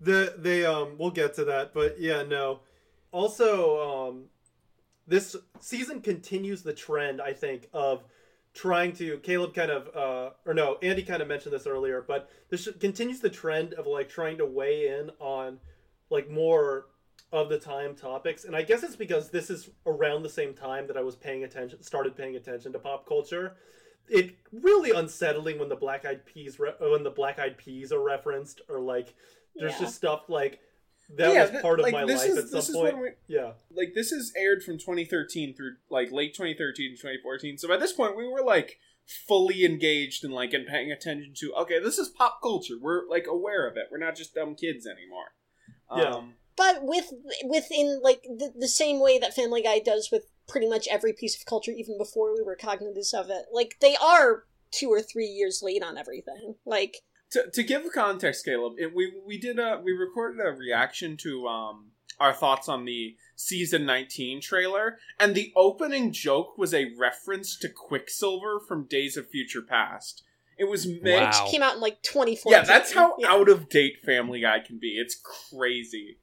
the 0.00 0.34
they 0.38 0.64
um 0.66 0.96
we'll 0.98 1.12
get 1.12 1.34
to 1.34 1.44
that 1.44 1.72
but 1.72 2.00
yeah 2.00 2.22
no 2.24 2.58
also 3.12 4.08
um 4.08 4.24
this 5.06 5.36
season 5.60 6.00
continues 6.00 6.62
the 6.62 6.72
trend 6.72 7.20
i 7.20 7.32
think 7.32 7.68
of 7.72 8.04
trying 8.54 8.92
to 8.92 9.18
caleb 9.18 9.54
kind 9.54 9.70
of 9.70 9.94
uh 9.94 10.30
or 10.46 10.54
no 10.54 10.76
andy 10.82 11.02
kind 11.02 11.22
of 11.22 11.28
mentioned 11.28 11.52
this 11.54 11.66
earlier 11.66 12.04
but 12.06 12.30
this 12.50 12.68
continues 12.80 13.20
the 13.20 13.30
trend 13.30 13.74
of 13.74 13.86
like 13.86 14.08
trying 14.08 14.38
to 14.38 14.46
weigh 14.46 14.88
in 14.88 15.10
on 15.20 15.58
like 16.10 16.30
more 16.30 16.86
of 17.32 17.48
the 17.48 17.58
time 17.58 17.94
topics 17.94 18.44
and 18.44 18.54
i 18.56 18.62
guess 18.62 18.82
it's 18.82 18.96
because 18.96 19.30
this 19.30 19.50
is 19.50 19.70
around 19.86 20.22
the 20.22 20.28
same 20.28 20.54
time 20.54 20.86
that 20.86 20.96
i 20.96 21.02
was 21.02 21.16
paying 21.16 21.44
attention 21.44 21.82
started 21.82 22.16
paying 22.16 22.36
attention 22.36 22.72
to 22.72 22.78
pop 22.78 23.06
culture 23.06 23.56
it 24.08 24.36
really 24.52 24.92
unsettling 24.92 25.58
when 25.58 25.68
the 25.68 25.74
black 25.76 26.04
eyed 26.04 26.24
peas 26.24 26.58
re- 26.60 26.74
when 26.80 27.02
the 27.02 27.10
black 27.10 27.38
eyed 27.40 27.58
peas 27.58 27.92
are 27.92 28.00
referenced 28.02 28.60
or 28.68 28.78
like 28.80 29.14
there's 29.56 29.72
Yeah. 29.72 29.80
just 29.80 29.96
stuff 29.96 30.28
like 30.28 30.60
that 31.16 31.32
Yeah, 31.32 31.42
was 31.42 31.50
th- 31.50 31.62
part 31.62 31.78
of 31.80 31.84
like, 31.84 31.92
my 31.92 32.04
this 32.04 32.20
life 32.22 32.30
is- 32.30 32.38
at 32.38 32.50
this 32.50 32.66
some 32.66 32.74
is 32.74 32.80
point 32.80 32.94
when 32.94 33.02
we- 33.02 33.10
yeah 33.34 33.52
like 33.74 33.94
this 33.94 34.10
is 34.12 34.32
aired 34.36 34.62
from 34.62 34.78
2013 34.78 35.54
through 35.54 35.76
like 35.90 36.10
late 36.10 36.34
2013 36.34 36.90
to 36.90 36.96
2014 36.96 37.58
so 37.58 37.68
by 37.68 37.76
this 37.76 37.92
point 37.92 38.16
we 38.16 38.26
were 38.26 38.42
like 38.42 38.78
fully 39.26 39.64
engaged 39.64 40.24
and 40.24 40.34
like 40.34 40.52
and 40.52 40.66
paying 40.66 40.90
attention 40.90 41.32
to 41.36 41.52
okay 41.54 41.78
this 41.78 41.96
is 41.98 42.08
pop 42.08 42.40
culture 42.42 42.74
we're 42.80 43.08
like 43.08 43.26
aware 43.28 43.68
of 43.68 43.76
it 43.76 43.84
we're 43.90 43.98
not 43.98 44.16
just 44.16 44.34
dumb 44.34 44.54
kids 44.56 44.84
anymore 44.86 45.32
Yeah. 45.96 46.10
um, 46.16 46.34
but 46.56 46.78
with 46.82 47.12
within 47.44 48.00
like 48.02 48.22
the, 48.24 48.52
the 48.58 48.66
same 48.68 48.98
way 49.00 49.18
that 49.18 49.34
Family 49.34 49.62
Guy 49.62 49.78
does 49.78 50.08
with 50.10 50.24
pretty 50.48 50.68
much 50.68 50.88
every 50.88 51.12
piece 51.12 51.36
of 51.38 51.44
culture, 51.44 51.70
even 51.72 51.98
before 51.98 52.32
we 52.34 52.40
were 52.42 52.56
cognizant 52.56 53.12
of 53.24 53.28
it. 53.30 53.46
Like 53.52 53.76
they 53.80 53.94
are 53.96 54.44
two 54.70 54.88
or 54.88 55.02
three 55.02 55.26
years 55.26 55.60
late 55.62 55.82
on 55.82 55.98
everything. 55.98 56.54
Like 56.64 57.02
to, 57.32 57.50
to 57.52 57.62
give 57.62 57.84
context 57.92 58.44
caleb 58.44 58.74
it, 58.78 58.94
we 58.94 59.12
we 59.26 59.38
did 59.38 59.58
a 59.58 59.80
we 59.84 59.92
recorded 59.92 60.40
a 60.44 60.52
reaction 60.52 61.16
to 61.18 61.46
um 61.46 61.90
our 62.18 62.32
thoughts 62.32 62.68
on 62.68 62.84
the 62.86 63.14
season 63.34 63.84
19 63.84 64.40
trailer 64.40 64.98
and 65.20 65.34
the 65.34 65.52
opening 65.54 66.12
joke 66.12 66.56
was 66.56 66.72
a 66.72 66.92
reference 66.98 67.58
to 67.58 67.68
quicksilver 67.68 68.58
from 68.66 68.86
days 68.86 69.16
of 69.16 69.28
future 69.28 69.60
past 69.62 70.22
it 70.58 70.64
was 70.70 70.86
meant 71.02 71.32
Wow. 71.34 71.48
came 71.50 71.62
out 71.62 71.74
in 71.74 71.80
like 71.82 72.00
2014. 72.02 72.50
Yeah, 72.50 72.64
that's 72.64 72.92
how 72.94 73.14
Yeah. 73.18 73.30
out 73.30 73.50
of 73.50 73.68
date 73.68 73.98
Family 74.02 74.40
Guy 74.40 74.60
can 74.60 74.78
be. 74.78 74.96
It's 74.98 75.14
crazy. 75.14 76.18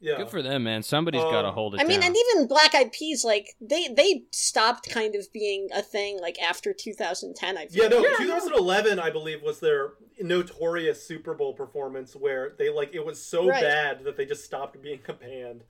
Yeah 0.00 0.16
Good 0.18 0.30
for 0.30 0.42
them, 0.42 0.64
man. 0.64 0.82
Somebody's 0.82 1.22
got 1.22 1.42
to 1.42 1.48
Um, 1.48 1.54
hold 1.54 1.74
it 1.74 1.80
I 1.80 1.84
mean, 1.84 2.00
down. 2.00 2.08
and 2.10 2.16
even 2.34 2.46
Black 2.48 2.74
Eyed 2.74 2.92
Peas, 2.92 3.24
like 3.24 3.54
they 3.60 3.88
they 3.88 4.24
stopped 4.32 4.88
kind 4.90 5.14
of 5.14 5.26
being 5.32 5.68
a 5.74 5.82
thing 5.82 6.18
like 6.20 6.38
after 6.40 6.72
2010. 6.72 7.56
I 7.58 7.66
feel 7.66 7.82
yeah 7.84 7.88
no 7.88 7.98
like. 7.98 8.16
2011 8.18 8.98
i 8.98 9.10
believe 9.10 9.42
was 9.42 9.60
their 9.60 9.92
notorious 10.20 11.02
super 11.06 11.34
bowl 11.34 11.54
performance 11.54 12.14
where 12.14 12.54
they 12.58 12.68
like 12.70 12.94
it 12.94 13.04
was 13.04 13.24
so 13.24 13.48
Right. 13.48 13.62
bad 13.62 14.04
that 14.04 14.16
they 14.16 14.26
just 14.26 14.44
stopped 14.44 14.80
being 14.82 15.00
a 15.08 15.12
band 15.12 15.62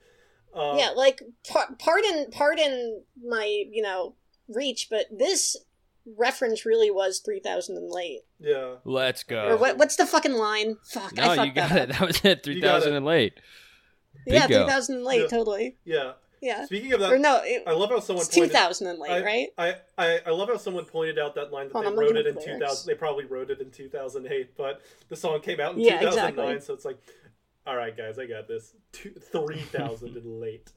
um, 0.53 0.77
yeah, 0.77 0.89
like 0.95 1.21
par- 1.47 1.75
pardon 1.77 2.27
pardon 2.31 3.03
my 3.23 3.45
you 3.69 3.81
know 3.83 4.15
reach, 4.47 4.87
but 4.89 5.05
this 5.15 5.55
reference 6.17 6.65
really 6.65 6.89
was 6.89 7.19
3000 7.19 7.75
and 7.77 7.91
late. 7.91 8.21
yeah 8.39 8.75
Let's 8.85 9.23
go. 9.23 9.49
Or 9.49 9.57
what? 9.57 9.77
What's 9.77 9.97
the 9.97 10.05
fucking 10.05 10.33
line? 10.33 10.77
Fuck, 10.85 11.19
I 11.19 11.27
No, 11.27 11.35
fucked 11.35 11.47
you 11.47 11.53
got 11.53 11.69
that 11.69 11.77
it. 11.77 11.91
up. 11.91 11.97
That 11.99 12.07
was 12.07 12.25
it. 12.25 12.43
Three 12.43 12.55
You 12.55 12.61
got 12.61 12.75
thousand 12.75 12.93
it. 12.93 12.97
and 12.97 13.05
late. 13.05 13.33
Yeah, 14.33 14.47
Bingo. 14.47 14.65
3000 14.65 14.95
and 14.95 15.03
late, 15.05 15.21
Yeah. 15.21 15.27
totally. 15.27 15.75
yeah 15.85 16.11
Yeah. 16.41 16.65
speaking 16.65 16.93
of 16.93 16.99
that 16.99 17.11
Or 17.13 17.17
no, 17.19 17.41
it, 17.43 17.63
i 17.65 17.71
love 17.73 17.89
how 17.89 17.99
someone 17.99 18.25
it's 18.25 18.35
pointed 18.35 18.51
2000 18.51 18.87
and 18.87 18.99
late, 18.99 19.11
I, 19.11 19.23
right? 19.23 19.47
I, 19.57 19.75
I, 19.97 20.19
I 20.27 20.29
love 20.31 20.49
how 20.49 20.57
someone 20.57 20.85
pointed 20.85 21.17
out 21.19 21.35
that 21.35 21.51
line 21.51 21.67
that 21.67 21.73
Hold 21.73 21.85
they 21.85 21.87
on, 21.87 21.93
I'm 21.93 21.99
wrote 21.99 22.17
it 22.17 22.27
in 22.27 22.35
2000. 22.41 22.87
They 22.87 22.95
probably 22.97 23.25
wrote 23.25 23.49
it 23.49 23.59
in 23.61 23.71
2008, 23.71 24.55
but 24.57 24.81
the 25.09 25.15
song 25.15 25.39
came 25.41 25.59
out 25.59 25.73
in 25.75 25.81
Yeah, 25.81 25.99
2009, 25.99 26.27
exactly. 26.27 26.65
so 26.65 26.73
it's 26.73 26.85
like, 26.85 26.97
all 27.65 27.75
right, 27.75 27.95
guys, 27.97 28.17
I 28.19 28.25
got 28.27 28.47
this. 28.47 28.73
Two, 28.93 29.11
3000 29.11 30.09
and 30.17 30.39
late. 30.39 30.71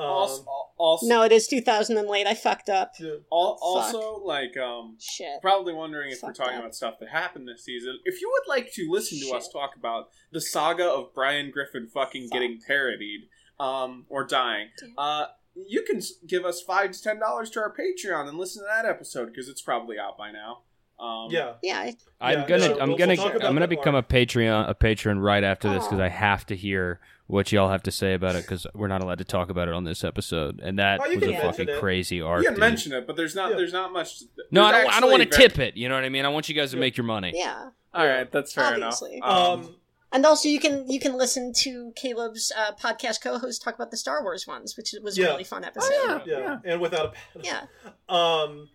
Um, 0.00 0.06
also, 0.06 0.44
also, 0.78 1.06
No, 1.06 1.22
it 1.22 1.32
is 1.32 1.46
2000 1.46 1.96
and 1.98 2.08
late. 2.08 2.26
I 2.26 2.34
fucked 2.34 2.68
up. 2.68 2.92
yeah. 2.98 3.10
al- 3.32 3.58
also, 3.60 4.18
like, 4.24 4.56
um, 4.56 4.96
Shit. 5.00 5.40
probably 5.42 5.74
wondering 5.74 6.10
if 6.12 6.22
we're 6.22 6.32
talking 6.32 6.54
up. 6.54 6.60
about 6.60 6.74
stuff 6.74 6.94
that 7.00 7.08
happened 7.10 7.46
this 7.48 7.64
season. 7.64 7.98
If 8.04 8.20
you 8.20 8.30
would 8.32 8.48
like 8.52 8.72
to 8.74 8.86
listen 8.90 9.18
to 9.20 9.36
us 9.36 9.48
talk 9.48 9.76
about 9.76 10.08
the 10.32 10.40
saga 10.40 10.86
of 10.88 11.12
Brian 11.14 11.50
Griffin 11.50 11.86
fucking 11.86 12.24
Fuck. 12.28 12.32
getting 12.32 12.58
parodied, 12.66 13.28
um, 13.58 14.06
or 14.08 14.24
dying, 14.24 14.68
Damn. 14.78 14.94
uh, 14.96 15.26
you 15.54 15.82
can 15.82 16.00
give 16.26 16.44
us 16.46 16.62
five 16.62 16.92
to 16.92 17.02
ten 17.02 17.18
dollars 17.18 17.50
to 17.50 17.60
our 17.60 17.74
Patreon 17.74 18.28
and 18.28 18.38
listen 18.38 18.62
to 18.62 18.66
that 18.68 18.86
episode 18.88 19.26
because 19.26 19.48
it's 19.48 19.60
probably 19.60 19.98
out 19.98 20.16
by 20.16 20.30
now. 20.32 20.60
Um, 20.98 21.30
yeah. 21.30 21.54
Yeah, 21.62 21.78
I- 21.78 21.96
I'm 22.20 22.40
Yeah, 22.40 22.46
gonna, 22.46 22.68
no, 22.68 22.78
I'm 22.78 22.88
we'll- 22.90 22.98
gonna, 22.98 23.08
we'll 23.14 23.16
talk 23.16 23.34
about 23.34 23.48
I'm 23.48 23.54
gonna 23.54 23.60
that 23.60 23.68
become 23.70 23.92
more. 23.94 24.00
a 24.00 24.02
Patreon, 24.02 24.68
a 24.68 24.74
patron 24.74 25.18
right 25.18 25.42
after 25.42 25.68
this 25.70 25.84
because 25.84 25.98
I 26.00 26.08
have 26.08 26.44
to 26.46 26.56
hear 26.56 27.00
what 27.30 27.52
y'all 27.52 27.70
have 27.70 27.82
to 27.84 27.90
say 27.90 28.14
about 28.14 28.34
it 28.36 28.42
because 28.42 28.66
we're 28.74 28.88
not 28.88 29.02
allowed 29.02 29.18
to 29.18 29.24
talk 29.24 29.50
about 29.50 29.68
it 29.68 29.74
on 29.74 29.84
this 29.84 30.04
episode, 30.04 30.60
and 30.62 30.78
that 30.78 31.00
Oh, 31.02 31.08
was 31.08 31.22
a 31.22 31.36
fucking 31.40 31.68
it. 31.68 31.80
crazy 31.80 32.20
arc. 32.20 32.40
You 32.42 32.46
can 32.48 32.54
dude. 32.54 32.60
mention 32.60 32.92
it, 32.92 33.06
but 33.06 33.16
there's 33.16 33.34
not 33.34 33.50
Yeah. 33.50 33.56
there's 33.56 33.72
not 33.72 33.92
much. 33.92 34.22
no, 34.50 34.64
I 34.64 34.72
don't, 34.72 34.92
I 34.96 35.00
don't 35.00 35.10
want 35.10 35.22
to 35.22 35.28
actually 35.28 35.48
tip 35.48 35.58
it. 35.58 35.76
You 35.76 35.88
know 35.88 35.94
what 35.94 36.04
I 36.04 36.08
mean? 36.08 36.24
I 36.24 36.28
want 36.28 36.48
you 36.48 36.54
guys 36.54 36.70
to 36.72 36.76
Yeah. 36.76 36.80
make 36.80 36.96
your 36.96 37.04
money. 37.04 37.32
yeah. 37.34 37.70
All 37.94 38.06
right, 38.06 38.30
that's 38.30 38.52
fair 38.52 38.64
Obviously. 38.66 39.16
enough. 39.16 39.28
Um, 39.66 39.76
And 40.12 40.26
also, 40.26 40.48
you 40.48 40.58
can 40.58 40.90
you 40.90 40.98
can 40.98 41.16
listen 41.16 41.52
to 41.58 41.92
Caleb's 41.94 42.50
uh, 42.56 42.72
podcast 42.74 43.20
co-host 43.22 43.62
talk 43.62 43.76
about 43.76 43.90
the 43.92 43.96
Star 43.96 44.22
Wars 44.24 44.44
ones, 44.46 44.76
which 44.76 44.92
was 45.02 45.16
a 45.18 45.22
really 45.22 45.44
fun 45.44 45.62
episode. 45.64 45.90
Oh, 45.92 46.20
yeah. 46.26 46.38
Yeah. 46.38 46.58
And 46.64 46.80
without 46.80 47.06
a 47.06 47.08
pad. 47.10 47.44
yeah. 47.44 47.62
Um, 48.08 48.68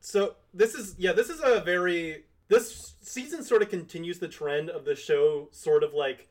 so 0.00 0.34
this 0.52 0.74
is 0.74 0.94
yeah, 0.98 1.12
this 1.12 1.30
is 1.30 1.40
a 1.42 1.60
very 1.60 2.24
this 2.48 2.94
season 3.00 3.42
sort 3.42 3.62
of 3.62 3.70
continues 3.70 4.18
the 4.18 4.28
trend 4.28 4.68
of 4.68 4.84
the 4.84 4.94
show, 4.94 5.48
sort 5.52 5.82
of 5.82 5.94
like 5.94 6.28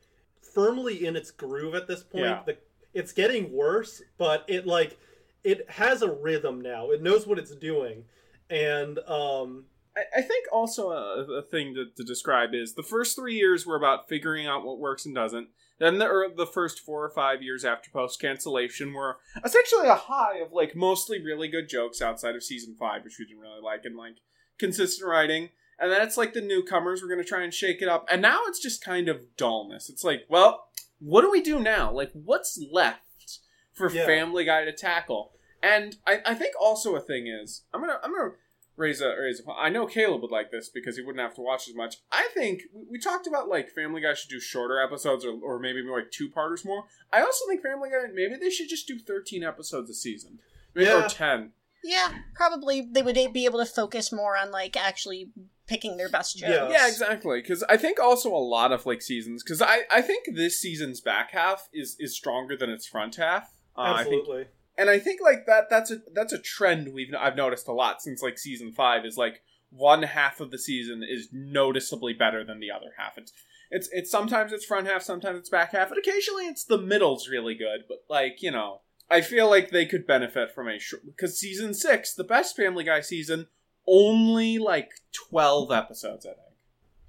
firmly 0.53 1.05
in 1.05 1.15
its 1.15 1.31
groove 1.31 1.75
at 1.75 1.87
this 1.87 2.03
point. 2.03 2.25
Yeah. 2.25 2.41
The, 2.45 2.57
it's 2.93 3.13
getting 3.13 3.53
worse, 3.53 4.01
but 4.17 4.45
it 4.47 4.67
like 4.67 4.97
it 5.43 5.69
has 5.69 6.01
a 6.01 6.11
rhythm 6.11 6.61
now. 6.61 6.91
It 6.91 7.01
knows 7.01 7.25
what 7.25 7.39
it's 7.39 7.55
doing, 7.55 8.03
and 8.49 8.99
um, 8.99 9.65
I, 9.95 10.19
I 10.19 10.21
think 10.21 10.47
also 10.51 10.91
a, 10.91 11.23
a 11.39 11.41
thing 11.41 11.73
to, 11.75 11.85
to 11.95 12.03
describe 12.03 12.53
is 12.53 12.73
the 12.73 12.83
first 12.83 13.15
three 13.15 13.35
years 13.35 13.65
were 13.65 13.75
about 13.75 14.07
figuring 14.07 14.47
out 14.47 14.65
what 14.65 14.79
works 14.79 15.05
and 15.05 15.15
doesn't. 15.15 15.49
Then 15.79 15.97
the, 15.97 16.07
or 16.07 16.29
the 16.35 16.45
first 16.45 16.79
four 16.79 17.03
or 17.03 17.09
five 17.09 17.41
years 17.41 17.65
after 17.65 17.89
post 17.89 18.21
cancellation 18.21 18.93
were 18.93 19.17
essentially 19.43 19.87
a 19.87 19.95
high 19.95 20.37
of 20.37 20.53
like 20.53 20.75
mostly 20.75 21.23
really 21.23 21.47
good 21.47 21.69
jokes 21.69 22.01
outside 22.01 22.35
of 22.35 22.43
season 22.43 22.75
five, 22.79 23.03
which 23.03 23.15
we 23.17 23.25
didn't 23.25 23.41
really 23.41 23.61
like, 23.61 23.81
and 23.83 23.97
like 23.97 24.17
consistent 24.59 25.09
writing. 25.09 25.49
And 25.81 25.91
then 25.91 26.01
it's 26.03 26.15
like 26.15 26.33
the 26.33 26.41
newcomers, 26.41 27.01
we're 27.01 27.09
going 27.09 27.21
to 27.23 27.27
try 27.27 27.43
and 27.43 27.53
shake 27.53 27.81
it 27.81 27.87
up. 27.89 28.05
And 28.09 28.21
now 28.21 28.39
it's 28.47 28.61
just 28.61 28.83
kind 28.85 29.09
of 29.09 29.35
dullness. 29.35 29.89
It's 29.89 30.03
like, 30.03 30.21
well, 30.29 30.65
what 30.99 31.21
do 31.23 31.31
we 31.31 31.41
do 31.41 31.59
now? 31.59 31.91
Like, 31.91 32.11
what's 32.13 32.63
left 32.71 33.39
for 33.73 33.89
Yeah. 33.91 34.05
Family 34.05 34.45
Guy 34.45 34.63
to 34.65 34.71
tackle? 34.73 35.31
And 35.63 35.95
I, 36.07 36.19
I 36.25 36.33
think 36.35 36.53
also 36.59 36.95
a 36.95 37.01
thing 37.01 37.27
is, 37.27 37.63
I'm 37.73 37.81
gonna 37.81 37.99
I'm 38.03 38.11
gonna 38.15 38.31
raise 38.77 38.99
a 39.01 39.13
raise 39.19 39.41
a. 39.47 39.51
I 39.51 39.69
know 39.69 39.85
Caleb 39.85 40.21
would 40.23 40.31
like 40.31 40.49
this 40.49 40.69
because 40.69 40.97
he 40.97 41.03
wouldn't 41.03 41.21
have 41.21 41.35
to 41.35 41.41
watch 41.41 41.67
as 41.69 41.75
much. 41.75 41.97
I 42.11 42.29
think 42.33 42.61
we, 42.73 42.83
we 42.93 42.99
talked 42.99 43.27
about 43.27 43.47
like 43.47 43.69
Family 43.69 44.01
Guy 44.01 44.13
should 44.15 44.29
do 44.31 44.39
shorter 44.39 44.79
episodes 44.81 45.23
or, 45.23 45.33
or 45.43 45.59
maybe 45.59 45.83
more 45.85 45.99
like 45.99 46.09
two 46.11 46.29
parters 46.29 46.65
more. 46.65 46.85
I 47.13 47.21
also 47.21 47.45
think 47.47 47.61
Family 47.61 47.89
Guy 47.89 48.11
maybe 48.13 48.35
they 48.39 48.49
should 48.49 48.69
just 48.69 48.87
do 48.87 48.97
13 48.97 49.43
episodes 49.43 49.89
a 49.91 49.93
season, 49.93 50.39
maybe 50.73 50.87
Yeah. 50.87 51.05
or 51.05 51.09
10. 51.09 51.51
Yeah, 51.83 52.09
probably 52.35 52.81
they 52.91 53.01
would 53.03 53.15
be 53.33 53.45
able 53.45 53.59
to 53.59 53.65
focus 53.65 54.11
more 54.11 54.35
on 54.37 54.49
like 54.51 54.75
actually 54.75 55.31
picking 55.71 55.95
their 55.95 56.09
best 56.09 56.37
jokes. 56.37 56.51
Yeah. 56.51 56.69
Yeah, 56.69 56.87
exactly. 56.87 57.41
Because 57.41 57.63
I 57.69 57.77
think 57.77 57.97
also 57.97 58.29
a 58.29 58.35
lot 58.35 58.73
of 58.73 58.85
like 58.85 59.01
seasons. 59.01 59.41
Because 59.41 59.61
I 59.61 59.83
I 59.89 60.01
think 60.01 60.25
this 60.35 60.59
season's 60.59 60.99
back 60.99 61.31
half 61.31 61.69
is 61.73 61.95
is 61.97 62.15
stronger 62.15 62.57
than 62.57 62.69
its 62.69 62.85
front 62.85 63.15
half. 63.15 63.43
Uh, 63.77 63.81
I 63.81 64.03
think 64.03 64.19
absolutely. 64.19 64.47
and 64.77 64.89
I 64.89 64.99
think 64.99 65.21
like 65.21 65.45
that 65.47 65.69
that's 65.69 65.89
a 65.89 66.01
that's 66.13 66.33
a 66.33 66.41
trend 66.41 66.93
we've 66.93 67.13
I've 67.17 67.37
noticed 67.37 67.69
a 67.69 67.71
lot 67.71 68.01
since 68.01 68.21
like 68.21 68.37
season 68.37 68.73
five 68.73 69.05
is 69.05 69.15
like 69.15 69.43
one 69.69 70.03
half 70.03 70.41
of 70.41 70.51
the 70.51 70.59
season 70.59 71.03
is 71.07 71.29
noticeably 71.31 72.13
better 72.13 72.43
than 72.43 72.59
the 72.59 72.71
other 72.71 72.91
half. 72.97 73.17
It's 73.17 73.31
it's 73.69 73.87
it's 73.93 74.11
sometimes 74.11 74.51
it's 74.51 74.65
front 74.65 74.87
half, 74.87 75.01
sometimes 75.01 75.39
it's 75.39 75.49
back 75.49 75.71
half, 75.71 75.89
and 75.89 75.97
occasionally 75.97 76.47
it's 76.47 76.65
the 76.65 76.77
middle's 76.77 77.29
really 77.29 77.55
good. 77.55 77.85
But 77.87 78.03
like 78.09 78.41
you 78.41 78.51
know, 78.51 78.81
I 79.09 79.21
feel 79.21 79.49
like 79.49 79.69
they 79.69 79.85
could 79.85 80.05
benefit 80.05 80.53
from 80.53 80.67
a 80.67 80.77
short 80.79 81.03
because 81.05 81.39
season 81.39 81.73
six, 81.73 82.13
the 82.13 82.25
best 82.25 82.57
Family 82.57 82.83
Guy 82.83 82.99
season, 82.99 83.47
only 83.87 84.57
like 84.57 84.89
twelve 85.29 85.71
episodes. 85.71 86.25
I 86.25 86.29
think. 86.29 86.55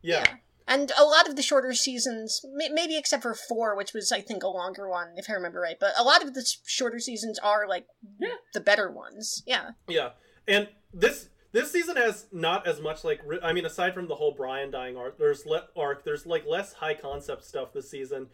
yeah. 0.02 0.24
I 0.28 0.38
And 0.74 0.92
a 0.98 1.04
lot 1.04 1.28
of 1.28 1.36
the 1.36 1.42
shorter 1.42 1.72
seasons, 1.74 2.40
maybe 2.54 2.96
except 2.96 3.22
for 3.22 3.34
four, 3.34 3.76
which 3.76 3.92
was 3.92 4.12
I 4.12 4.20
think 4.20 4.42
a 4.42 4.48
longer 4.48 4.88
one, 4.88 5.08
if 5.16 5.26
I 5.28 5.34
remember 5.34 5.60
right. 5.60 5.76
But 5.78 5.92
a 5.98 6.04
lot 6.04 6.22
of 6.22 6.34
the 6.34 6.44
shorter 6.66 6.98
seasons 6.98 7.38
are 7.40 7.66
like 7.68 7.86
Yeah. 8.20 8.36
the 8.54 8.60
better 8.60 8.90
ones. 8.90 9.42
Yeah. 9.46 9.70
Yeah, 9.88 10.10
and 10.48 10.68
this 10.94 11.28
this 11.52 11.70
season 11.70 11.96
has 11.96 12.26
not 12.32 12.66
as 12.66 12.80
much 12.80 13.04
like 13.04 13.20
ri- 13.26 13.40
I 13.42 13.52
mean, 13.52 13.66
aside 13.66 13.92
from 13.92 14.08
the 14.08 14.14
whole 14.14 14.32
Brian 14.34 14.70
dying 14.70 14.96
arc, 14.96 15.18
there's 15.18 15.44
le- 15.44 15.68
arc. 15.76 16.04
There's 16.04 16.24
like 16.24 16.46
less 16.46 16.72
high 16.72 16.94
concept 16.94 17.44
stuff 17.44 17.74
this 17.74 17.90
season, 17.90 18.28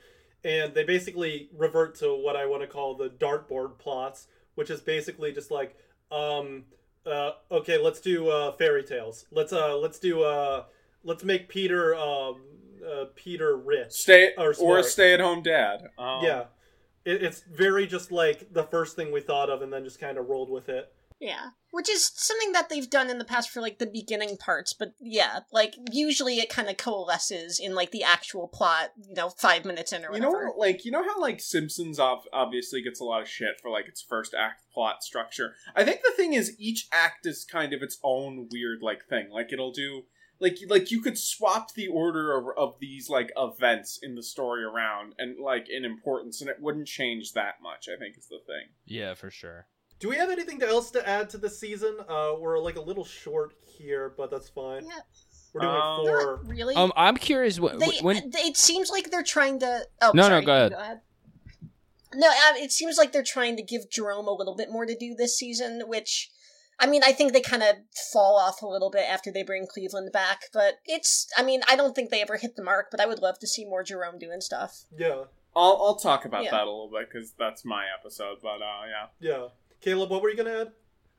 and 0.45 0.73
they 0.75 0.85
basically 0.85 1.49
revert 1.57 1.97
to 1.97 2.15
what 2.15 2.37
I 2.37 2.47
want 2.47 2.63
to 2.63 2.69
call 2.69 2.95
the 2.97 3.09
dartboard 3.09 3.79
plots, 3.79 4.29
which 4.55 4.71
is 4.71 4.81
basically 4.81 5.33
just 5.33 5.51
like, 5.51 5.75
um, 6.13 6.67
uh, 7.09 7.33
okay, 7.51 7.79
let's 7.79 8.01
do 8.01 8.29
uh, 8.29 8.53
fairy 8.53 8.83
tales. 8.83 9.27
Let's 9.31 9.53
uh, 9.53 9.77
let's 9.77 9.99
do 9.99 10.23
uh, 10.23 10.65
let's 11.05 11.25
make 11.25 11.49
Peter 11.49 11.95
um, 11.95 12.43
uh, 12.87 13.07
Peter 13.15 13.57
rich. 13.57 13.93
Stay 13.93 14.33
or, 14.37 14.55
or 14.61 14.79
a 14.79 14.85
stay-at-home 14.85 15.43
dad. 15.43 15.91
Um, 15.99 16.23
Yeah, 16.23 16.45
it, 17.05 17.23
it's 17.23 17.43
very 17.43 17.87
just 17.87 18.13
like 18.13 18.53
the 18.53 18.65
first 18.65 18.97
thing 18.97 19.13
we 19.13 19.21
thought 19.21 19.51
of, 19.51 19.63
and 19.63 19.73
then 19.73 19.85
just 19.85 20.01
kind 20.01 20.19
of 20.19 20.29
rolled 20.29 20.51
with 20.51 20.69
it. 20.69 20.93
Yeah. 21.21 21.51
Which 21.71 21.91
is 21.91 22.11
something 22.15 22.53
that 22.53 22.69
they've 22.69 22.89
done 22.89 23.11
in 23.11 23.19
the 23.19 23.25
past 23.25 23.51
for 23.51 23.61
like 23.61 23.79
the 23.79 23.87
beginning 23.87 24.37
parts, 24.39 24.73
but 24.73 24.95
yeah, 25.01 25.41
like 25.53 25.75
usually 25.93 26.39
it 26.39 26.49
kind 26.49 26.69
of 26.69 26.79
coalesces 26.79 27.61
in 27.61 27.75
like 27.75 27.91
the 27.91 28.03
actual 28.03 28.49
plot, 28.49 28.93
you 29.07 29.15
know, 29.15 29.29
five 29.29 29.65
minutes 29.65 29.93
in 29.93 30.05
or 30.05 30.11
whatever. 30.11 30.27
You 30.27 30.45
know, 30.47 30.55
like 30.57 30.85
you 30.85 30.91
know 30.91 31.03
how 31.03 31.21
like 31.21 31.41
Simpsons 31.41 32.01
ob- 32.01 32.25
obviously 32.33 32.83
gets 32.83 33.01
a 33.01 33.05
lot 33.05 33.21
of 33.21 33.29
shit 33.29 33.61
for 33.61 33.71
like 33.71 33.87
its 33.87 34.01
first 34.01 34.35
act 34.35 34.63
plot 34.73 35.03
structure. 35.03 35.55
I 35.77 35.85
think 35.85 36.01
the 36.03 36.13
thing 36.17 36.33
is 36.33 36.57
each 36.59 36.89
act 36.91 37.27
is 37.27 37.45
kind 37.45 37.75
of 37.75 37.83
its 37.83 37.99
own 38.03 38.49
weird 38.51 38.79
like 38.81 39.07
thing. 39.07 39.29
Like 39.31 39.53
it'll 39.53 39.73
do 39.73 40.05
like 40.41 40.57
like 40.69 40.91
you 40.91 41.03
could 41.03 41.19
swap 41.19 41.75
the 41.75 41.89
order 41.89 42.37
of, 42.37 42.47
of 42.57 42.77
these 42.81 43.11
like 43.11 43.31
events 43.37 43.99
in 44.03 44.15
the 44.15 44.23
story 44.23 44.65
around 44.65 45.15
and 45.19 45.39
like 45.39 45.69
in 45.69 45.85
importance, 45.85 46.41
and 46.41 46.49
it 46.49 46.61
wouldn't 46.61 46.89
change 46.89 47.33
that 47.35 47.57
much. 47.63 47.89
I 47.93 47.99
think 47.99 48.17
is 48.17 48.29
the 48.29 48.39
thing. 48.47 48.71
Yeah, 48.87 49.13
for 49.15 49.31
sure. 49.31 49.67
Do 50.01 50.09
we 50.09 50.17
have 50.17 50.31
anything 50.31 50.63
else 50.63 50.91
to 50.93 51.09
add 51.09 51.29
to 51.31 51.39
this 51.39 51.59
season? 51.59 51.97
Uh, 52.09 52.35
we're 52.39 52.59
like 52.61 52.77
a 52.77 52.81
little 52.81 53.05
short 53.05 53.55
here, 53.67 54.13
but 54.17 54.31
that's 54.31 54.49
fine. 54.49 54.85
Yeah. 54.87 54.93
We're 55.53 55.61
doing 55.63 55.75
Um, 55.75 56.07
four. 56.07 56.41
Really. 56.45 56.75
Um, 56.77 56.93
I'm 56.97 57.17
curious 57.17 57.57
wh- 57.57 57.77
they, 57.79 57.99
when. 58.01 58.31
it 58.35 58.57
seems 58.57 58.91
like 58.91 59.11
they're 59.11 59.23
trying 59.23 59.59
to. 59.61 59.87
Oh, 60.03 60.13
No, 60.15 60.23
no, 60.23 60.29
sorry, 60.29 60.45
go 60.45 60.53
ahead. 60.53 61.01
No, 62.15 62.29
um, 62.29 62.57
it 62.57 62.73
seems 62.73 62.97
like 62.97 63.13
they're 63.13 63.23
trying 63.23 63.57
to 63.57 63.63
give 63.63 63.91
Jerome 63.91 64.29
a 64.29 64.33
little 64.33 64.55
bit 64.57 64.71
more 64.71 64.87
to 64.87 64.97
do 64.97 65.15
this 65.17 65.37
season, 65.37 65.83
which. 65.87 66.31
I 66.81 66.87
mean, 66.87 67.03
I 67.05 67.11
think 67.11 67.33
they 67.33 67.41
kind 67.41 67.65
of 67.65 67.75
fall 68.13 68.39
off 68.39 68.63
a 68.63 68.67
little 68.67 68.89
bit 68.89 69.05
after 69.11 69.33
they 69.33 69.43
bring 69.43 69.67
Cleveland 69.67 70.13
back, 70.13 70.43
but 70.53 70.75
it's. 70.87 71.27
I 71.37 71.43
mean, 71.43 71.63
I 71.69 71.75
don't 71.75 71.93
think 71.93 72.11
they 72.11 72.23
ever 72.23 72.37
hit 72.37 72.55
the 72.55 72.63
mark, 72.63 72.87
but 72.93 73.01
I 73.01 73.07
would 73.07 73.19
love 73.19 73.41
to 73.41 73.49
see 73.49 73.65
more 73.65 73.83
Jerome 73.83 74.17
doing 74.19 74.41
stuff. 74.41 74.85
Yeah, 74.97 75.25
I'll 75.57 75.77
I'll 75.83 75.97
talk 75.97 76.25
about 76.25 76.45
Yeah. 76.45 76.53
that 76.53 76.63
a 76.63 76.71
little 76.71 76.89
bit 76.93 77.09
because 77.11 77.33
that's 77.37 77.65
my 77.65 77.87
episode. 77.99 78.37
But 78.41 78.63
uh, 78.63 78.83
yeah. 78.89 79.07
yeah. 79.19 79.47
Caleb, 79.81 80.11
what 80.11 80.23
were 80.23 80.31
you 80.31 80.37
gonna 80.37 80.51
add? 80.61 80.73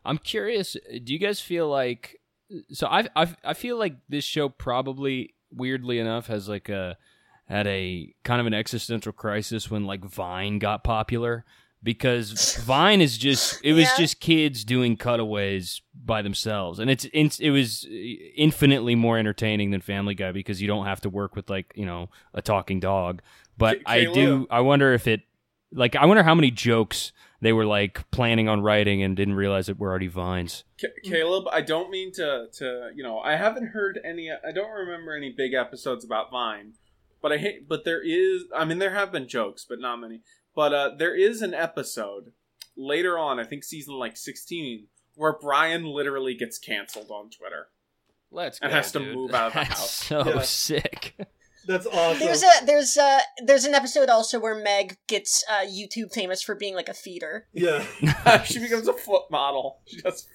I'm 0.05 0.17
curious. 0.17 0.75
Do 1.03 1.13
you 1.13 1.19
guys 1.19 1.39
feel 1.41 1.67
like? 1.69 2.19
So 2.71 2.87
I 2.87 3.07
I 3.15 3.27
I 3.43 3.53
feel 3.53 3.77
like 3.77 3.95
this 4.09 4.23
show 4.23 4.49
probably 4.49 5.33
weirdly 5.51 5.99
enough 5.99 6.27
has 6.27 6.47
like 6.49 6.69
a 6.69 6.97
had 7.45 7.65
a 7.67 8.13
kind 8.23 8.39
of 8.39 8.47
an 8.47 8.53
existential 8.53 9.11
crisis 9.11 9.69
when 9.71 9.85
like 9.85 10.03
Vine 10.05 10.59
got 10.59 10.83
popular 10.83 11.43
because 11.81 12.55
Vine 12.63 13.01
is 13.01 13.17
just 13.17 13.59
it 13.63 13.73
was 13.73 13.85
Yeah. 13.85 13.97
just 13.97 14.19
kids 14.19 14.63
doing 14.63 14.97
cutaways 14.97 15.81
by 16.05 16.21
themselves 16.21 16.77
and 16.79 16.89
it's, 16.91 17.07
it's 17.13 17.39
it 17.39 17.49
was 17.49 17.87
infinitely 18.35 18.95
more 18.95 19.17
entertaining 19.17 19.71
than 19.71 19.81
Family 19.81 20.13
Guy 20.15 20.31
because 20.31 20.61
you 20.61 20.67
don't 20.67 20.85
have 20.85 21.01
to 21.01 21.09
work 21.09 21.35
with 21.35 21.49
like 21.49 21.71
you 21.75 21.85
know 21.85 22.09
a 22.33 22.41
talking 22.41 22.79
dog 22.79 23.21
but 23.57 23.83
Ca- 23.85 23.91
I 23.91 24.03
do 24.13 24.47
I 24.51 24.59
wonder 24.61 24.93
if 24.93 25.07
it 25.07 25.21
like 25.71 25.95
I 25.95 26.05
wonder 26.05 26.23
how 26.23 26.35
many 26.35 26.51
jokes 26.51 27.11
they 27.41 27.53
were 27.53 27.65
like 27.65 28.09
planning 28.11 28.47
on 28.49 28.61
writing 28.61 29.01
and 29.03 29.15
didn't 29.15 29.35
realize 29.35 29.67
that 29.67 29.79
were 29.79 29.89
already 29.89 30.07
vines. 30.07 30.63
Ca 30.79 30.87
Caleb, 31.03 31.45
I 31.51 31.61
don't 31.61 31.89
mean 31.89 32.11
to 32.13 32.47
to 32.53 32.91
you 32.95 33.03
know 33.03 33.19
I 33.19 33.35
haven't 33.35 33.67
heard 33.67 33.99
any. 34.03 34.29
I 34.31 34.51
don't 34.51 34.71
remember 34.71 35.15
any 35.15 35.31
big 35.35 35.53
episodes 35.53 36.03
about 36.03 36.31
Vine, 36.31 36.73
but 37.21 37.31
I 37.31 37.37
hate. 37.37 37.67
But 37.67 37.85
there 37.85 38.01
is. 38.03 38.43
I 38.55 38.65
mean, 38.65 38.79
there 38.79 38.93
have 38.93 39.11
been 39.11 39.27
jokes, 39.27 39.65
but 39.67 39.79
not 39.79 39.97
many. 39.97 40.21
But 40.55 40.73
uh, 40.73 40.91
there 40.97 41.15
is 41.15 41.41
an 41.41 41.53
episode 41.53 42.33
later 42.75 43.17
on. 43.17 43.39
I 43.39 43.43
think 43.43 43.63
season 43.63 43.95
like 43.95 44.17
sixteen 44.17 44.87
where 45.15 45.37
Brian 45.39 45.83
literally 45.85 46.33
gets 46.33 46.57
canceled 46.57 47.11
on 47.11 47.29
Twitter. 47.29 47.67
Let's 48.31 48.59
And 48.61 48.71
has 48.71 48.91
to 48.93 48.99
move 48.99 49.33
out 49.33 49.47
of 49.47 49.53
the 49.53 49.59
That's 49.67 49.79
house. 49.79 49.91
So 49.91 50.23
Yeah. 50.25 50.41
sick. 50.41 51.15
That's 51.67 51.85
awesome. 51.85 52.19
There's 52.19 52.43
a 52.43 52.65
there's 52.65 52.97
a 52.97 53.19
there's 53.45 53.65
an 53.65 53.73
episode 53.75 54.09
also 54.09 54.39
where 54.39 54.55
Meg 54.55 54.97
gets 55.07 55.43
uh, 55.49 55.65
YouTube 55.65 56.13
famous 56.13 56.41
for 56.41 56.55
being 56.55 56.75
like 56.75 56.89
a 56.89 56.93
feeder. 56.93 57.47
yeah, 57.53 57.83
she 58.43 58.59
becomes 58.59 58.87
a 58.87 58.93
foot 58.93 59.23
model. 59.29 59.79
She 59.85 60.01
does. 60.01 60.27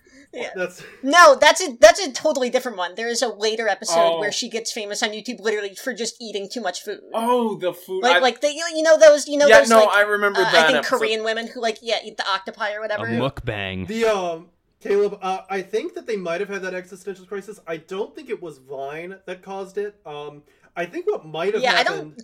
that's 0.55 0.83
No, 1.03 1.37
that's 1.41 1.61
a 1.63 1.77
that's 1.81 2.01
a 2.01 2.13
totally 2.13 2.51
different 2.51 2.77
one. 2.77 2.95
There 2.95 3.09
is 3.09 3.23
a 3.23 3.29
later 3.29 3.69
episode 3.69 4.15
Oh. 4.17 4.21
where 4.21 4.33
she 4.33 4.49
gets 4.51 4.73
famous 4.73 5.03
on 5.03 5.11
YouTube 5.11 5.41
literally 5.41 5.75
for 5.75 5.95
just 5.95 6.17
eating 6.21 6.49
too 6.53 6.61
much 6.61 6.83
food. 6.83 7.01
Oh, 7.13 7.57
the 7.57 7.73
food. 7.73 8.03
like 8.03 8.17
I, 8.17 8.19
like 8.21 8.41
they 8.41 8.51
you 8.53 8.83
know 8.83 8.99
those 8.99 9.27
you 9.29 9.39
know 9.39 9.47
yeah, 9.47 9.61
those 9.61 9.71
no, 9.71 9.81
like 9.81 9.89
I 9.91 10.01
remember 10.03 10.41
uh, 10.41 10.45
that. 10.51 10.55
I 10.55 10.67
think 10.67 10.79
episode. 10.79 10.99
Korean 10.99 11.25
women 11.25 11.47
who 11.49 11.61
like 11.61 11.79
yeah 11.83 11.99
eat 12.05 12.17
the 12.17 12.29
octopi 12.29 12.73
or 12.75 12.79
A 12.79 12.81
whatever. 12.83 13.07
mukbang. 13.07 13.87
the 13.87 14.05
um. 14.07 14.49
Caleb, 14.81 15.19
uh, 15.23 15.39
I 15.49 15.63
think 15.63 15.95
that 15.95 16.07
they 16.07 16.17
might 16.17 16.41
have 16.43 16.51
had 16.51 16.61
that 16.61 16.75
existential 16.75 17.25
crisis. 17.25 17.59
I 17.67 17.79
don't 17.79 18.15
think 18.15 18.29
it 18.29 18.43
was 18.43 18.59
Vine 18.59 19.17
that 19.25 19.41
caused 19.41 19.79
it. 19.79 19.99
Um, 20.05 20.43
I 20.77 20.87
think 20.87 21.07
what 21.07 21.25
might 21.25 21.55
have 21.55 21.63
Yeah, 21.63 21.73
I 21.73 21.77
happened, 21.77 22.23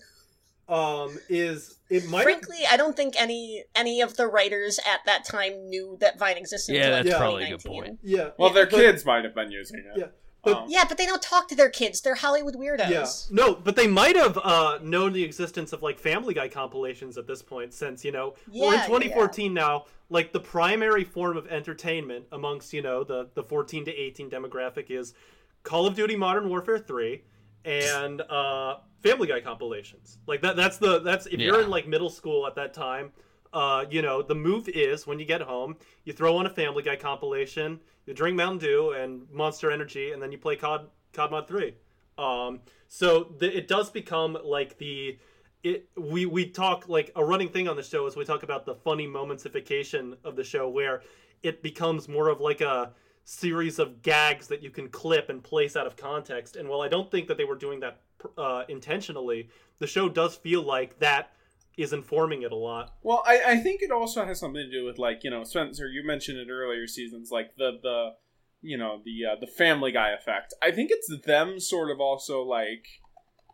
um, 0.69 1.19
is 1.29 1.77
it 1.89 2.09
might 2.09 2.19
have 2.19 2.25
Frankly, 2.25 2.59
I 2.71 2.77
don't 2.77 2.97
think 2.97 3.15
any 3.21 3.65
any 3.75 4.01
of 4.01 4.17
the 4.17 4.27
writers 4.27 4.79
at 4.81 5.01
that 5.07 5.25
time 5.25 5.69
knew 5.69 5.97
that 6.01 6.19
Vine 6.19 6.37
existed. 6.37 6.75
Yeah, 6.75 6.97
until, 6.97 6.97
like, 6.97 7.05
that's 7.05 7.19
probably 7.19 7.45
a 7.45 7.49
good 7.51 7.65
point. 7.65 7.99
yeah. 8.03 8.31
Well, 8.39 8.51
their 8.51 8.67
but- 8.67 8.75
kids 8.77 9.05
might 9.05 9.25
have 9.25 9.35
been 9.35 9.51
using 9.51 9.79
it. 9.79 9.87
Yeah, 9.97 10.07
but- 10.45 10.57
Um, 10.57 10.65
Yeah, 10.69 10.85
but 10.89 10.97
they 10.99 11.07
don't 11.07 11.23
talk 11.23 11.49
to 11.49 11.55
their 11.57 11.71
kids. 11.71 12.01
They're 12.01 12.15
Hollywood 12.17 12.55
weirdos. 12.55 12.91
Yeah, 12.91 13.07
no, 13.31 13.55
but 13.55 13.77
they 13.77 13.87
might 13.87 14.17
have 14.17 14.39
uh, 14.39 14.79
known 14.83 15.13
the 15.13 15.23
existence 15.23 15.73
of 15.73 15.83
like 15.83 15.99
Family 15.99 16.35
Guy 16.35 16.49
compilations 16.49 17.19
at 17.19 17.27
this 17.27 17.43
point, 17.43 17.73
since 17.75 18.05
you 18.05 18.13
know 18.13 18.35
we're 18.49 18.67
in 18.69 18.73
Yeah, 18.73 18.73
yeah, 18.81 18.87
2014 18.87 19.55
now. 19.55 19.85
Like 20.13 20.33
the 20.33 20.41
primary 20.41 21.05
form 21.05 21.37
of 21.37 21.47
entertainment 21.47 22.27
amongst 22.33 22.73
you 22.73 22.83
know 22.83 23.05
the 23.05 23.29
the 23.35 23.45
14 23.45 23.85
to 23.85 23.93
18 23.95 24.29
demographic 24.29 24.91
is 24.91 25.15
Call 25.63 25.87
of 25.87 25.95
Duty 25.95 26.17
Modern 26.17 26.49
Warfare 26.49 26.79
3 26.79 27.23
and 27.65 28.21
uh, 28.23 28.77
Family 29.03 29.29
Guy 29.29 29.41
compilations. 29.41 30.19
Like 30.27 30.43
that. 30.43 30.57
That's 30.57 30.79
the 30.79 31.01
that's 31.01 31.27
if 31.27 31.41
you're 31.41 31.63
in 31.63 31.71
like 31.71 31.87
middle 31.87 32.11
school 32.11 32.47
at 32.47 32.55
that 32.57 32.75
time. 32.75 33.13
Uh, 33.53 33.85
you 33.91 34.01
know, 34.01 34.23
the 34.23 34.35
move 34.35 34.69
is 34.69 35.09
when 35.09 35.19
you 35.19 35.25
get 35.25 35.41
home, 35.41 35.77
you 36.05 36.13
throw 36.13 36.37
on 36.37 36.47
a 36.47 36.51
Family 36.51 36.85
Guy 36.85 36.95
compilation, 36.95 37.81
you 38.07 38.15
drink 38.15 38.37
Mountain 38.37 38.59
Dew 38.59 38.91
and 38.93 39.29
Monster 39.33 39.73
Energy, 39.73 40.13
and 40.13 40.23
then 40.23 40.31
you 40.31 40.39
play 40.39 40.55
COD 40.55 40.89
COD 41.13 41.31
Mod 41.33 41.49
3. 41.49 41.75
Um, 42.17 42.61
so 42.87 43.35
the, 43.39 43.57
it 43.57 43.67
does 43.67 43.91
become 43.91 44.39
like 44.45 44.79
the 44.79 45.19
it 45.63 45.89
we 45.97 46.27
we 46.27 46.47
talk 46.47 46.89
like 46.89 47.11
a 47.17 47.25
running 47.25 47.49
thing 47.49 47.69
on 47.69 47.77
the 47.77 47.83
show 47.83 48.07
is 48.07 48.17
we 48.17 48.25
talk 48.25 48.43
about 48.43 48.65
the 48.67 48.75
funny 48.75 49.07
momentsification 49.07 50.17
of 50.25 50.37
the 50.37 50.45
show 50.45 50.69
where 50.69 51.03
it 51.43 51.63
becomes 51.63 52.09
more 52.09 52.29
of 52.29 52.41
like 52.41 52.61
a 52.61 52.93
series 53.25 53.79
of 53.79 54.03
gags 54.03 54.49
that 54.49 54.63
you 54.63 54.71
can 54.71 54.89
clip 54.89 55.29
and 55.29 55.43
place 55.43 55.77
out 55.77 55.87
of 55.87 55.97
context. 55.97 56.57
And 56.57 56.69
while 56.69 56.81
I 56.81 56.89
don't 56.89 57.11
think 57.11 57.29
that 57.29 57.37
they 57.37 57.45
were 57.45 57.57
doing 57.57 57.81
that 57.81 58.01
uh, 58.37 58.65
intentionally, 58.69 59.49
the 59.79 59.87
show 59.87 60.09
does 60.09 60.37
feel 60.37 60.63
like 60.63 60.99
that 60.99 61.33
is 61.77 61.93
informing 61.93 62.43
it 62.43 62.53
a 62.53 62.57
lot. 62.57 62.95
Well, 63.03 63.23
I, 63.27 63.41
I 63.47 63.57
think 63.57 63.83
it 63.83 63.91
also 63.91 64.25
has 64.25 64.41
something 64.41 64.63
to 64.63 64.71
do 64.71 64.85
with 64.85 64.99
like 64.99 65.25
you 65.25 65.31
know 65.31 65.45
Spencer. 65.45 65.87
You 65.87 66.05
mentioned 66.05 66.39
it 66.39 66.51
earlier 66.51 66.87
seasons, 66.87 67.31
like 67.31 67.57
the 67.57 67.79
the 67.83 68.11
you 68.61 68.77
know 68.77 69.01
the 69.05 69.33
uh, 69.33 69.37
the 69.41 69.47
Family 69.47 69.93
Guy 69.93 70.11
effect. 70.11 70.55
I 70.63 70.71
think 70.71 70.91
it's 70.91 71.11
them 71.25 71.59
sort 71.61 71.91
of 71.91 72.01
also 72.01 72.43
like 72.43 72.87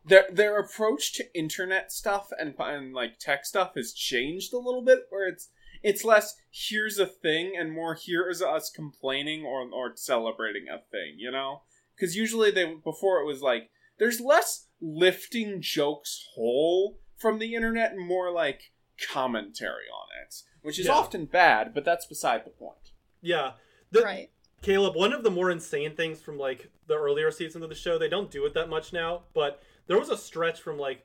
their 0.05 0.27
their 0.33 0.59
approach 0.59 1.15
to 1.15 1.39
internet 1.39 1.93
stuff 1.93 2.31
and 2.39 2.55
and 2.59 2.95
like 2.95 3.19
tech 3.19 3.45
stuff 3.45 3.73
has 3.77 3.93
changed 3.93 4.53
a 4.53 4.59
little 4.59 4.83
bit, 4.83 5.01
where 5.11 5.29
it's 5.29 5.49
it's 5.89 6.05
less 6.05 6.35
here's 6.51 6.99
a 6.99 7.07
thing 7.07 7.55
and 7.59 7.73
more 7.73 7.95
here 7.95 8.29
is 8.29 8.43
us 8.43 8.71
complaining 8.71 9.45
or 9.45 9.61
or 9.73 9.93
celebrating 9.95 10.67
a 10.69 10.79
thing. 10.91 11.15
You 11.19 11.31
know, 11.31 11.63
because 11.95 12.17
usually 12.17 12.51
they 12.51 12.65
before 12.75 13.21
it 13.21 13.27
was 13.27 13.41
like 13.43 13.71
there's 13.99 14.21
less 14.21 14.67
lifting 14.81 15.63
jokes 15.63 16.27
whole 16.35 16.99
from 17.17 17.39
the 17.39 17.55
internet 17.55 17.93
and 17.93 18.07
more 18.07 18.31
like 18.31 18.73
commentary 19.13 19.89
on 19.93 20.09
it, 20.23 20.35
which 20.63 20.79
is 20.79 20.87
Yeah. 20.87 20.93
often 20.93 21.25
bad, 21.27 21.73
but 21.73 21.85
that's 21.85 22.07
beside 22.07 22.45
the 22.45 22.51
point. 22.51 22.91
Yeah. 23.23 23.53
The, 23.91 24.03
Right. 24.03 24.31
Caleb, 24.63 24.97
one 24.97 25.13
of 25.13 25.23
the 25.23 25.31
more 25.31 25.51
insane 25.51 25.95
things 25.95 26.21
from 26.21 26.37
like 26.39 26.71
the 26.89 26.95
earlier 26.97 27.31
seasons 27.31 27.63
of 27.63 27.69
the 27.71 27.75
show, 27.77 27.99
they 27.99 28.09
don't 28.09 28.31
do 28.31 28.45
it 28.47 28.55
that 28.55 28.69
much 28.69 28.93
now, 28.93 29.23
but 29.35 29.63
there 29.87 29.99
was 29.99 30.09
a 30.11 30.17
stretch 30.17 30.61
from 30.61 30.79
like 30.79 31.05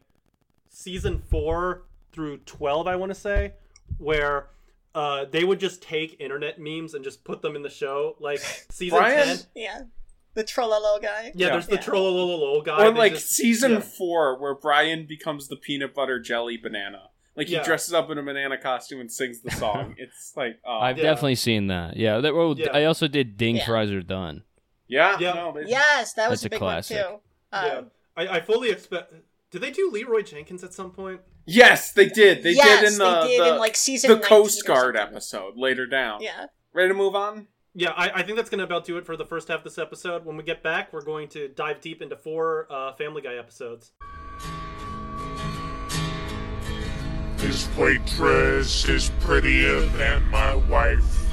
season 0.70 1.20
four 1.30 1.84
through 2.12 2.38
12, 2.40 2.88
I 2.88 2.96
want 2.96 3.12
to 3.12 3.20
say, 3.20 3.54
where 4.00 4.48
uh, 4.94 5.26
they 5.26 5.44
would 5.44 5.60
just 5.60 5.82
take 5.82 6.20
internet 6.20 6.60
memes 6.60 6.94
and 6.94 7.04
just 7.04 7.24
put 7.24 7.42
them 7.42 7.56
in 7.56 7.62
the 7.62 7.70
show. 7.70 8.16
Like 8.20 8.40
season 8.72 8.98
Brian? 9.00 9.28
10. 9.28 9.40
Yeah. 9.56 9.82
The 10.34 10.44
Trololo 10.44 11.02
guy. 11.02 11.32
Yeah, 11.36 11.48
Yeah. 11.48 11.50
there's 11.54 11.68
the 11.68 11.76
Yeah. 11.76 11.82
Trollololo 11.82 12.64
guy. 12.66 12.86
or 12.86 12.92
like 12.94 13.14
just- 13.14 13.30
season 13.32 13.72
yeah. 13.74 13.80
four 13.82 14.40
where 14.40 14.56
Brian 14.56 15.06
becomes 15.06 15.48
the 15.48 15.56
peanut 15.58 15.94
butter 15.94 16.20
jelly 16.20 16.58
banana. 16.58 17.10
Like 17.36 17.48
he 17.48 17.54
Yeah. 17.54 17.64
dresses 17.64 17.94
up 17.94 18.10
in 18.10 18.18
a 18.18 18.24
banana 18.24 18.58
costume 18.58 19.00
and 19.02 19.12
sings 19.12 19.42
the 19.42 19.52
song. 19.52 19.96
it's 19.98 20.34
like, 20.36 20.60
oh, 20.66 20.80
I've 20.80 20.98
Yeah. 20.98 21.04
definitely 21.04 21.36
seen 21.36 21.68
that. 21.68 21.96
Yeah, 21.98 22.20
that, 22.20 22.34
well, 22.36 22.56
Yeah. 22.58 22.72
I 22.74 22.86
also 22.86 23.08
did 23.08 23.38
Ding 23.38 23.58
Yeah. 23.58 23.66
Fries 23.66 23.92
Are 23.92 24.02
Done. 24.02 24.44
yeah, 24.88 25.18
Yeah. 25.20 25.34
no, 25.34 25.58
Yes, 25.66 26.14
that 26.14 26.30
was 26.30 26.42
That's 26.42 26.44
a 26.44 26.48
a 26.48 26.50
big 26.52 26.60
classic. 26.60 26.98
one 26.98 27.06
too. 27.08 27.14
Um, 27.54 27.66
yeah. 27.66 27.82
I, 28.18 28.28
I 28.38 28.42
fully 28.42 28.70
expect. 28.72 29.14
Did 29.52 29.60
they 29.60 29.72
do 29.72 29.92
Leeroy 29.92 30.24
Jenkins 30.24 30.64
at 30.64 30.74
some 30.74 30.92
point? 30.92 31.20
yes, 31.46 31.92
they 31.92 32.08
did. 32.08 32.42
They 32.42 32.54
yes, 32.54 32.80
did 32.80 32.94
in 32.94 32.98
the 32.98 33.22
they 33.22 33.28
did 33.28 33.42
the, 33.42 33.54
in 33.54 33.60
like 33.60 33.76
season 33.76 34.12
the 34.12 34.20
Coast 34.20 34.66
Guard 34.66 34.96
episode 34.96 35.58
later 35.58 35.86
down. 35.86 36.22
Yeah. 36.22 36.46
Ready 36.74 36.88
to 36.88 36.94
move 36.94 37.16
on? 37.16 37.48
Yeah, 37.74 37.92
I, 37.92 38.20
I 38.20 38.24
think 38.24 38.38
that's 38.38 38.50
going 38.50 38.60
to 38.60 38.64
about 38.64 38.86
do 38.86 38.98
it 38.98 39.06
for 39.06 39.18
the 39.18 39.26
first 39.26 39.50
half 39.50 39.60
of 39.60 39.64
this 39.66 39.78
episode. 39.78 40.26
When 40.26 40.38
we 40.38 40.44
get 40.44 40.64
back, 40.64 40.94
we're 40.94 41.04
going 41.04 41.28
to 41.30 41.50
dive 41.50 41.82
deep 41.82 42.02
into 42.02 42.16
four 42.16 42.68
uh, 42.70 42.94
Family 42.94 43.22
Guy 43.22 43.36
episodes. 43.36 43.92
This 47.38 47.68
waitress 47.76 48.88
is 48.88 49.12
prettier 49.20 49.82
than 49.82 50.24
my 50.30 50.56
wife. 50.56 51.26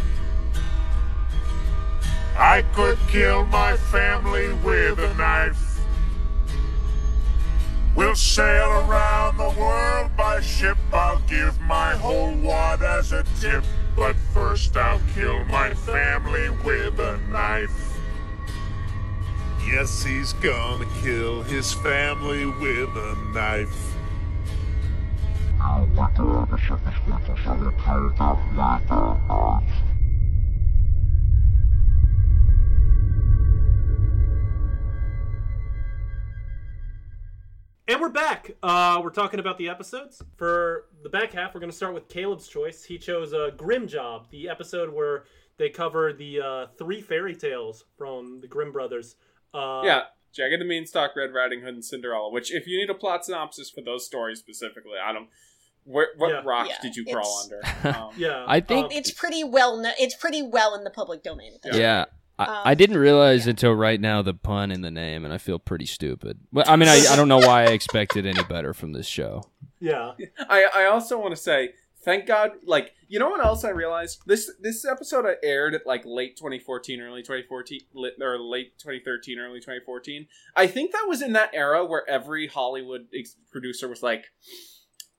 I 2.36 2.62
could 2.74 2.98
kill 3.08 3.44
my 3.46 3.76
family 3.76 4.52
with 4.64 4.98
a 4.98 5.14
knife. 5.14 5.67
We'll 7.98 8.14
sail 8.14 8.70
around 8.86 9.38
the 9.38 9.50
world 9.58 10.16
by 10.16 10.40
ship. 10.40 10.78
I'll 10.92 11.18
give 11.26 11.60
my 11.62 11.96
whole 11.96 12.32
wad 12.32 12.80
as 12.80 13.10
a 13.10 13.24
tip. 13.40 13.64
But 13.96 14.14
first, 14.32 14.76
I'll 14.76 15.00
kill 15.16 15.44
my 15.46 15.74
family 15.74 16.48
with 16.64 17.00
a 17.00 17.18
knife. 17.28 17.98
Yes, 19.66 20.04
he's 20.04 20.32
gonna 20.34 20.86
kill 21.02 21.42
his 21.42 21.72
family 21.72 22.46
with 22.46 22.88
a 22.90 23.16
knife. 23.34 23.88
And 37.88 38.00
we're 38.02 38.10
back. 38.10 38.50
Uh, 38.62 39.00
we're 39.02 39.08
talking 39.10 39.40
about 39.40 39.56
the 39.56 39.68
episodes. 39.70 40.22
For 40.36 40.84
the 41.02 41.08
back 41.08 41.32
half, 41.32 41.54
we're 41.54 41.60
going 41.60 41.70
to 41.70 41.76
start 41.76 41.94
with 41.94 42.06
Caleb's 42.08 42.46
choice. 42.46 42.84
He 42.84 42.98
chose 42.98 43.32
uh, 43.32 43.50
Grimm 43.56 43.88
Job, 43.88 44.26
the 44.30 44.46
episode 44.50 44.92
where 44.92 45.24
they 45.56 45.70
cover 45.70 46.12
the 46.12 46.40
uh, 46.40 46.66
three 46.76 47.00
fairy 47.00 47.34
tales 47.34 47.84
from 47.96 48.40
the 48.42 48.46
Grimm 48.46 48.72
brothers. 48.72 49.16
Uh, 49.54 49.80
yeah, 49.84 50.02
Jack 50.34 50.52
and 50.52 50.60
the 50.60 50.66
Beanstalk, 50.68 51.16
Red 51.16 51.32
Riding 51.32 51.62
Hood, 51.62 51.74
and 51.74 51.84
Cinderella. 51.84 52.30
Which, 52.30 52.52
if 52.52 52.66
you 52.66 52.76
need 52.76 52.90
a 52.90 52.94
plot 52.94 53.24
synopsis 53.24 53.70
for 53.70 53.80
those 53.80 54.04
stories 54.04 54.38
specifically, 54.38 54.92
Adam, 55.02 55.28
where, 55.84 56.08
what 56.18 56.28
Yeah. 56.28 56.42
rocks 56.44 56.68
Yeah, 56.68 56.76
did 56.82 56.94
you 56.94 57.06
crawl 57.06 57.42
under? 57.44 57.62
Um, 57.98 58.10
Yeah. 58.18 58.44
I 58.46 58.60
think- 58.60 58.86
um, 58.86 58.92
It's 58.92 59.10
pretty 59.10 59.44
well. 59.44 59.78
kno- 59.78 59.92
it's 59.98 60.14
pretty 60.14 60.42
well 60.42 60.74
in 60.74 60.84
the 60.84 60.90
public 60.90 61.22
domain. 61.22 61.54
at 61.54 61.62
this 61.62 61.76
Yeah. 61.80 62.04
I, 62.38 62.44
Um, 62.44 62.62
I 62.64 62.74
didn't 62.74 62.98
realize 62.98 63.46
until 63.46 63.72
right 63.72 64.00
now 64.00 64.22
the 64.22 64.34
pun 64.34 64.70
in 64.70 64.82
the 64.82 64.90
name, 64.90 65.24
and 65.24 65.34
I 65.34 65.38
feel 65.38 65.58
pretty 65.58 65.86
stupid. 65.86 66.38
But 66.52 66.68
I 66.68 66.76
mean, 66.76 66.88
I, 66.88 67.04
I 67.10 67.16
don't 67.16 67.28
know 67.28 67.38
why 67.38 67.62
I 67.64 67.68
expected 67.68 68.26
any 68.26 68.42
better 68.44 68.72
from 68.74 68.92
this 68.92 69.06
show. 69.06 69.44
yeah. 69.80 70.12
I, 70.48 70.66
I 70.74 70.84
also 70.84 71.18
want 71.18 71.34
to 71.34 71.40
say 71.40 71.70
thank 72.04 72.26
God. 72.26 72.52
Like 72.64 72.94
you 73.08 73.18
know 73.18 73.28
what 73.28 73.44
else 73.44 73.64
I 73.64 73.70
realized 73.70 74.20
this 74.26 74.50
this 74.60 74.84
episode 74.84 75.26
aired 75.42 75.74
at 75.74 75.86
like 75.86 76.02
late 76.04 76.36
2014, 76.36 77.00
early 77.00 77.22
2014, 77.22 77.80
or 78.22 78.38
late 78.38 78.78
2013, 78.78 79.38
early 79.38 79.60
2014. 79.60 80.26
I 80.54 80.66
think 80.66 80.92
that 80.92 81.06
was 81.08 81.22
in 81.22 81.32
that 81.32 81.50
era 81.54 81.84
where 81.84 82.08
every 82.08 82.46
Hollywood 82.46 83.08
ex- 83.14 83.36
producer 83.50 83.88
was 83.88 84.02
like, 84.02 84.26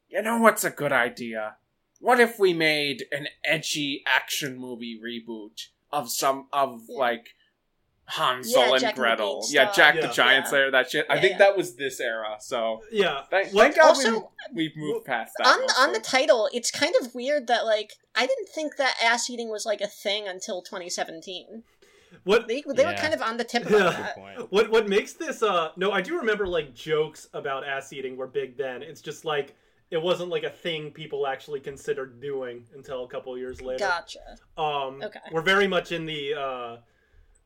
you 0.07 0.21
know 0.21 0.37
what's 0.39 0.63
a 0.63 0.69
good 0.69 0.91
idea? 0.91 1.55
What 1.99 2.19
if 2.21 2.39
we 2.39 2.53
made 2.53 3.05
an 3.11 3.27
edgy 3.43 4.03
action 4.07 4.57
movie 4.57 4.97
reboot 5.03 5.67
of 5.91 6.09
some 6.09 6.47
of 6.53 6.83
Yeah. 6.87 6.97
like. 6.99 7.29
Hansel 8.11 8.59
Yeah, 8.63 8.71
and 8.71 8.81
Jack 8.81 8.95
Gretel, 8.95 9.35
Beanstalk. 9.35 9.53
yeah, 9.53 9.71
Jack 9.71 9.93
the 9.93 10.01
Yeah. 10.07 10.11
Giant 10.11 10.45
Yeah. 10.45 10.49
Slayer, 10.49 10.71
that 10.71 10.89
shit. 10.89 11.05
I 11.11 11.19
think 11.19 11.33
yeah. 11.33 11.37
that 11.37 11.55
was 11.55 11.75
this 11.75 11.99
era. 11.99 12.37
So 12.39 12.81
Yeah. 12.91 13.21
thank, 13.29 13.51
thank 13.51 13.75
God 13.75 13.85
also- 13.89 14.31
we, 14.51 14.63
we've 14.69 14.75
moved 14.75 15.05
past 15.05 15.33
that. 15.37 15.45
on 15.45 15.59
the, 15.61 15.73
on 15.77 15.93
the 15.93 15.99
title, 15.99 16.49
it's 16.51 16.71
kind 16.71 16.95
of 16.99 17.13
weird 17.13 17.45
that 17.45 17.65
like 17.67 17.93
I 18.15 18.25
didn't 18.25 18.49
think 18.49 18.77
that 18.77 18.97
ass 18.99 19.29
eating 19.29 19.49
was 19.49 19.63
like 19.67 19.79
a 19.79 19.85
thing 19.87 20.27
until 20.27 20.63
2017. 20.63 21.63
What 22.23 22.47
They 22.47 22.63
they 22.67 22.83
were 22.83 22.93
kind 22.95 23.13
of 23.13 23.21
on 23.21 23.37
the 23.37 23.43
tip 23.43 23.63
about 23.67 23.93
Yeah. 23.93 24.11
that. 24.15 24.51
What 24.51 24.71
what 24.71 24.87
makes 24.89 25.13
this 25.13 25.43
uh 25.43 25.69
no, 25.75 25.91
I 25.91 26.01
do 26.01 26.17
remember 26.17 26.47
like 26.47 26.73
jokes 26.73 27.27
about 27.35 27.63
ass 27.63 27.93
eating 27.93 28.17
were 28.17 28.25
big 28.25 28.57
then. 28.57 28.81
It's 28.81 29.01
just 29.01 29.23
like 29.23 29.53
it 29.91 30.01
wasn't 30.01 30.29
like 30.29 30.43
a 30.43 30.49
thing 30.49 30.91
people 30.91 31.25
actually 31.25 31.59
considered 31.59 32.21
doing 32.21 32.63
until 32.75 33.03
a 33.03 33.07
couple 33.07 33.37
years 33.37 33.61
later. 33.61 33.79
Gotcha. 33.85 34.35
Um 34.57 35.01
Okay. 35.03 35.19
we're 35.31 35.41
very 35.41 35.67
much 35.67 35.91
in 35.91 36.05
the 36.05 36.33
uh 36.35 36.77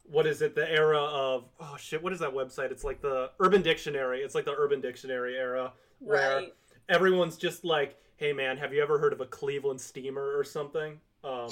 what 0.05 0.27
is 0.27 0.41
it, 0.41 0.53
the 0.53 0.69
era 0.69 0.99
of 1.01 1.45
oh 1.59 1.75
shit, 1.79 2.03
what 2.03 2.11
is 2.13 2.19
that 2.19 2.33
website? 2.33 2.71
It's 2.71 2.83
like 2.83 3.01
the 3.01 3.31
Urban 3.39 3.61
Dictionary. 3.61 4.19
It's 4.21 4.35
like 4.35 4.45
the 4.45 4.55
Urban 4.55 4.81
Dictionary 4.81 5.35
era 5.37 5.73
where 5.99 6.35
Right. 6.37 6.53
everyone's 6.89 7.37
just 7.37 7.63
like, 7.63 7.97
Hey 8.17 8.33
man, 8.33 8.57
have 8.57 8.73
you 8.73 8.81
ever 8.81 8.99
heard 8.99 9.13
of 9.13 9.21
a 9.21 9.25
Cleveland 9.25 9.79
steamer 9.79 10.37
or 10.37 10.43
something? 10.43 10.99
Um 11.23 11.49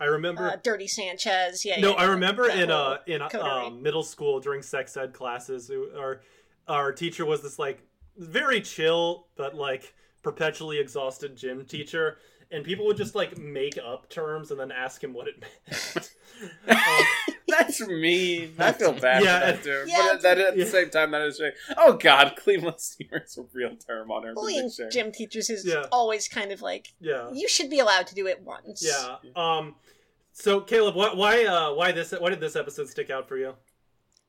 I 0.00 0.06
remember 0.06 0.48
Uh, 0.48 0.56
Dirty 0.62 0.86
Sanchez. 0.88 1.64
Yeah. 1.64 1.80
no, 1.80 1.90
yeah, 1.90 1.94
I 1.96 2.04
remember 2.04 2.48
in 2.48 2.68
whole 2.68 2.78
uh 2.78 2.98
in 3.06 3.20
coterie. 3.20 3.66
um, 3.66 3.82
middle 3.82 4.02
school 4.04 4.38
during 4.40 4.62
sex 4.62 4.96
ed 4.96 5.12
classes, 5.12 5.70
our 5.98 6.20
our 6.68 6.92
teacher 6.92 7.24
was 7.26 7.42
this 7.42 7.58
like 7.58 7.82
very 8.16 8.60
chill 8.60 9.26
but 9.36 9.54
like 9.56 9.92
perpetually 10.24 10.78
exhausted 10.80 11.36
gym 11.36 11.64
teacher, 11.64 12.16
and 12.50 12.64
people 12.64 12.84
would 12.86 12.96
just 12.96 13.14
like 13.14 13.38
make 13.38 13.78
up 13.78 14.08
terms 14.10 14.50
and 14.50 14.58
then 14.58 14.72
ask 14.72 15.04
him 15.04 15.12
what 15.12 15.28
it 15.28 15.40
meant. 15.40 16.12
Um, 16.68 16.76
That's 17.48 17.86
mean. 17.86 18.54
I 18.58 18.72
feel 18.72 18.92
bad 18.94 19.22
Yeah, 19.22 19.38
for 19.38 19.46
that 19.46 19.54
and- 19.54 19.62
dude. 19.62 19.88
Yeah, 19.88 20.08
but 20.12 20.22
that, 20.22 20.38
at 20.38 20.56
yeah. 20.56 20.64
the 20.64 20.70
same 20.70 20.90
time, 20.90 21.12
that 21.12 21.22
is 21.22 21.38
like, 21.40 21.54
oh 21.76 21.92
god, 21.92 22.34
Cleveland 22.42 22.80
Steamer 22.80 23.22
is 23.24 23.38
a 23.38 23.42
real 23.52 23.76
term 23.76 24.10
on 24.10 24.24
Urban 24.24 24.34
bullying 24.34 24.64
Dictionary. 24.66 24.90
gym 24.90 25.12
teachers 25.12 25.50
is 25.50 25.64
Yeah. 25.64 25.84
always 25.92 26.26
kind 26.26 26.50
of 26.50 26.62
like 26.62 26.88
yeah, 27.00 27.30
you 27.32 27.46
should 27.48 27.70
be 27.70 27.78
allowed 27.78 28.08
to 28.08 28.14
do 28.16 28.26
it 28.26 28.42
once. 28.42 28.84
yeah. 28.84 29.16
Um, 29.36 29.76
so 30.32 30.60
Caleb, 30.60 30.96
why 30.96 31.14
why 31.14 31.44
uh 31.44 31.74
why 31.74 31.92
this 31.92 32.10
why 32.18 32.30
did 32.30 32.40
this 32.40 32.56
episode 32.56 32.88
stick 32.88 33.08
out 33.10 33.28
for 33.28 33.36
you? 33.36 33.54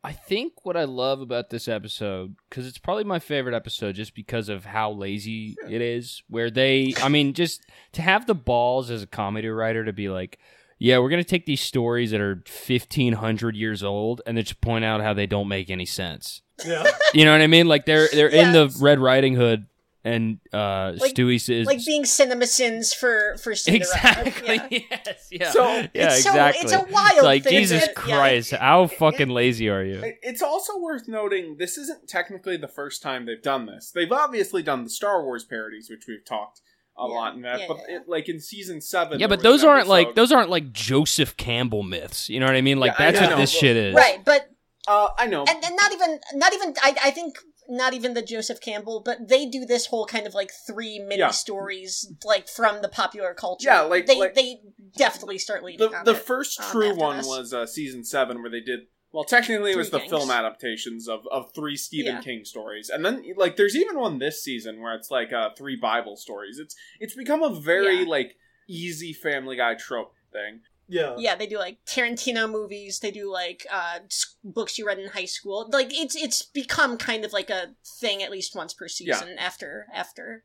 I 0.05 0.11
think 0.11 0.65
what 0.65 0.77
I 0.77 0.83
love 0.83 1.19
about 1.19 1.49
this 1.49 1.67
episode, 1.67 2.35
because 2.47 2.67
it's 2.67 2.77
probably 2.77 3.05
my 3.05 3.17
favorite 3.17 3.55
episode 3.55 3.95
just 3.95 4.13
because 4.13 4.49
of 4.49 4.63
how 4.63 4.91
lazy 4.91 5.55
it 5.67 5.81
is, 5.81 6.21
where 6.29 6.51
they, 6.51 6.93
I 7.01 7.09
mean, 7.09 7.33
just 7.33 7.65
to 7.93 8.03
have 8.03 8.27
the 8.27 8.35
balls 8.35 8.91
as 8.91 9.01
a 9.01 9.07
comedy 9.07 9.49
writer 9.49 9.83
to 9.83 9.93
be 9.93 10.09
like, 10.09 10.37
yeah, 10.77 10.99
we're 10.99 11.09
going 11.09 11.23
to 11.23 11.27
take 11.27 11.47
these 11.47 11.61
stories 11.61 12.11
that 12.11 12.21
are 12.21 12.35
1500 12.35 13.55
years 13.55 13.81
old 13.81 14.21
and 14.27 14.37
then 14.37 14.43
just 14.45 14.61
point 14.61 14.85
out 14.85 15.01
how 15.01 15.15
they 15.15 15.25
don't 15.25 15.47
make 15.47 15.71
any 15.71 15.85
sense. 15.85 16.43
Yeah, 16.63 16.83
You 17.13 17.25
know 17.25 17.31
what 17.31 17.41
I 17.41 17.47
mean? 17.47 17.67
Like 17.67 17.85
they're 17.85 18.07
they're 18.13 18.29
in 18.29 18.53
the 18.53 18.73
Red 18.79 18.99
Riding 18.99 19.35
Hood 19.35 19.65
and 20.05 20.37
uh 20.53 20.93
Like- 20.97 21.13
Stewie 21.15 21.41
says 21.41 21.65
Like 21.67 21.83
being 21.85 22.03
CinemaSins 22.03 22.95
for 22.95 23.35
for 23.43 23.55
Cinderella. 23.55 24.23
Exactly. 24.25 24.87
Yeah. 24.89 24.99
Yes. 25.05 25.27
Yeah. 25.31 25.51
So, 25.51 25.67
yeah. 25.69 25.87
it's 25.93 26.23
so- 26.23 26.29
exactly. 26.29 26.61
it's 26.63 26.73
a 26.73 26.91
wild 26.91 27.11
It's 27.15 27.23
like 27.23 27.43
thing, 27.43 27.53
Jesus 27.61 27.83
yeah. 27.87 27.93
Christ, 27.93 28.51
how 28.51 28.87
fucking 28.87 29.29
lazy 29.29 29.67
are 29.69 29.83
you? 29.83 30.01
It's 30.21 30.41
also 30.41 30.77
worth 30.79 31.07
noting 31.07 31.57
this 31.57 31.77
isn't 31.77 32.07
technically 32.07 32.55
the 32.57 32.67
first 32.67 33.01
time 33.01 33.25
they've 33.25 33.41
done 33.41 33.65
this. 33.65 33.91
They've 33.93 34.11
obviously 34.11 34.61
done 34.63 34.83
the 34.83 34.89
Star 34.89 35.23
Wars 35.23 35.43
parodies, 35.43 35.89
which 35.89 36.03
we've 36.07 36.23
talked 36.25 36.61
a 36.97 37.07
Yeah, 37.07 37.13
lot 37.13 37.35
in 37.35 37.41
that. 37.41 37.59
yeah, 37.61 37.65
but 37.67 37.77
yeah. 37.89 37.95
It, 37.97 38.03
like 38.07 38.29
in 38.29 38.39
season 38.39 38.79
seven, 38.81 39.19
Yeah, 39.19 39.27
but 39.27 39.41
those 39.41 39.63
aren't 39.63 39.87
like 39.87 40.15
those 40.15 40.31
aren't 40.31 40.49
like 40.49 40.71
Joseph 40.71 41.35
Campbell 41.35 41.83
myths. 41.83 42.29
You 42.29 42.39
know 42.39 42.45
what 42.45 42.55
I 42.55 42.61
mean? 42.61 42.79
Like 42.79 42.93
Yeah, 42.99 43.07
I 43.07 43.11
that's 43.11 43.21
what 43.21 43.29
know, 43.31 43.37
this 43.37 43.53
but- 43.53 43.59
shit 43.59 43.75
is. 43.75 43.95
Right, 43.95 44.23
but 44.23 44.49
Uh, 44.87 45.09
I 45.17 45.25
know. 45.27 45.43
and, 45.49 45.63
and 45.65 45.75
not 45.75 45.91
even 45.93 46.19
not 46.35 46.53
even 46.53 46.73
I, 46.81 46.95
I 47.05 47.11
think 47.11 47.37
not 47.69 47.93
even 47.93 48.13
the 48.13 48.21
Joseph 48.21 48.60
Campbell, 48.62 49.01
but 49.04 49.28
they 49.28 49.45
do 49.45 49.65
this 49.65 49.88
whole 49.88 50.06
kind 50.06 50.25
of 50.28 50.34
like 50.34 50.51
three 50.67 50.99
mini 50.99 51.19
Yeah. 51.19 51.32
stories 51.32 52.12
like 52.23 52.47
from 52.47 52.82
the 52.82 52.89
popular 52.89 53.34
culture. 53.34 53.67
Yeah, 53.69 53.82
like- 53.82 54.06
they 54.06 54.19
like- 54.19 54.36
they 54.36 54.62
definitely 54.97 55.38
start 55.38 55.63
leading 55.63 55.89
the 55.89 56.01
the 56.04 56.12
it. 56.12 56.17
first 56.17 56.60
um, 56.62 56.71
true 56.71 56.89
after 56.89 56.99
one 56.99 57.17
this. 57.17 57.28
was 57.28 57.54
uh, 57.54 57.65
season 57.65 58.04
seven, 58.04 58.41
where 58.41 58.51
they 58.51 58.62
did. 58.62 58.82
Well, 59.12 59.23
technically, 59.23 59.71
it 59.71 59.78
was 59.78 59.89
Three 59.89 60.01
the 60.01 60.10
film 60.10 60.30
adaptations 60.30 61.08
of, 61.08 61.25
of 61.32 61.54
three 61.56 61.78
Stephen 61.78 62.15
Yeah. 62.15 62.21
King 62.21 62.43
stories, 62.43 62.89
and 62.89 63.06
then 63.06 63.23
like 63.38 63.56
there's 63.56 63.75
even 63.75 63.97
one 63.97 64.19
this 64.19 64.43
season 64.43 64.82
where 64.82 64.93
it's 64.93 65.10
like 65.10 65.32
uh, 65.32 65.51
three 65.58 65.78
Bible 65.78 66.17
stories. 66.17 66.60
It's 66.60 66.75
it's 66.99 67.15
become 67.15 67.41
a 67.41 67.49
very 67.49 67.99
Yeah. 68.01 68.10
like 68.10 68.36
easy 68.67 69.13
Family 69.13 69.56
Guy 69.56 69.75
trope 69.75 70.13
thing. 70.34 70.62
Yeah, 70.87 71.15
yeah, 71.17 71.35
they 71.35 71.47
do 71.47 71.57
like 71.57 71.77
Tarantino 71.85 72.49
movies. 72.49 72.99
They 72.99 73.11
do 73.11 73.31
like 73.31 73.65
uh, 73.71 73.99
books 74.43 74.77
you 74.77 74.85
read 74.85 74.99
in 74.99 75.09
high 75.09 75.25
school. 75.25 75.69
Like 75.71 75.93
it's 75.93 76.15
it's 76.15 76.41
become 76.43 76.97
kind 76.97 77.25
of 77.25 77.33
like 77.33 77.49
a 77.49 77.75
thing 77.99 78.21
at 78.23 78.31
least 78.31 78.55
once 78.55 78.73
per 78.73 78.87
season 78.87 79.37
after 79.39 79.87
after 79.93 80.43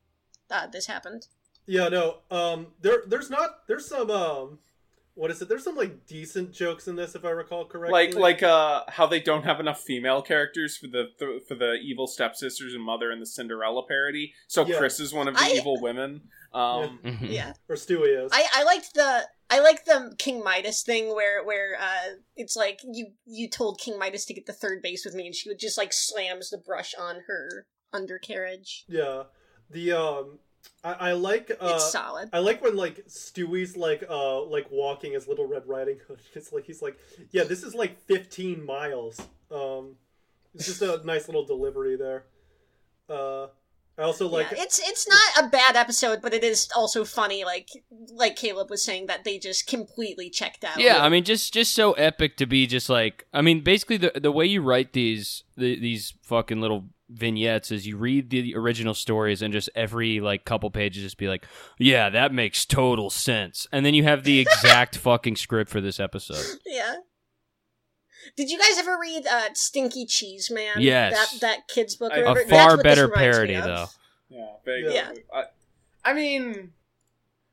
uh, 0.50 0.66
this 0.66 0.86
happened. 0.86 1.26
Yeah, 1.66 1.88
no. 1.88 2.18
Um, 2.30 2.68
there, 2.80 3.02
there's 3.06 3.30
not. 3.30 3.66
There's 3.68 3.86
some. 3.86 4.10
Um, 4.10 4.58
what 5.14 5.30
is 5.30 5.42
it? 5.42 5.48
There's 5.48 5.64
some 5.64 5.76
like 5.76 6.06
decent 6.06 6.52
jokes 6.52 6.88
in 6.88 6.96
this, 6.96 7.14
if 7.14 7.24
I 7.24 7.30
recall 7.30 7.66
correctly. 7.66 7.92
like 8.06 8.14
like 8.14 8.42
uh 8.42 8.84
how 8.88 9.06
they 9.06 9.20
don't 9.20 9.44
have 9.44 9.60
enough 9.60 9.80
female 9.82 10.22
characters 10.22 10.76
for 10.78 10.86
the 10.86 11.08
th- 11.18 11.42
for 11.46 11.54
the 11.54 11.74
evil 11.74 12.06
stepsisters 12.06 12.72
and 12.74 12.82
mother 12.82 13.10
and 13.10 13.20
the 13.20 13.26
Cinderella 13.26 13.86
parody. 13.86 14.32
So 14.48 14.64
Yeah. 14.66 14.78
Chris 14.78 14.98
is 14.98 15.12
one 15.12 15.28
of 15.28 15.34
the 15.34 15.42
I- 15.42 15.54
evil 15.56 15.78
women. 15.80 16.22
Um, 16.54 16.98
Mhm. 17.04 17.18
Yeah. 17.30 17.52
or 17.68 17.76
Stewie 17.76 18.24
is. 18.24 18.32
I, 18.32 18.46
I 18.54 18.62
liked 18.64 18.94
the 18.94 19.28
I 19.50 19.58
like 19.60 19.84
the 19.84 20.14
King 20.16 20.44
Midas 20.44 20.82
thing 20.82 21.14
where 21.14 21.44
where 21.44 21.76
uh 21.80 22.14
it's 22.36 22.56
like 22.56 22.80
you 22.84 23.08
you 23.26 23.48
told 23.48 23.80
King 23.80 23.98
Midas 23.98 24.24
to 24.26 24.34
get 24.34 24.46
the 24.46 24.52
third 24.52 24.80
base 24.80 25.04
with 25.04 25.14
me 25.14 25.26
and 25.26 25.34
she 25.34 25.48
would 25.48 25.58
just 25.58 25.76
like 25.76 25.92
slams 25.92 26.50
the 26.50 26.58
brush 26.58 26.94
on 26.98 27.22
her 27.26 27.66
undercarriage. 27.92 28.84
yeah, 28.88 29.24
the 29.68 29.92
um, 29.92 30.38
I, 30.84 30.92
I 30.92 31.12
like 31.12 31.50
uh, 31.60 31.72
it's 31.74 31.90
solid. 31.90 32.30
I 32.32 32.38
like 32.38 32.62
when 32.62 32.76
like 32.76 33.04
Stewie's 33.08 33.76
like 33.76 34.04
uh 34.08 34.42
like 34.44 34.66
walking 34.70 35.12
his 35.12 35.26
little 35.26 35.46
Red 35.46 35.66
Riding 35.66 35.98
Hood. 36.06 36.20
It's 36.34 36.52
like 36.52 36.64
he's 36.64 36.80
like, 36.82 36.98
yeah, 37.32 37.44
this 37.44 37.62
is 37.62 37.74
like 37.74 38.00
15 38.06 38.64
miles. 38.64 39.20
Um, 39.50 39.96
it's 40.54 40.66
just 40.66 40.82
a 40.82 41.00
nice 41.04 41.28
little 41.28 41.44
delivery 41.44 41.96
there. 41.96 42.24
Uh, 43.08 43.48
I 44.00 44.04
also 44.04 44.28
like 44.28 44.50
yeah, 44.50 44.62
it's 44.62 44.78
it's 44.78 45.06
not 45.06 45.44
a 45.44 45.48
bad 45.48 45.76
episode, 45.76 46.22
but 46.22 46.32
it 46.32 46.42
is 46.42 46.68
also 46.74 47.04
funny. 47.04 47.44
Like 47.44 47.68
like 48.14 48.36
Caleb 48.36 48.70
was 48.70 48.82
saying 48.82 49.06
that 49.06 49.24
they 49.24 49.38
just 49.38 49.66
completely 49.66 50.30
checked 50.30 50.64
out. 50.64 50.80
Yeah, 50.80 51.04
I 51.04 51.10
mean, 51.10 51.22
just 51.22 51.52
just 51.52 51.74
so 51.74 51.92
epic 51.92 52.36
to 52.38 52.46
be 52.46 52.66
just 52.66 52.88
like. 52.88 53.26
I 53.34 53.42
mean, 53.42 53.60
basically 53.60 53.98
the 53.98 54.12
the 54.14 54.32
way 54.32 54.46
you 54.46 54.62
write 54.62 54.94
these 54.94 55.44
the, 55.56 55.78
these 55.78 56.14
fucking 56.22 56.60
little 56.62 56.86
vignettes 57.10 57.70
is 57.70 57.86
you 57.86 57.96
read 57.96 58.30
the 58.30 58.54
original 58.54 58.94
stories 58.94 59.42
and 59.42 59.52
just 59.52 59.68
every 59.74 60.20
like 60.20 60.44
couple 60.44 60.70
pages 60.70 61.02
just 61.02 61.18
be 61.18 61.28
like, 61.28 61.46
yeah, 61.78 62.08
that 62.08 62.32
makes 62.32 62.64
total 62.64 63.10
sense, 63.10 63.66
and 63.70 63.84
then 63.84 63.92
you 63.92 64.04
have 64.04 64.24
the 64.24 64.40
exact 64.40 64.96
fucking 64.96 65.36
script 65.36 65.70
for 65.70 65.82
this 65.82 66.00
episode. 66.00 66.58
yeah. 66.64 66.94
Did 68.36 68.50
you 68.50 68.58
guys 68.58 68.78
ever 68.78 68.98
read 69.00 69.26
uh, 69.26 69.54
Stinky 69.54 70.06
Cheese 70.06 70.50
Man? 70.50 70.76
Yes. 70.78 71.32
that 71.32 71.40
that 71.40 71.68
kids 71.68 71.96
book. 71.96 72.12
A 72.12 72.20
or 72.20 72.24
A 72.24 72.28
whatever? 72.28 72.48
That's 72.48 72.74
far 72.74 72.82
better 72.82 73.08
parody 73.08 73.54
though. 73.54 73.86
yeah, 74.28 74.46
big. 74.64 74.84
Yeah. 74.92 75.12
I, 75.34 75.44
I 76.04 76.12
mean, 76.12 76.72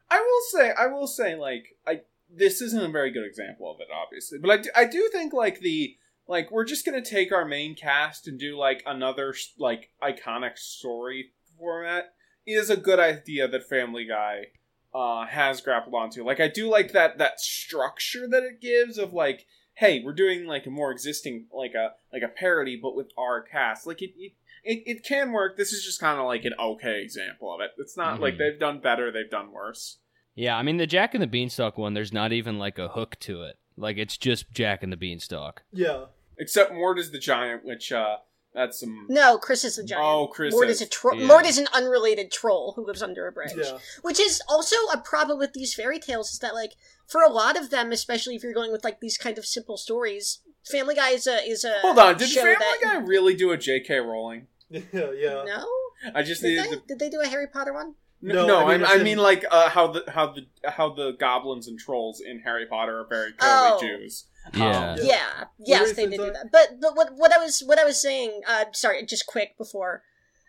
I 0.10 0.20
will 0.20 0.60
say, 0.60 0.72
I 0.78 0.88
will 0.88 1.08
say, 1.08 1.36
like, 1.36 1.76
I 1.86 2.02
this 2.30 2.62
isn't 2.62 2.84
a 2.84 2.90
very 2.90 3.12
good 3.12 3.26
example 3.26 3.72
of 3.72 3.80
it, 3.80 3.88
obviously, 3.94 4.38
but 4.40 4.52
I 4.52 4.58
do, 4.58 4.70
I 4.76 4.86
do 4.86 5.10
think 5.12 5.34
like 5.34 5.60
the 5.60 5.96
like 6.28 6.52
we're 6.52 6.66
just 6.66 6.86
gonna 6.86 7.02
take 7.02 7.32
our 7.32 7.46
main 7.46 7.76
cast 7.76 8.28
and 8.28 8.40
do 8.40 8.58
like 8.58 8.84
another 8.86 9.34
like 9.58 9.92
iconic 10.02 10.58
story 10.58 11.32
format 11.58 12.14
is 12.46 12.70
a 12.70 12.78
good 12.78 13.00
idea 13.00 13.48
that 13.48 13.68
Family 13.68 14.06
Guy 14.06 14.48
uh, 14.94 15.26
has 15.26 15.62
grappled 15.62 15.94
onto. 15.94 16.24
Like, 16.24 16.40
I 16.40 16.48
do 16.48 16.70
like 16.70 16.94
that 16.94 17.18
that 17.18 17.40
structure 17.40 18.28
that 18.28 18.44
it 18.44 18.62
gives 18.62 18.98
of 18.98 19.14
like, 19.14 19.46
hey, 19.78 20.02
we're 20.04 20.13
doing 20.13 20.46
like 20.46 20.66
a 20.66 20.70
more 20.70 20.92
existing 20.92 21.46
like 21.54 21.74
a 21.74 21.92
like 22.13 22.24
a 22.24 22.28
parody, 22.28 22.80
but 22.82 22.96
with 22.96 23.12
our 23.18 23.42
cast. 23.42 23.86
Like 23.88 24.02
it. 24.02 24.12
it 24.18 24.34
it, 24.63 24.84
it 24.86 25.04
can 25.06 25.32
work. 25.32 25.56
This 25.56 25.72
is 25.72 25.84
just 25.86 26.00
kind 26.02 26.20
of 26.20 26.26
like 26.26 26.44
an 26.44 26.54
okay 26.60 27.02
example 27.02 27.54
of 27.54 27.62
it. 27.62 27.72
It's 27.78 27.96
not 27.96 28.20
like 28.20 28.34
Mhm. 28.34 28.38
they've 28.40 28.60
done 28.60 28.80
better, 28.80 29.12
they've 29.12 29.30
done 29.30 29.52
worse. 29.52 30.00
Yeah, 30.36 30.58
I 30.58 30.63
mean 30.63 30.78
the 30.78 30.88
Jack 30.88 31.13
and 31.13 31.22
the 31.24 31.28
Beanstalk 31.28 31.78
one. 31.78 31.94
There's 31.94 32.12
not 32.12 32.34
even 32.34 32.58
like 32.60 32.78
a 32.78 32.90
hook 32.90 33.18
to 33.22 33.44
it. 33.44 33.58
Like 33.78 33.98
it's 33.98 34.18
just 34.18 34.52
Jack 34.52 34.84
and 34.84 34.92
the 34.92 34.98
Beanstalk. 34.98 35.63
yeah. 35.72 36.06
Except 36.40 36.72
Mort 36.74 37.00
is 37.00 37.12
the 37.12 37.20
giant, 37.20 37.63
which 37.63 37.92
uh 37.92 38.18
that's 38.58 38.80
some 38.82 39.06
No, 39.10 39.38
Chris 39.38 39.63
is 39.63 39.78
the 39.78 39.84
giant. 39.84 40.06
Oh, 40.06 40.28
Chris 40.28 40.54
Mort 40.54 40.67
is. 40.70 40.82
is 40.82 40.88
a 40.88 40.89
tro- 40.89 41.13
Yeah. 41.13 41.26
Mort 41.28 41.46
is 41.46 41.58
an 41.58 41.67
unrelated 41.74 42.32
troll 42.32 42.74
who 42.76 42.86
lives 42.86 43.02
under 43.02 43.28
a 43.28 43.32
bridge. 43.32 43.52
Yeah. 43.56 43.78
Which 44.02 44.20
is 44.20 44.41
also 44.50 44.76
a 44.91 44.98
problem 44.98 45.38
with 45.39 45.54
these 45.54 45.74
fairy 45.74 46.00
tales 46.00 46.32
is 46.34 46.39
that 46.39 46.54
like 46.54 46.74
for 47.08 47.22
a 47.22 47.30
lot 47.30 47.58
of 47.58 47.70
them, 47.70 47.91
especially 47.93 48.36
if 48.36 48.43
you're 48.43 48.54
going 48.54 48.72
with 48.72 48.84
like 48.84 49.00
these 49.00 49.17
kind 49.17 49.38
of 49.38 49.46
simple 49.46 49.78
stories, 49.78 50.39
Family 50.70 50.96
Guy 50.96 51.12
is 51.12 51.28
a 51.28 51.38
is 51.50 51.63
a 51.63 51.80
Hold 51.82 52.00
on, 52.00 52.17
did 52.17 52.28
show 52.30 52.41
Family 52.41 52.56
that, 52.60 52.80
Guy 52.84 52.96
really 52.98 53.36
do 53.36 53.52
a 53.52 53.58
J.K. 53.58 54.00
Rowling? 54.00 54.48
Yeah, 54.70 54.82
yeah. 54.91 55.43
No, 55.46 55.65
I 56.13 56.24
just 56.24 56.41
did 56.41 56.60
they? 56.65 56.70
to 56.76 56.82
Did 56.88 57.00
they 57.00 57.10
do 57.10 57.22
a 57.22 57.28
Harry 57.28 57.48
Potter 57.48 57.74
one? 57.74 57.96
No, 58.22 58.46
No, 58.48 58.58
I 58.58 58.62
I 58.63 58.65
mean, 58.72 58.82
mean, 58.82 58.89
I 58.89 58.96
in- 58.96 59.04
mean 59.04 59.17
like 59.20 59.46
uh, 59.50 59.70
how 59.70 59.88
the 59.91 60.04
how 60.08 60.34
the 60.34 60.41
how 60.70 60.89
the 60.89 61.12
goblins 61.20 61.67
and 61.67 61.78
trolls 61.80 62.20
in 62.20 62.39
Harry 62.39 62.65
Potter 62.65 63.00
are 63.02 63.06
very 63.08 63.32
Oh. 63.39 63.78
clearly 63.80 64.00
Jews. 64.00 64.26
Yeah. 64.54 64.96
Yeah. 65.00 65.46
Yeah, 65.60 65.80
yes, 65.80 65.94
they 65.94 66.06
did 66.08 66.18
do 66.18 66.32
that. 66.32 66.52
But 66.52 66.80
but 66.80 66.96
what 66.96 67.14
what 67.16 67.34
I 67.34 67.38
was 67.40 67.62
what 67.62 67.80
I 67.80 67.86
was 67.86 68.02
saying, 68.02 68.42
uh, 68.48 68.66
sorry, 68.74 69.04
just 69.06 69.26
quick 69.26 69.58
before, 69.58 70.04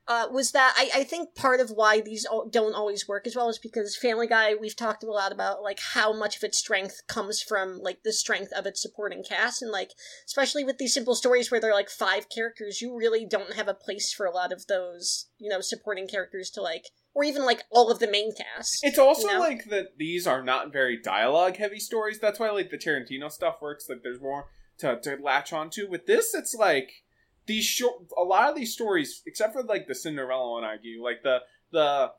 uh, 0.08 0.26
was 0.32 0.52
that 0.52 0.74
I 0.76 1.00
I 1.00 1.04
think 1.04 1.34
part 1.34 1.60
of 1.60 1.70
why 1.70 2.00
these 2.00 2.26
don't 2.50 2.74
always 2.74 3.06
work 3.06 3.26
as 3.26 3.36
well 3.36 3.50
is 3.50 3.58
because 3.58 3.96
Family 3.96 4.26
Guy 4.26 4.54
we've 4.54 4.74
talked 4.74 5.04
a 5.04 5.10
lot 5.10 5.32
about 5.32 5.62
like 5.62 5.78
how 5.80 6.12
much 6.12 6.36
of 6.38 6.42
its 6.42 6.58
strength 6.58 7.02
comes 7.06 7.42
from 7.42 7.78
like 7.78 8.02
the 8.02 8.12
strength 8.12 8.50
of 8.52 8.64
its 8.66 8.80
supporting 8.80 9.22
cast 9.22 9.60
and 9.60 9.70
like 9.70 9.90
especially 10.26 10.64
with 10.64 10.78
these 10.78 10.94
simple 10.94 11.14
stories 11.14 11.50
where 11.50 11.60
they're 11.60 11.74
like 11.74 11.90
five 11.90 12.28
characters, 12.30 12.80
you 12.80 12.96
really 12.96 13.26
don't 13.26 13.54
have 13.54 13.68
a 13.68 13.74
place 13.74 14.12
for 14.12 14.24
a 14.24 14.34
lot 14.34 14.50
of 14.50 14.66
those 14.66 15.26
you 15.38 15.50
know 15.50 15.60
supporting 15.60 16.08
characters 16.08 16.50
to 16.50 16.62
like 16.62 16.86
or 17.14 17.22
even 17.24 17.44
like 17.44 17.64
all 17.70 17.90
of 17.90 17.98
the 17.98 18.10
main 18.10 18.32
cast. 18.34 18.78
It's 18.82 18.98
also 18.98 19.26
you 19.26 19.34
know? 19.34 19.40
like 19.40 19.64
that 19.66 19.98
these 19.98 20.26
are 20.26 20.42
not 20.42 20.72
very 20.72 20.98
dialogue 21.00 21.56
heavy 21.56 21.80
stories. 21.80 22.18
That's 22.18 22.40
why 22.40 22.50
like 22.50 22.70
the 22.70 22.78
Tarantino 22.78 23.30
stuff 23.30 23.56
works. 23.60 23.88
Like 23.88 24.02
there's 24.02 24.20
more 24.20 24.46
to, 24.78 24.98
to 25.00 25.18
latch 25.22 25.52
onto. 25.52 25.88
With 25.88 26.06
this, 26.06 26.34
it's 26.34 26.54
like 26.54 27.02
these 27.48 27.64
short. 27.64 28.04
A 28.16 28.22
lot 28.22 28.48
of 28.48 28.54
these 28.56 28.72
stories, 28.72 29.22
except 29.26 29.52
for 29.52 29.64
like 29.64 29.88
the 29.88 29.94
Cinderella 29.96 30.52
one, 30.52 30.62
I 30.62 30.68
argue, 30.68 31.02
like 31.02 31.22
the 31.24 31.38
the 31.72 32.12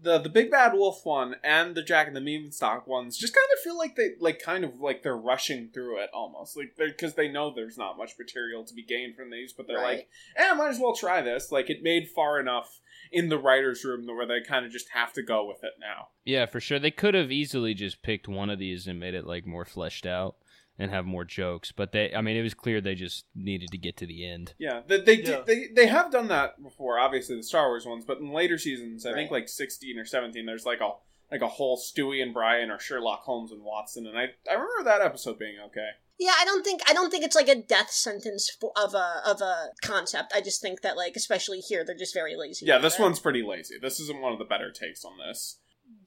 the 0.00 0.18
the 0.18 0.28
Big 0.28 0.50
Bad 0.50 0.74
Wolf 0.74 1.00
one 1.04 1.36
and 1.42 1.74
the 1.74 1.82
Jack 1.82 2.06
and 2.06 2.14
the 2.14 2.20
Beanstalk 2.20 2.86
ones, 2.86 3.16
just 3.18 3.34
kind 3.34 3.46
of 3.54 3.58
feel 3.64 3.76
like 3.78 3.96
they 3.96 4.10
like 4.20 4.40
kind 4.40 4.64
of 4.64 4.80
like 4.80 5.02
they're 5.02 5.16
rushing 5.16 5.70
through 5.72 5.98
it 6.02 6.10
almost, 6.12 6.56
like 6.56 6.74
because 6.76 7.14
they 7.14 7.28
know 7.28 7.52
there's 7.52 7.78
not 7.78 7.96
much 7.96 8.12
material 8.18 8.64
to 8.64 8.74
be 8.74 8.84
gained 8.84 9.16
from 9.16 9.30
these, 9.30 9.52
but 9.52 9.66
they're 9.66 9.78
Right. 9.78 9.96
like, 9.98 10.08
eh, 10.36 10.54
might 10.54 10.68
as 10.68 10.78
well 10.78 10.94
try 10.94 11.22
this. 11.22 11.50
Like 11.50 11.70
it 11.70 11.82
made 11.82 12.08
far 12.08 12.38
enough 12.38 12.80
in 13.10 13.28
the 13.28 13.38
writers' 13.38 13.84
room 13.84 14.06
where 14.06 14.26
they 14.26 14.40
kind 14.46 14.66
of 14.66 14.70
just 14.70 14.90
have 14.90 15.12
to 15.14 15.22
go 15.22 15.46
with 15.46 15.64
it 15.64 15.72
now. 15.80 16.08
Yeah, 16.24 16.46
for 16.46 16.60
sure. 16.60 16.78
They 16.78 16.90
could 16.90 17.14
have 17.14 17.32
easily 17.32 17.72
just 17.74 18.02
picked 18.02 18.28
one 18.28 18.50
of 18.50 18.58
these 18.58 18.86
and 18.86 19.00
made 19.00 19.14
it 19.14 19.26
like 19.26 19.46
more 19.46 19.64
fleshed 19.64 20.04
out 20.06 20.36
and 20.78 20.90
have 20.90 21.04
more 21.04 21.24
jokes, 21.24 21.72
but 21.72 21.92
they 21.92 22.14
I 22.14 22.20
mean 22.20 22.36
it 22.36 22.42
was 22.42 22.54
clear 22.54 22.80
they 22.80 22.94
just 22.94 23.24
needed 23.34 23.70
to 23.72 23.78
get 23.78 23.96
to 23.98 24.06
the 24.06 24.26
end. 24.26 24.54
Yeah, 24.58 24.82
they 24.86 25.00
they, 25.00 25.14
Yeah. 25.22 25.40
they 25.46 25.66
they 25.74 25.86
have 25.86 26.10
done 26.12 26.28
that 26.28 26.62
before. 26.62 26.98
Obviously, 26.98 27.36
the 27.36 27.42
Star 27.42 27.68
Wars 27.68 27.86
ones, 27.86 28.04
but 28.04 28.18
in 28.18 28.32
later 28.32 28.58
seasons, 28.58 29.04
I 29.04 29.12
think 29.12 29.30
like 29.30 29.48
sixteen 29.48 29.98
or 29.98 30.04
seventeen, 30.04 30.46
there's 30.46 30.66
like 30.66 30.80
a 30.80 30.90
like 31.30 31.42
a 31.42 31.48
whole 31.48 31.76
Stewie 31.76 32.22
and 32.22 32.32
Brian 32.32 32.70
or 32.70 32.78
Sherlock 32.78 33.20
Holmes 33.24 33.52
and 33.52 33.62
Watson, 33.62 34.06
and 34.06 34.16
I 34.16 34.28
I 34.50 34.54
remember 34.54 34.84
that 34.84 35.02
episode 35.02 35.38
being 35.38 35.56
okay. 35.66 35.88
Yeah, 36.20 36.32
I 36.36 36.44
don't 36.44 36.64
think 36.64 36.82
I 36.88 36.92
don't 36.94 37.10
think 37.10 37.24
it's 37.24 37.36
like 37.36 37.48
a 37.48 37.54
death 37.62 37.90
sentence 37.90 38.50
for, 38.60 38.72
of 38.76 38.94
a 38.94 39.20
of 39.26 39.40
a 39.40 39.68
concept. 39.82 40.32
I 40.34 40.40
just 40.40 40.60
think 40.60 40.80
that 40.82 40.96
like 40.96 41.14
especially 41.16 41.60
here 41.60 41.84
they're 41.84 41.94
just 41.96 42.14
very 42.14 42.34
lazy. 42.36 42.66
Yeah, 42.66 42.78
this 42.78 42.98
it. 42.98 43.02
one's 43.02 43.20
pretty 43.20 43.42
lazy. 43.42 43.76
This 43.80 44.00
isn't 44.00 44.20
one 44.20 44.32
of 44.32 44.38
the 44.38 44.44
better 44.44 44.72
takes 44.72 45.04
on 45.04 45.12
this. 45.18 45.58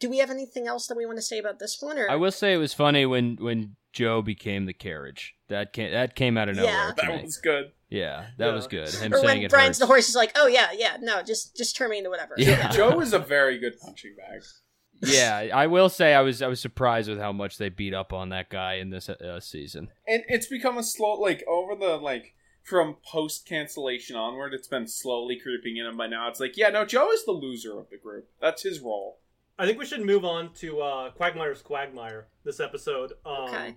Do 0.02 0.10
we 0.10 0.18
have 0.18 0.30
anything 0.30 0.68
else 0.68 0.88
that 0.88 0.98
we 0.98 1.06
want 1.06 1.18
to 1.20 1.22
say 1.22 1.38
about 1.40 1.60
this 1.60 1.78
one? 1.80 1.98
Or 1.98 2.10
I 2.10 2.16
will 2.16 2.32
say 2.32 2.54
it 2.54 2.58
was 2.58 2.74
funny 2.74 3.06
when 3.06 3.38
when 3.40 3.78
Joe 3.94 4.22
became 4.22 4.66
the 4.66 4.74
carriage. 4.74 5.36
That 5.48 5.72
came 5.72 5.92
that 5.92 6.16
came 6.16 6.38
out 6.38 6.50
of 6.50 6.58
nowhere. 6.58 6.72
Yeah. 6.74 6.92
to 6.98 7.06
That 7.08 7.24
was 7.24 7.38
good. 7.38 7.72
Yeah, 7.90 8.28
that 8.38 8.48
Yeah. 8.48 8.54
was 8.54 8.68
good. 8.68 8.90
Him 8.90 9.14
or 9.14 9.18
saying 9.18 9.26
when 9.28 9.46
it 9.46 9.50
Brian's 9.50 9.78
the 9.80 9.86
horse 9.86 10.10
is 10.10 10.16
like, 10.16 10.32
oh 10.36 10.48
yeah, 10.48 10.70
yeah, 10.74 10.98
no, 11.00 11.22
just 11.24 11.56
just 11.56 11.78
turn 11.78 11.90
me 11.92 12.00
into 12.00 12.10
whatever. 12.10 12.34
Yeah. 12.38 12.70
Joe 12.72 13.00
is 13.00 13.14
a 13.14 13.20
very 13.20 13.58
good 13.60 13.80
punching 13.80 14.16
bag. 14.18 14.42
yeah, 15.04 15.48
I 15.54 15.68
will 15.68 15.90
say 15.90 16.14
I 16.14 16.22
was 16.22 16.42
I 16.42 16.48
was 16.48 16.60
surprised 16.60 17.10
with 17.10 17.20
how 17.20 17.32
much 17.32 17.58
they 17.58 17.70
beat 17.70 17.94
up 17.94 18.14
on 18.14 18.30
that 18.30 18.50
guy 18.50 18.76
in 18.76 18.90
this 18.92 19.10
uh, 19.10 19.40
season. 19.40 19.90
and 20.08 20.24
it's 20.28 20.48
become 20.48 20.78
a 20.78 20.84
slow 20.84 21.14
like 21.20 21.44
over 21.48 21.76
the 21.76 21.98
like 21.98 22.36
from 22.64 22.98
post 23.04 23.48
cancellation 23.48 24.16
onward 24.16 24.54
it's 24.54 24.68
been 24.68 24.88
slowly 24.88 25.40
creeping 25.42 25.78
in 25.78 25.86
and 25.88 25.98
by 25.98 26.06
now 26.06 26.28
it's 26.30 26.40
like 26.40 26.56
yeah 26.56 26.70
no 26.70 26.86
joe 26.86 27.12
is 27.12 27.26
the 27.26 27.32
loser 27.32 27.80
of 27.80 27.90
the 27.90 27.98
group 27.98 28.30
that's 28.40 28.62
his 28.62 28.80
role 28.80 29.18
I 29.62 29.66
think 29.68 29.78
we 29.78 29.86
should 29.86 30.02
move 30.04 30.26
on 30.26 30.52
to 30.56 30.82
uh, 30.82 31.12
Quagmire's 31.12 31.62
Quagmire 31.62 32.26
this 32.44 32.60
episode. 32.60 33.14
Um, 33.26 33.44
Okay. 33.50 33.76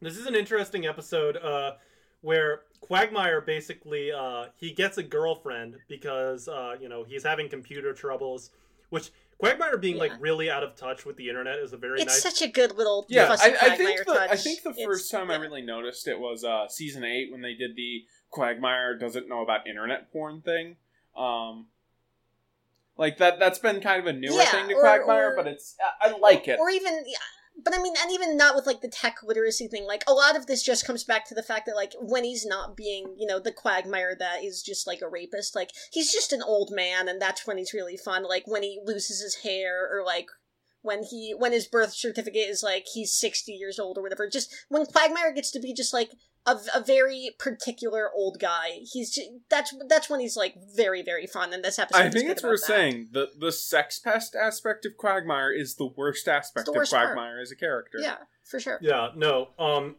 This 0.00 0.16
is 0.16 0.26
an 0.26 0.36
interesting 0.36 0.86
episode 0.86 1.36
uh, 1.38 1.72
where 2.20 2.60
Quagmire 2.80 3.40
basically 3.40 4.12
uh, 4.12 4.46
he 4.54 4.72
gets 4.72 4.96
a 4.98 5.02
girlfriend 5.02 5.74
because 5.88 6.46
uh, 6.46 6.76
you 6.80 6.88
know 6.88 7.02
he's 7.02 7.24
having 7.24 7.48
computer 7.48 7.92
troubles, 7.92 8.50
which 8.90 9.10
Quagmire 9.40 9.76
being 9.76 9.96
like 9.96 10.12
really 10.20 10.50
out 10.50 10.62
of 10.62 10.76
touch 10.76 11.04
with 11.04 11.16
the 11.16 11.28
internet 11.28 11.58
is 11.58 11.72
a 11.72 11.76
very 11.76 12.00
It's 12.00 12.12
nice. 12.12 12.22
such 12.22 12.42
a 12.48 12.50
good 12.52 12.76
little 12.76 13.06
yeah 13.08 13.26
fussy 13.26 13.50
I, 13.50 13.72
I 13.72 13.76
think 13.76 13.98
the, 14.06 14.14
touch. 14.14 14.30
i 14.30 14.36
think 14.36 14.62
the 14.62 14.70
It's- 14.70 14.84
first 14.86 15.10
time 15.12 15.30
i 15.32 15.36
really 15.36 15.62
noticed 15.62 16.06
it 16.08 16.18
was 16.18 16.42
uh 16.44 16.66
season 16.68 17.02
8 17.04 17.30
when 17.32 17.40
they 17.42 17.54
did 17.54 17.76
the 17.76 18.02
quagmire 18.30 18.96
doesn't 18.98 19.28
know 19.28 19.42
about 19.42 19.66
internet 19.68 20.10
porn 20.12 20.42
thing 20.42 20.74
um 21.16 21.66
like 22.98 23.16
that 23.18 23.38
that's 23.38 23.58
been 23.58 23.80
kind 23.80 24.00
of 24.00 24.06
a 24.06 24.12
newer 24.12 24.34
Yeah, 24.34 24.50
thing 24.50 24.68
to 24.68 24.74
or- 24.74 24.80
quagmire 24.80 25.32
or- 25.32 25.36
but 25.36 25.46
it's 25.46 25.76
i, 26.02 26.08
I 26.10 26.18
like 26.18 26.48
it. 26.48 26.58
or 26.60 26.68
even 26.68 27.04
yeah, 27.06 27.18
but 27.64 27.74
i 27.74 27.80
mean 27.82 27.94
and 28.02 28.12
even 28.12 28.36
not 28.36 28.54
with 28.54 28.66
like 28.66 28.80
the 28.82 28.88
tech 28.88 29.16
literacy 29.22 29.66
thing. 29.68 29.84
Like 29.86 30.04
a 30.06 30.12
lot 30.12 30.36
of 30.36 30.46
this 30.46 30.62
just 30.62 30.84
comes 30.86 31.04
back 31.04 31.24
to 31.28 31.34
the 31.34 31.42
fact 31.42 31.66
that 31.66 31.76
like 31.76 31.92
when 32.00 32.24
he's 32.24 32.44
not 32.46 32.76
being 32.76 33.14
you 33.18 33.26
know 33.26 33.38
the 33.40 33.52
quagmire 33.52 34.14
that 34.18 34.44
is 34.44 34.62
just 34.62 34.86
like 34.86 35.00
a 35.02 35.08
rapist 35.08 35.56
like 35.56 35.70
he's 35.92 36.12
just 36.12 36.32
an 36.32 36.42
old 36.42 36.70
man 36.72 37.08
and 37.08 37.20
that's 37.20 37.46
when 37.46 37.56
he's 37.58 37.72
really 37.74 37.96
fun. 37.96 38.22
Like 38.24 38.44
when 38.46 38.62
he 38.62 38.80
loses 38.84 39.20
his 39.20 39.36
hair 39.36 39.88
or 39.90 40.04
like 40.04 40.26
when 40.82 41.02
he 41.02 41.34
when 41.36 41.52
his 41.52 41.66
birth 41.66 41.92
certificate 41.92 42.48
is 42.48 42.62
like 42.62 42.86
he's 42.94 43.12
60 43.12 43.50
years 43.52 43.78
old 43.80 43.98
or 43.98 44.02
whatever. 44.02 44.28
Just 44.28 44.54
when 44.68 44.86
quagmire 44.86 45.32
gets 45.32 45.50
to 45.52 45.60
be 45.60 45.72
just 45.74 45.92
like 45.92 46.10
a, 46.48 46.58
a 46.80 46.82
very 46.84 47.30
particular 47.38 48.10
old 48.14 48.38
guy 48.40 48.80
he's 48.92 49.10
ju- 49.14 49.40
that's 49.48 49.74
that's 49.88 50.08
when 50.10 50.20
he's 50.20 50.36
like 50.36 50.54
very 50.74 51.02
very 51.02 51.26
fun 51.26 51.52
and 51.52 51.62
this 51.64 51.78
episode 51.78 51.98
I 52.00 52.10
think 52.10 52.24
good 52.26 52.32
it's 52.32 52.40
about 52.42 52.48
worth 52.50 52.60
that. 52.62 52.66
saying 52.66 53.08
the 53.12 53.28
the 53.38 53.52
sex 53.52 53.98
pest 53.98 54.34
aspect 54.34 54.86
of 54.86 54.96
Quagmire 54.96 55.52
is 55.52 55.76
the 55.76 55.86
worst 55.86 56.26
aspect 56.28 56.66
the 56.66 56.72
of 56.72 56.76
worst 56.76 56.92
part. 56.92 57.08
Quagmire 57.14 57.40
as 57.40 57.50
a 57.52 57.56
character. 57.56 57.98
yeah 58.00 58.16
for 58.44 58.58
sure 58.58 58.78
Yeah, 58.80 59.08
no. 59.14 59.48
Um, 59.58 59.96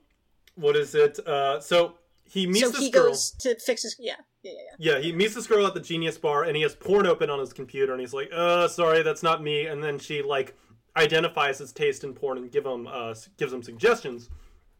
what 0.56 0.76
is 0.76 0.96
it? 0.96 1.20
Uh, 1.26 1.60
so 1.62 1.94
he 2.26 2.46
meets 2.48 2.62
so 2.66 2.72
this 2.72 2.80
he 2.82 2.90
girl. 2.92 3.10
goes 3.10 3.32
to 3.40 3.56
fix 3.60 3.84
his 3.84 3.96
yeah 4.00 4.16
yeah 4.44 4.52
yeah, 4.52 4.58
yeah. 4.80 4.94
Yeah, 4.96 5.02
he 5.02 5.12
meets 5.12 5.36
this 5.36 5.48
girl 5.48 5.66
at 5.68 5.74
the 5.74 5.80
Genius 5.80 6.18
Bar, 6.18 6.44
and 6.46 6.56
he 6.56 6.62
has 6.64 6.74
porn 6.76 7.06
open 7.08 7.30
on 7.30 7.40
his 7.40 7.54
computer, 7.54 7.92
and 7.92 8.00
he's 8.02 8.14
like, 8.14 8.30
"Uh, 8.34 8.68
sorry, 8.68 9.02
that's 9.04 9.22
not 9.24 9.44
me." 9.44 9.66
And 9.68 9.84
then 9.84 10.00
she 10.00 10.22
like 10.22 10.56
identifies 10.96 11.60
his 11.60 11.72
taste 11.72 12.04
in 12.04 12.14
porn 12.14 12.38
and 12.38 12.52
give 12.52 12.66
him 12.66 12.88
uh 12.88 13.14
gives 13.38 13.54
him 13.54 13.62
suggestions, 13.64 14.30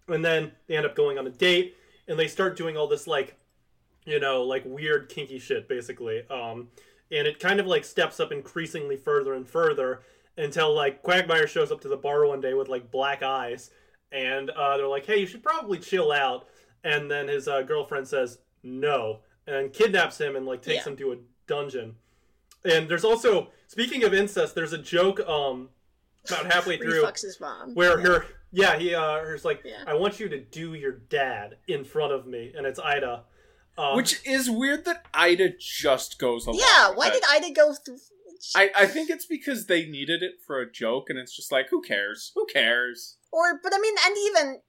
and 0.10 0.24
then 0.24 0.52
they 0.68 0.76
end 0.76 0.86
up 0.86 0.96
going 0.96 1.18
on 1.18 1.28
a 1.28 1.32
date, 1.32 1.76
and 2.08 2.18
they 2.18 2.28
start 2.28 2.58
doing 2.58 2.78
all 2.78 2.88
this 2.88 3.08
like, 3.08 3.38
you 4.06 4.20
know, 4.20 4.44
like 4.44 4.64
weird 4.66 5.10
kinky 5.10 5.40
shit, 5.40 5.68
basically. 5.68 6.24
Um, 6.30 6.70
and 7.12 7.28
it 7.28 7.40
kind 7.40 7.60
of 7.60 7.66
like 7.68 7.86
steps 7.86 8.20
up 8.20 8.32
increasingly 8.32 8.98
further 8.98 9.34
and 9.34 9.48
further 9.48 10.02
until 10.38 10.74
like 10.74 11.02
Quagmire 11.04 11.48
shows 11.48 11.72
up 11.72 11.82
to 11.82 11.88
the 11.88 11.98
bar 11.98 12.26
one 12.26 12.42
day 12.42 12.54
with 12.54 12.70
like 12.70 12.92
black 12.92 13.24
eyes, 13.24 13.72
and 14.12 14.50
uh, 14.52 14.78
they're 14.78 14.88
like, 14.88 15.06
"Hey, 15.06 15.20
you 15.20 15.26
should 15.28 15.44
probably 15.44 15.78
chill 15.80 16.12
out." 16.12 16.48
And 16.84 17.10
then 17.12 17.28
his 17.28 17.48
uh, 17.48 17.62
girlfriend 17.64 18.08
says 18.08 18.40
no, 18.64 19.20
and 19.48 19.74
kidnaps 19.74 20.20
him 20.20 20.36
and 20.36 20.46
like 20.46 20.62
takes 20.62 20.86
Yeah. 20.86 20.92
him 20.92 20.98
to 20.98 21.12
a 21.14 21.18
dungeon. 21.48 21.96
And 22.64 22.90
there's 22.90 23.04
also 23.06 23.50
speaking 23.68 24.04
of 24.04 24.14
incest, 24.14 24.56
there's 24.56 24.74
a 24.74 24.78
joke 24.78 25.20
um 25.28 25.70
about 26.28 26.52
halfway 26.52 26.78
through 26.78 27.04
fucks 27.04 27.22
his 27.22 27.40
mom 27.40 27.74
where 27.74 28.00
yeah. 28.00 28.06
her 28.06 28.26
yeah 28.52 28.78
he 28.78 28.94
uh 28.96 29.20
her's 29.20 29.46
like 29.46 29.62
Yeah. 29.66 29.84
I 29.88 29.94
want 29.96 30.20
you 30.20 30.30
to 30.30 30.40
do 30.40 30.74
your 30.74 30.92
dad 30.94 31.58
in 31.68 31.84
front 31.84 32.14
of 32.14 32.26
me, 32.28 32.52
and 32.56 32.66
it's 32.66 32.80
Ida. 32.80 33.24
Um, 33.78 33.96
Which 33.96 34.20
is 34.26 34.50
weird 34.50 34.84
that 34.86 35.06
Ida 35.14 35.54
just 35.60 36.20
goes 36.20 36.46
along. 36.46 36.60
yeah 36.60 36.90
with 36.90 36.98
why 36.98 37.08
it. 37.08 37.14
did 37.14 37.24
ida 37.30 37.52
go 37.54 37.74
through 37.74 37.98
I, 38.56 38.72
I 38.78 38.86
think 38.94 39.10
it's 39.10 39.26
because 39.26 39.66
they 39.68 39.86
needed 39.86 40.24
it 40.24 40.36
for 40.46 40.60
a 40.62 40.70
joke, 40.72 41.10
and 41.10 41.20
it's 41.20 41.36
just 41.36 41.52
like, 41.52 41.68
who 41.70 41.82
cares? 41.82 42.32
Who 42.36 42.46
cares? 42.46 43.18
or 43.32 43.60
but 43.62 43.72
i 43.76 43.80
mean 43.80 43.94
and 44.08 44.16
even 44.18 44.60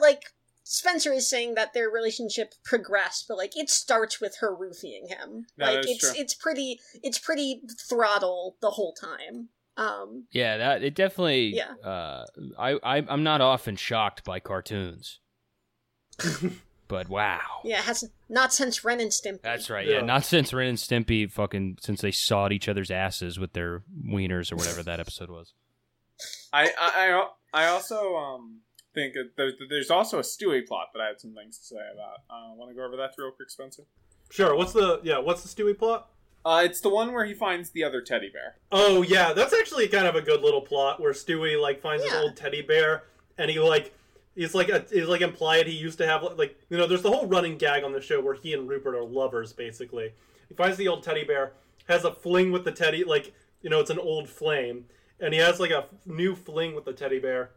like 0.00 0.22
spencer 0.62 1.12
is 1.12 1.26
saying 1.28 1.54
that 1.56 1.72
their 1.74 1.90
relationship 1.90 2.54
progressed 2.62 3.24
but 3.26 3.36
like 3.36 3.56
it 3.56 3.68
starts 3.68 4.20
with 4.20 4.36
her 4.40 4.54
roofing 4.54 5.08
him 5.08 5.46
Yeah, 5.56 5.66
like 5.66 5.74
that's 5.76 5.88
it's 5.90 6.00
true. 6.12 6.20
it's 6.20 6.34
pretty 6.34 6.78
it's 7.02 7.18
pretty 7.18 7.62
throttle 7.88 8.56
the 8.60 8.70
whole 8.70 8.92
time 8.94 9.48
um 9.78 10.26
Yeah, 10.32 10.56
that 10.58 10.82
it 10.82 10.94
definitely. 10.94 11.54
Yeah. 11.54 11.72
Uh, 11.82 12.26
I, 12.58 12.78
I 12.82 13.04
I'm 13.08 13.22
not 13.22 13.40
often 13.40 13.76
shocked 13.76 14.24
by 14.24 14.40
cartoons, 14.40 15.20
but 16.88 17.08
wow. 17.08 17.38
yeah 17.64 17.78
it 17.78 17.84
has 17.84 18.04
not 18.28 18.52
since 18.52 18.84
ren 18.84 19.00
and 19.00 19.10
stimpy 19.10 19.40
That's 19.42 19.70
right. 19.70 19.86
Yeah. 19.86 19.96
Yeah. 19.96 20.00
not 20.02 20.24
since 20.24 20.52
Ren 20.52 20.68
and 20.68 20.78
Stimpy 20.78 21.30
fucking 21.30 21.78
since 21.80 22.00
they 22.00 22.10
sawed 22.10 22.52
each 22.52 22.68
other's 22.68 22.90
asses 22.90 23.38
with 23.38 23.52
their 23.52 23.82
wieners 24.06 24.50
or 24.52 24.56
whatever 24.56 24.82
that 24.82 25.00
episode 25.00 25.30
was. 25.30 25.52
I 26.52 26.64
I, 26.78 27.22
I, 27.54 27.62
I 27.64 27.66
also 27.68 28.16
um 28.16 28.60
think 28.94 29.14
that 29.14 29.30
there's, 29.36 29.52
there's 29.68 29.90
also 29.90 30.18
a 30.18 30.22
Stewie 30.22 30.66
plot 30.66 30.88
that 30.94 31.00
I 31.00 31.06
had 31.08 31.20
some 31.20 31.34
things 31.34 31.58
to 31.58 31.64
say 31.64 31.76
about. 31.94 32.20
Uh, 32.28 32.54
Want 32.56 32.70
to 32.70 32.74
go 32.74 32.84
over 32.84 32.96
that 32.96 33.10
real 33.18 33.30
quick, 33.30 33.50
Spencer? 33.50 33.82
sure. 34.30 34.56
What's 34.56 34.72
the 34.72 35.00
yeah? 35.04 35.18
What's 35.18 35.42
the 35.42 35.48
Stewie 35.62 35.78
plot? 35.78 36.08
Uh, 36.44 36.62
it's 36.64 36.80
the 36.80 36.88
one 36.88 37.12
where 37.12 37.24
he 37.24 37.34
finds 37.34 37.70
the 37.70 37.84
other 37.84 38.00
teddy 38.00 38.30
bear. 38.30 38.56
Oh 38.72 39.02
yeah, 39.02 39.32
that's 39.32 39.52
actually 39.52 39.88
kind 39.88 40.06
of 40.06 40.14
a 40.14 40.22
good 40.22 40.40
little 40.42 40.60
plot 40.60 41.00
where 41.00 41.12
Stewie 41.12 41.60
like 41.60 41.80
finds 41.80 42.04
Yeah. 42.04 42.12
his 42.12 42.20
old 42.22 42.36
teddy 42.36 42.62
bear 42.62 43.04
and 43.36 43.50
he 43.50 43.58
like 43.60 43.92
he's 44.34 44.54
like 44.54 44.68
a, 44.68 44.84
he's 44.90 45.08
like 45.08 45.20
implied 45.20 45.66
he 45.66 45.74
used 45.76 45.98
to 45.98 46.06
have 46.06 46.22
like 46.36 46.58
you 46.70 46.76
know 46.78 46.86
there's 46.86 47.02
the 47.02 47.10
whole 47.10 47.26
running 47.26 47.58
gag 47.58 47.84
on 47.84 47.92
the 47.92 48.00
show 48.00 48.20
where 48.20 48.34
he 48.34 48.54
and 48.54 48.68
Rupert 48.68 48.94
are 48.94 49.04
lovers 49.04 49.52
basically. 49.52 50.12
He 50.48 50.54
finds 50.54 50.76
the 50.78 50.88
old 50.88 51.02
teddy 51.02 51.24
bear, 51.24 51.52
has 51.88 52.04
a 52.04 52.12
fling 52.12 52.52
with 52.52 52.64
the 52.64 52.72
teddy 52.72 53.04
like 53.04 53.32
you 53.60 53.68
know 53.68 53.80
it's 53.80 53.90
an 53.90 53.98
old 53.98 54.28
flame, 54.28 54.84
and 55.20 55.34
he 55.34 55.40
has 55.40 55.58
like 55.60 55.72
a 55.72 55.86
new 56.06 56.34
fling 56.34 56.74
with 56.74 56.84
the 56.84 56.92
teddy 56.92 57.18
bear, 57.18 57.50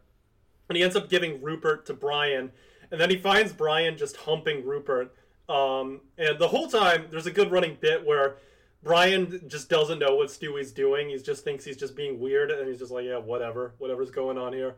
and 0.67 0.75
he 0.77 0.83
ends 0.83 0.95
up 0.95 1.07
giving 1.09 1.41
Rupert 1.41 1.85
to 1.85 1.93
Brian, 1.93 2.51
and 2.91 2.99
then 2.99 3.09
he 3.09 3.17
finds 3.17 3.53
Brian 3.53 3.95
just 3.97 4.17
humping 4.17 4.65
Rupert. 4.65 5.13
Um, 5.47 6.01
and 6.17 6.39
the 6.39 6.47
whole 6.47 6.67
time 6.67 7.05
there's 7.11 7.27
a 7.27 7.31
good 7.31 7.51
running 7.51 7.77
bit 7.79 8.05
where 8.05 8.37
Brian 8.83 9.41
just 9.47 9.69
doesn't 9.69 9.99
know 9.99 10.15
what 10.15 10.29
Stewie's 10.29 10.71
doing. 10.71 11.09
He 11.09 11.17
just 11.17 11.43
thinks 11.43 11.63
he's 11.63 11.77
just 11.77 11.95
being 11.95 12.19
weird, 12.19 12.49
and 12.51 12.67
he's 12.67 12.79
just 12.79 12.91
like, 12.91 13.05
yeah, 13.05 13.17
whatever, 13.17 13.73
whatever's 13.77 14.09
going 14.11 14.37
on 14.37 14.53
here. 14.53 14.75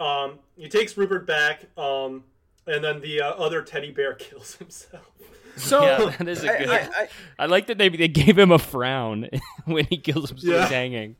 Um, 0.00 0.38
he 0.56 0.68
takes 0.68 0.96
Rupert 0.96 1.26
back, 1.26 1.66
um, 1.78 2.24
and 2.66 2.82
then 2.82 3.00
the 3.00 3.20
uh, 3.20 3.30
other 3.32 3.62
teddy 3.62 3.90
bear 3.90 4.14
kills 4.18 4.56
himself. 4.56 5.10
So 5.56 5.82
yeah, 5.84 6.16
that 6.18 6.28
is 6.28 6.42
a 6.42 6.52
I, 6.52 6.58
good. 6.58 6.68
I, 6.68 6.76
I, 7.02 7.08
I, 7.40 7.46
like 7.46 7.66
that 7.68 7.78
they 7.78 7.88
they 7.88 8.08
gave 8.08 8.36
him 8.38 8.50
a 8.50 8.58
frown 8.58 9.28
when 9.66 9.84
he 9.84 9.98
kills 9.98 10.30
himself 10.30 10.52
Yeah. 10.52 10.66
hanging. 10.66 11.14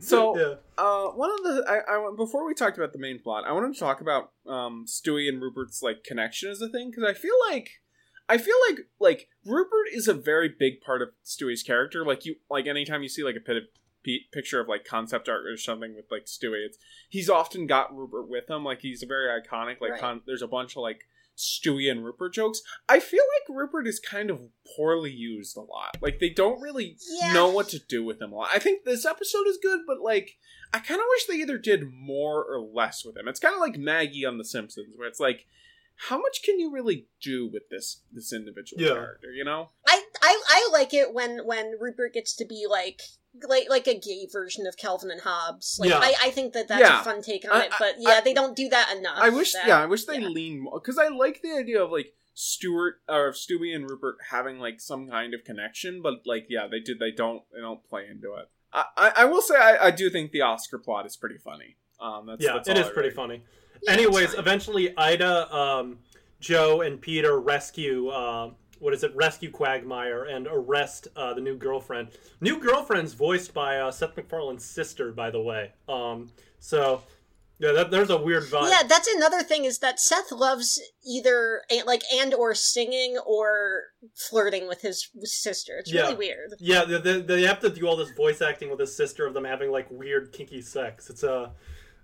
so 0.00 0.34
yeah, 0.38 0.54
Uh, 0.78 1.08
one 1.08 1.30
of 1.30 1.42
the 1.42 1.64
I, 1.68 1.94
I 1.94 2.10
before 2.16 2.46
we 2.46 2.54
talked 2.54 2.78
about 2.78 2.94
the 2.94 2.98
main 2.98 3.18
plot, 3.18 3.44
I 3.46 3.52
wanted 3.52 3.74
to 3.74 3.78
talk 3.80 4.00
about 4.00 4.30
um 4.46 4.86
Stewie 4.88 5.28
and 5.28 5.42
Rupert's 5.42 5.82
like 5.82 6.04
connection 6.04 6.50
as 6.50 6.62
a 6.62 6.68
thing 6.70 6.90
because 6.90 7.04
I 7.04 7.12
feel 7.12 7.34
like 7.50 7.68
I 8.30 8.38
feel 8.38 8.54
like 8.68 8.78
like 9.00 9.28
Rupert 9.44 9.88
is 9.92 10.06
a 10.08 10.14
very 10.14 10.48
big 10.48 10.80
part 10.80 11.02
of 11.02 11.08
Stewie's 11.24 11.62
character. 11.62 12.04
Like 12.04 12.24
you 12.24 12.36
like 12.48 12.66
anytime 12.66 13.02
you 13.02 13.08
see 13.08 13.24
like 13.24 13.36
a 13.36 13.40
pit 13.40 13.64
p- 14.02 14.26
picture 14.32 14.60
of 14.60 14.68
like 14.68 14.84
concept 14.84 15.28
art 15.28 15.46
or 15.46 15.56
something 15.56 15.94
with 15.96 16.06
like 16.10 16.26
Stewie, 16.26 16.64
it's 16.64 16.78
he's 17.08 17.28
often 17.28 17.66
got 17.66 17.94
Rupert 17.94 18.28
with 18.28 18.48
him. 18.48 18.64
Like 18.64 18.80
he's 18.82 19.02
a 19.02 19.06
very 19.06 19.28
iconic. 19.28 19.80
Like 19.80 19.92
Right. 19.92 20.00
con- 20.00 20.22
there's 20.26 20.42
a 20.42 20.46
bunch 20.48 20.76
of 20.76 20.82
like 20.82 21.00
Stewie 21.36 21.90
and 21.90 22.04
Rupert 22.04 22.34
jokes. 22.34 22.60
I 22.88 23.00
feel 23.00 23.22
like 23.48 23.56
Rupert 23.56 23.86
is 23.86 23.98
kind 23.98 24.30
of 24.30 24.40
poorly 24.76 25.10
used 25.10 25.56
a 25.56 25.60
lot. 25.62 25.96
Like 26.00 26.18
they 26.20 26.30
don't 26.30 26.60
really 26.60 26.96
Yeah. 27.20 27.32
know 27.32 27.48
what 27.50 27.68
to 27.70 27.78
do 27.78 28.04
with 28.04 28.20
him 28.22 28.32
a 28.32 28.36
lot. 28.36 28.50
I 28.52 28.58
think 28.58 28.84
this 28.84 29.04
episode 29.06 29.46
is 29.48 29.58
good, 29.62 29.80
but 29.86 30.00
like 30.00 30.36
I 30.72 30.78
kind 30.78 31.00
of 31.00 31.06
wish 31.10 31.24
they 31.26 31.34
either 31.42 31.58
did 31.58 31.92
more 31.92 32.44
or 32.44 32.60
less 32.60 33.04
with 33.04 33.16
him. 33.16 33.26
It's 33.26 33.40
kind 33.40 33.54
of 33.54 33.60
like 33.60 33.76
Maggie 33.76 34.24
on 34.24 34.38
The 34.38 34.44
Simpsons, 34.44 34.94
where 34.96 35.08
it's 35.08 35.18
like, 35.18 35.46
how 36.08 36.18
much 36.18 36.42
can 36.42 36.58
you 36.58 36.72
really 36.72 37.06
do 37.22 37.46
with 37.52 37.68
this 37.70 38.00
this 38.12 38.32
individual 38.32 38.82
Yeah. 38.82 38.94
character? 38.94 39.30
You 39.32 39.44
know? 39.44 39.70
I, 39.86 40.02
I 40.22 40.42
I 40.48 40.68
like 40.72 40.94
it 40.94 41.12
when 41.12 41.46
when 41.46 41.74
Rupert 41.80 42.14
gets 42.14 42.34
to 42.36 42.44
be 42.44 42.66
like 42.68 43.00
like 43.48 43.68
like 43.68 43.86
a 43.86 43.98
gay 43.98 44.26
version 44.32 44.66
of 44.66 44.76
Calvin 44.76 45.10
and 45.10 45.20
Hobbes. 45.20 45.78
Like 45.80 45.90
Yeah. 45.90 45.98
I, 45.98 46.14
I 46.24 46.30
think 46.30 46.52
that 46.54 46.68
that's 46.68 46.80
Yeah. 46.80 47.00
a 47.00 47.04
fun 47.04 47.22
take 47.22 47.44
on 47.44 47.60
I- 47.60 47.64
it, 47.66 47.72
but 47.78 47.94
yeah, 47.98 48.18
I- 48.18 48.20
they 48.22 48.34
don't 48.34 48.56
do 48.56 48.68
that 48.70 48.94
enough. 48.96 49.18
I 49.18 49.28
wish, 49.28 49.52
that- 49.52 49.66
yeah, 49.68 49.80
I 49.80 49.86
wish 49.86 50.04
they 50.04 50.18
yeah. 50.18 50.28
lean 50.28 50.60
more 50.60 50.80
because 50.80 50.98
I 50.98 51.08
like 51.08 51.40
the 51.42 51.52
idea 51.52 51.82
of 51.82 51.90
like 51.92 52.14
Stuart 52.34 53.02
or 53.08 53.32
Stewie 53.32 53.74
and 53.74 53.88
Rupert 53.88 54.16
having 54.30 54.58
like 54.58 54.80
some 54.80 55.08
kind 55.08 55.34
of 55.34 55.44
connection, 55.44 56.00
but 56.02 56.22
like 56.26 56.46
yeah, 56.48 56.66
they 56.70 56.80
do 56.80 56.94
they 56.94 57.10
don't 57.10 57.42
they 57.52 57.60
don't 57.60 57.84
play 57.84 58.06
into 58.10 58.34
it. 58.34 58.48
I 58.72 58.84
I, 58.96 59.12
I 59.18 59.24
will 59.26 59.42
say 59.42 59.56
I, 59.56 59.88
I 59.88 59.90
do 59.90 60.08
think 60.08 60.32
the 60.32 60.40
Oscar 60.40 60.78
plot 60.78 61.04
is 61.06 61.16
pretty 61.16 61.36
funny. 61.38 61.76
Um, 62.00 62.26
that's, 62.26 62.42
yeah, 62.42 62.54
that's 62.54 62.68
it 62.68 62.78
all 62.78 62.84
I 62.84 62.92
pretty 62.92 63.08
really- 63.10 63.14
funny. 63.14 63.42
Anyways, 63.88 64.34
eventually 64.34 64.96
Ida, 64.96 65.54
um, 65.54 65.98
Joe, 66.40 66.82
and 66.82 67.00
Peter 67.00 67.40
rescue. 67.40 68.08
Uh, 68.08 68.50
what 68.78 68.94
is 68.94 69.04
it? 69.04 69.14
Rescue 69.14 69.50
Quagmire 69.50 70.24
and 70.24 70.46
arrest 70.50 71.08
uh, 71.14 71.34
the 71.34 71.40
new 71.40 71.56
girlfriend. 71.56 72.08
New 72.40 72.58
girlfriend's 72.58 73.12
voiced 73.12 73.52
by 73.52 73.78
uh, 73.78 73.90
Seth 73.90 74.16
MacFarlane's 74.16 74.64
sister, 74.64 75.12
by 75.12 75.30
the 75.30 75.40
way. 75.40 75.72
Um, 75.86 76.30
so 76.60 77.02
yeah, 77.58 77.72
that, 77.72 77.90
there's 77.90 78.08
a 78.08 78.16
weird 78.16 78.44
vibe. 78.44 78.70
Yeah, 78.70 78.82
that's 78.88 79.06
another 79.08 79.42
thing 79.42 79.66
is 79.66 79.80
that 79.80 80.00
Seth 80.00 80.32
loves 80.32 80.80
either 81.06 81.60
like 81.84 82.00
and 82.14 82.32
or 82.32 82.54
singing 82.54 83.18
or 83.26 83.82
flirting 84.14 84.66
with 84.66 84.80
his 84.80 85.10
sister. 85.24 85.76
It's 85.78 85.92
Yeah. 85.92 86.02
really 86.02 86.14
weird. 86.14 86.54
Yeah, 86.58 86.84
they, 86.86 86.98
they, 87.00 87.20
they 87.20 87.42
have 87.42 87.60
to 87.60 87.68
do 87.68 87.86
all 87.86 87.96
this 87.96 88.12
voice 88.12 88.40
acting 88.40 88.70
with 88.70 88.80
his 88.80 88.96
sister 88.96 89.26
of 89.26 89.34
them 89.34 89.44
having 89.44 89.70
like 89.70 89.88
weird 89.90 90.32
kinky 90.32 90.62
sex. 90.62 91.10
It's 91.10 91.22
uh, 91.22 91.50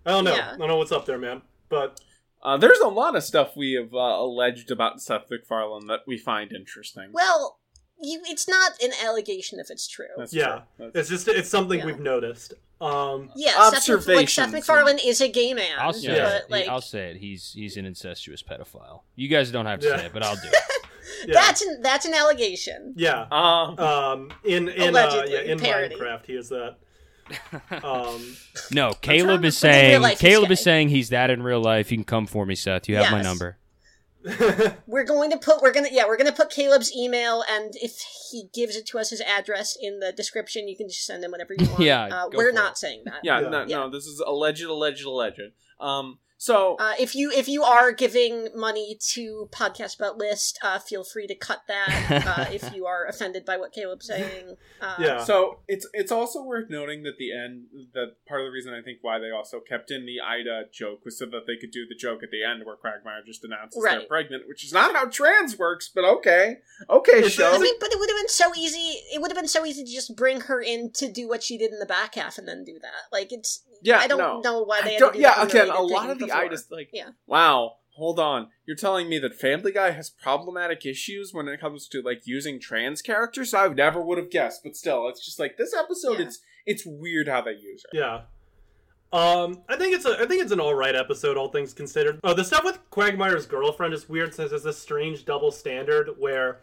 I 0.05 0.11
don't 0.11 0.25
know. 0.25 0.35
Yeah. 0.37 0.53
I 0.53 0.59
don't 0.59 0.69
know 0.69 0.77
what's 0.77 0.93
up 0.93 1.07
there, 1.07 1.17
man. 1.19 1.41
But 1.69 2.01
Uh, 2.43 2.57
there's 2.57 2.79
a 2.79 2.89
lot 2.89 3.17
of 3.17 3.25
stuff 3.25 3.57
we 3.57 3.73
have 3.73 3.93
uh, 3.95 3.97
alleged 3.99 4.71
about 4.71 5.01
Seth 5.03 5.29
MacFarlane 5.31 5.87
that 5.89 6.01
we 6.07 6.17
find 6.19 6.53
interesting. 6.53 7.09
Well, 7.13 7.59
you, 8.01 8.21
it's 8.27 8.47
not 8.47 8.81
an 8.83 8.91
allegation 9.05 9.59
if 9.59 9.71
it's 9.71 9.89
true. 9.89 10.07
That's 10.17 10.33
yeah, 10.35 10.47
true. 10.47 10.63
That's- 10.79 10.93
it's 10.95 11.09
just 11.09 11.29
it's 11.29 11.49
something 11.49 11.79
Yeah. 11.81 11.87
we've 11.87 11.99
noticed. 12.01 12.55
Um, 12.81 13.31
yeah, 13.35 13.71
Seth, 13.71 14.07
Mac- 14.07 14.17
like 14.17 14.29
Seth 14.29 14.53
MacFarlane 14.53 14.99
is 15.03 15.23
a 15.23 15.29
gay 15.29 15.55
man, 15.55 15.77
I'll 15.79 15.95
say 15.95 16.15
Yeah. 16.15 16.37
it. 16.37 16.43
but 16.43 16.51
like 16.51 16.69
I'll 16.69 16.83
say 16.83 17.11
it. 17.13 17.17
He's 17.17 17.53
he's 17.55 17.77
an 17.79 17.87
incestuous 17.87 18.43
pedophile. 18.43 19.01
You 19.17 19.29
guys 19.29 19.51
don't 19.51 19.65
have 19.67 19.81
to 19.81 19.89
Yeah. 19.89 19.97
say 19.97 20.07
it, 20.07 20.13
but 20.13 20.23
I'll 20.23 20.37
do 20.37 20.43
it. 20.49 20.55
yeah, 21.29 21.33
that's 21.35 21.63
an 21.63 21.81
that's 21.81 22.05
an 22.05 22.13
allegation. 22.13 22.93
yeah. 22.97 23.23
Um, 23.31 23.79
Um, 23.79 24.31
in 24.45 24.69
in 24.69 24.95
uh, 24.95 25.25
yeah, 25.27 25.41
in 25.41 25.59
parody. 25.59 25.95
Minecraft, 25.97 26.27
he 26.27 26.35
is 26.35 26.51
that. 26.51 26.77
Um, 27.83 28.37
No, 28.71 28.93
Caleb 29.01 29.45
is 29.45 29.61
But 29.61 29.75
in 29.75 29.91
real 30.01 30.03
saying 30.03 30.17
Caleb 30.19 30.51
is 30.51 30.61
saying 30.61 30.89
he's 30.91 31.09
that 31.11 31.31
in 31.31 31.43
real 31.43 31.61
life. 31.61 31.91
You 31.91 31.97
can 31.99 32.05
come 32.05 32.27
for 32.27 32.47
me, 32.47 32.55
Seth. 32.55 32.89
You 32.89 32.97
have 32.97 33.11
my 33.13 33.23
number. 33.23 33.59
We're 34.89 35.05
going 35.05 35.31
to 35.31 35.37
put 35.39 35.63
we're 35.63 35.73
gonna 35.73 35.89
yeah 35.93 36.05
we're 36.05 36.17
gonna 36.17 36.33
put 36.33 36.51
Caleb's 36.51 36.93
email 36.97 37.45
and 37.49 37.75
if 37.77 38.03
he 38.33 38.49
gives 38.53 38.75
it 38.75 38.85
to 38.89 38.99
us 38.99 39.11
his 39.11 39.21
address 39.21 39.77
in 39.81 40.01
the 40.01 40.11
description 40.11 40.67
you 40.67 40.77
can 40.77 40.89
just 40.89 41.07
send 41.07 41.23
him 41.23 41.31
whatever 41.31 41.55
you 41.57 41.65
want. 41.71 41.79
Yeah, 41.81 42.07
uh, 42.07 42.29
we're 42.33 42.51
not 42.51 42.73
it. 42.73 42.79
saying 42.79 43.03
that. 43.05 43.21
Yeah, 43.23 43.41
Yeah. 43.41 43.49
no, 43.51 43.61
Yeah. 43.67 43.77
no, 43.79 43.91
this 43.91 44.05
is 44.07 44.19
alleged, 44.19 44.65
alleged, 44.65 45.05
alleged. 45.05 45.41
Um, 45.79 46.19
so 46.39 46.77
Uh, 46.79 46.93
if 46.99 47.15
you 47.15 47.31
if 47.31 47.49
you 47.49 47.63
are 47.63 47.93
giving 47.93 48.49
money 48.55 48.97
to 49.15 49.49
podcast 49.53 49.97
about 49.97 50.19
list, 50.19 50.59
uh, 50.63 50.79
feel 50.79 51.03
free 51.05 51.27
to 51.27 51.35
cut 51.35 51.63
that. 51.69 52.23
Uh, 52.27 52.47
if 52.53 52.75
you 52.75 52.87
are 52.87 53.07
offended 53.07 53.45
by 53.45 53.57
what 53.57 53.73
Caleb's 53.73 54.07
saying, 54.07 54.57
uh, 54.81 54.97
Yeah. 54.99 55.25
So 55.25 55.61
it's 55.69 55.87
it's 55.93 56.13
also 56.13 56.43
worth 56.43 56.69
noting 56.71 57.03
that 57.05 57.17
the 57.19 57.33
end 57.33 57.67
that 57.95 58.17
part 58.29 58.41
of 58.41 58.47
the 58.47 58.51
reason 58.53 58.75
I 58.75 58.83
think 58.83 58.99
why 59.03 59.19
they 59.19 59.31
also 59.31 59.61
kept 59.61 59.91
in 59.91 60.05
the 60.07 60.21
Ida 60.21 60.65
joke 60.73 61.05
was 61.05 61.19
so 61.19 61.27
that 61.27 61.47
they 61.47 61.57
could 61.57 61.71
do 61.71 61.87
the 61.89 61.95
joke 61.95 62.23
at 62.23 62.31
the 62.31 62.45
end 62.45 62.65
where 62.65 62.77
Quagmire 62.77 63.23
just 63.27 63.45
announces 63.45 63.83
they're 63.83 64.03
pregnant, 64.03 64.47
which 64.49 64.65
is 64.65 64.73
not 64.73 64.95
how 64.95 65.07
trans 65.07 65.59
works, 65.59 65.91
but 65.95 66.05
okay, 66.05 66.59
okay, 66.91 67.19
It's- 67.19 67.33
show. 67.33 67.53
I 67.55 67.59
mean, 67.59 67.75
but 67.81 67.91
it 67.93 67.99
would 67.99 68.09
have 68.11 68.19
been 68.19 68.29
so 68.29 68.53
easy. 68.57 69.01
It 69.15 69.21
would 69.21 69.31
have 69.31 69.37
been 69.39 69.49
so 69.49 69.65
easy 69.65 69.85
to 69.85 69.91
just 69.91 70.15
bring 70.17 70.43
her 70.43 70.61
in 70.61 70.91
to 70.93 71.11
do 71.11 71.29
what 71.29 71.43
she 71.43 71.57
did 71.59 71.73
in 71.73 71.79
the 71.79 71.87
back 71.87 72.15
half 72.17 72.39
and 72.39 72.47
then 72.47 72.65
do 72.65 72.79
that. 72.81 73.09
Like 73.13 73.33
it's. 73.33 73.63
yeah, 73.83 73.99
I 73.99 74.07
don't 74.07 74.19
no. 74.19 74.41
know 74.41 74.63
why 74.63 74.81
they. 74.83 74.91
I 74.91 74.93
had 74.93 74.99
don't- 75.01 75.13
to 75.13 75.19
do 75.19 75.23
yeah, 75.23 75.35
that 75.37 75.51
again, 75.51 75.71
a 75.71 75.81
lot 75.83 76.03
thing 76.03 76.11
of 76.13 76.19
the 76.19 76.26
before. 76.35 76.49
just 76.51 76.73
like, 76.73 76.91
Yeah. 76.93 77.11
wow, 77.27 77.77
hold 77.97 78.19
on, 78.21 78.49
you're 78.67 78.77
telling 78.77 79.09
me 79.09 79.19
that 79.19 79.35
Family 79.35 79.73
Guy 79.73 79.91
has 79.93 80.11
problematic 80.11 80.85
issues 80.85 81.33
when 81.33 81.49
it 81.49 81.61
comes 81.61 81.89
to 81.89 82.03
like 82.03 82.27
using 82.27 82.61
trans 82.61 83.03
characters? 83.03 83.55
I 83.55 83.69
never 83.69 84.01
would 84.03 84.19
have 84.19 84.31
guessed, 84.31 84.63
but 84.65 84.77
still, 84.77 85.09
it's 85.09 85.25
just 85.25 85.39
like 85.41 85.57
this 85.57 85.75
episode. 85.75 86.19
Yeah. 86.19 86.27
It's 86.27 86.41
it's 86.67 86.85
weird 86.85 87.29
how 87.29 87.43
they 87.43 87.53
use 87.53 87.85
her. 87.93 87.99
Yeah. 87.99 88.21
Um, 89.13 89.63
I 89.69 89.77
think 89.77 89.95
it's 89.95 90.05
a, 90.05 90.21
I 90.21 90.27
think 90.27 90.43
it's 90.43 90.51
an 90.53 90.61
all 90.61 90.75
right 90.75 90.95
episode, 90.95 91.37
all 91.37 91.49
things 91.49 91.73
considered. 91.73 92.19
Oh, 92.25 92.35
the 92.35 92.45
stuff 92.45 92.65
with 92.65 92.79
Quagmire's 92.91 93.47
girlfriend 93.47 93.95
is 93.95 94.09
weird, 94.09 94.35
since 94.35 94.51
there's 94.51 94.65
this 94.65 94.79
strange 94.79 95.25
double 95.25 95.53
standard 95.53 96.11
where, 96.19 96.59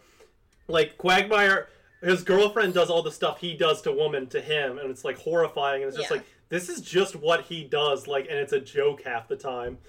like, 0.68 0.98
Quagmire, 0.98 1.70
his 2.02 2.22
girlfriend 2.22 2.74
does 2.74 2.90
all 2.90 3.02
the 3.02 3.12
stuff 3.14 3.40
he 3.40 3.56
does 3.56 3.82
to 3.84 3.94
woman 3.94 4.28
to 4.28 4.42
him, 4.42 4.78
and 4.78 4.90
it's 4.92 5.06
like 5.06 5.18
horrifying, 5.18 5.84
and 5.84 5.88
it's 5.90 5.98
just 5.98 6.12
Yeah. 6.12 6.18
like 6.18 6.26
this 6.54 6.70
is 6.70 6.82
just 6.82 7.16
what 7.16 7.42
he 7.46 7.64
does, 7.64 8.08
like, 8.08 8.28
and 8.30 8.38
it's 8.38 8.54
a 8.54 8.60
joke 8.60 9.02
half 9.04 9.28
the 9.28 9.36
time. 9.36 9.80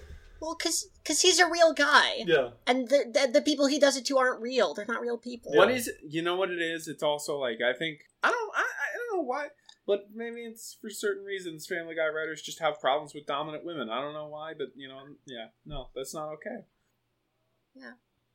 Well, 0.41 0.55
because 0.57 0.87
cause 1.05 1.21
he's 1.21 1.39
a 1.39 1.49
real 1.49 1.73
guy, 1.73 2.23
Yeah, 2.25 2.49
and 2.67 2.89
the, 2.89 3.05
the 3.13 3.31
the 3.33 3.41
people 3.41 3.67
he 3.67 3.79
does 3.79 3.95
it 3.97 4.05
to 4.07 4.17
aren't 4.17 4.41
real. 4.41 4.73
They're 4.73 4.85
not 4.87 5.01
real 5.01 5.17
people. 5.17 5.53
What 5.53 5.69
Yeah. 5.69 5.75
is 5.75 5.87
it? 5.87 5.95
You 6.07 6.21
know 6.23 6.35
what 6.35 6.51
it 6.51 6.61
is? 6.61 6.87
It's 6.87 7.03
also 7.03 7.37
like 7.37 7.59
I 7.61 7.73
think 7.77 7.99
I 8.23 8.29
don't 8.31 8.51
I, 8.55 8.61
I 8.61 8.97
don't 8.97 9.17
know 9.17 9.23
why, 9.23 9.47
but 9.87 10.07
maybe 10.13 10.41
it's 10.41 10.77
for 10.81 10.89
certain 10.89 11.23
reasons. 11.23 11.65
Family 11.67 11.95
Guy 11.95 12.07
writers 12.07 12.41
just 12.41 12.59
have 12.59 12.81
problems 12.81 13.13
with 13.13 13.25
dominant 13.25 13.63
women. 13.65 13.89
I 13.89 14.01
don't 14.01 14.13
know 14.13 14.27
why, 14.27 14.53
but 14.57 14.67
you 14.75 14.87
know, 14.89 14.99
yeah, 15.25 15.47
no, 15.65 15.89
that's 15.95 16.13
not 16.13 16.29
okay. 16.33 16.65
Yeah. 17.73 17.93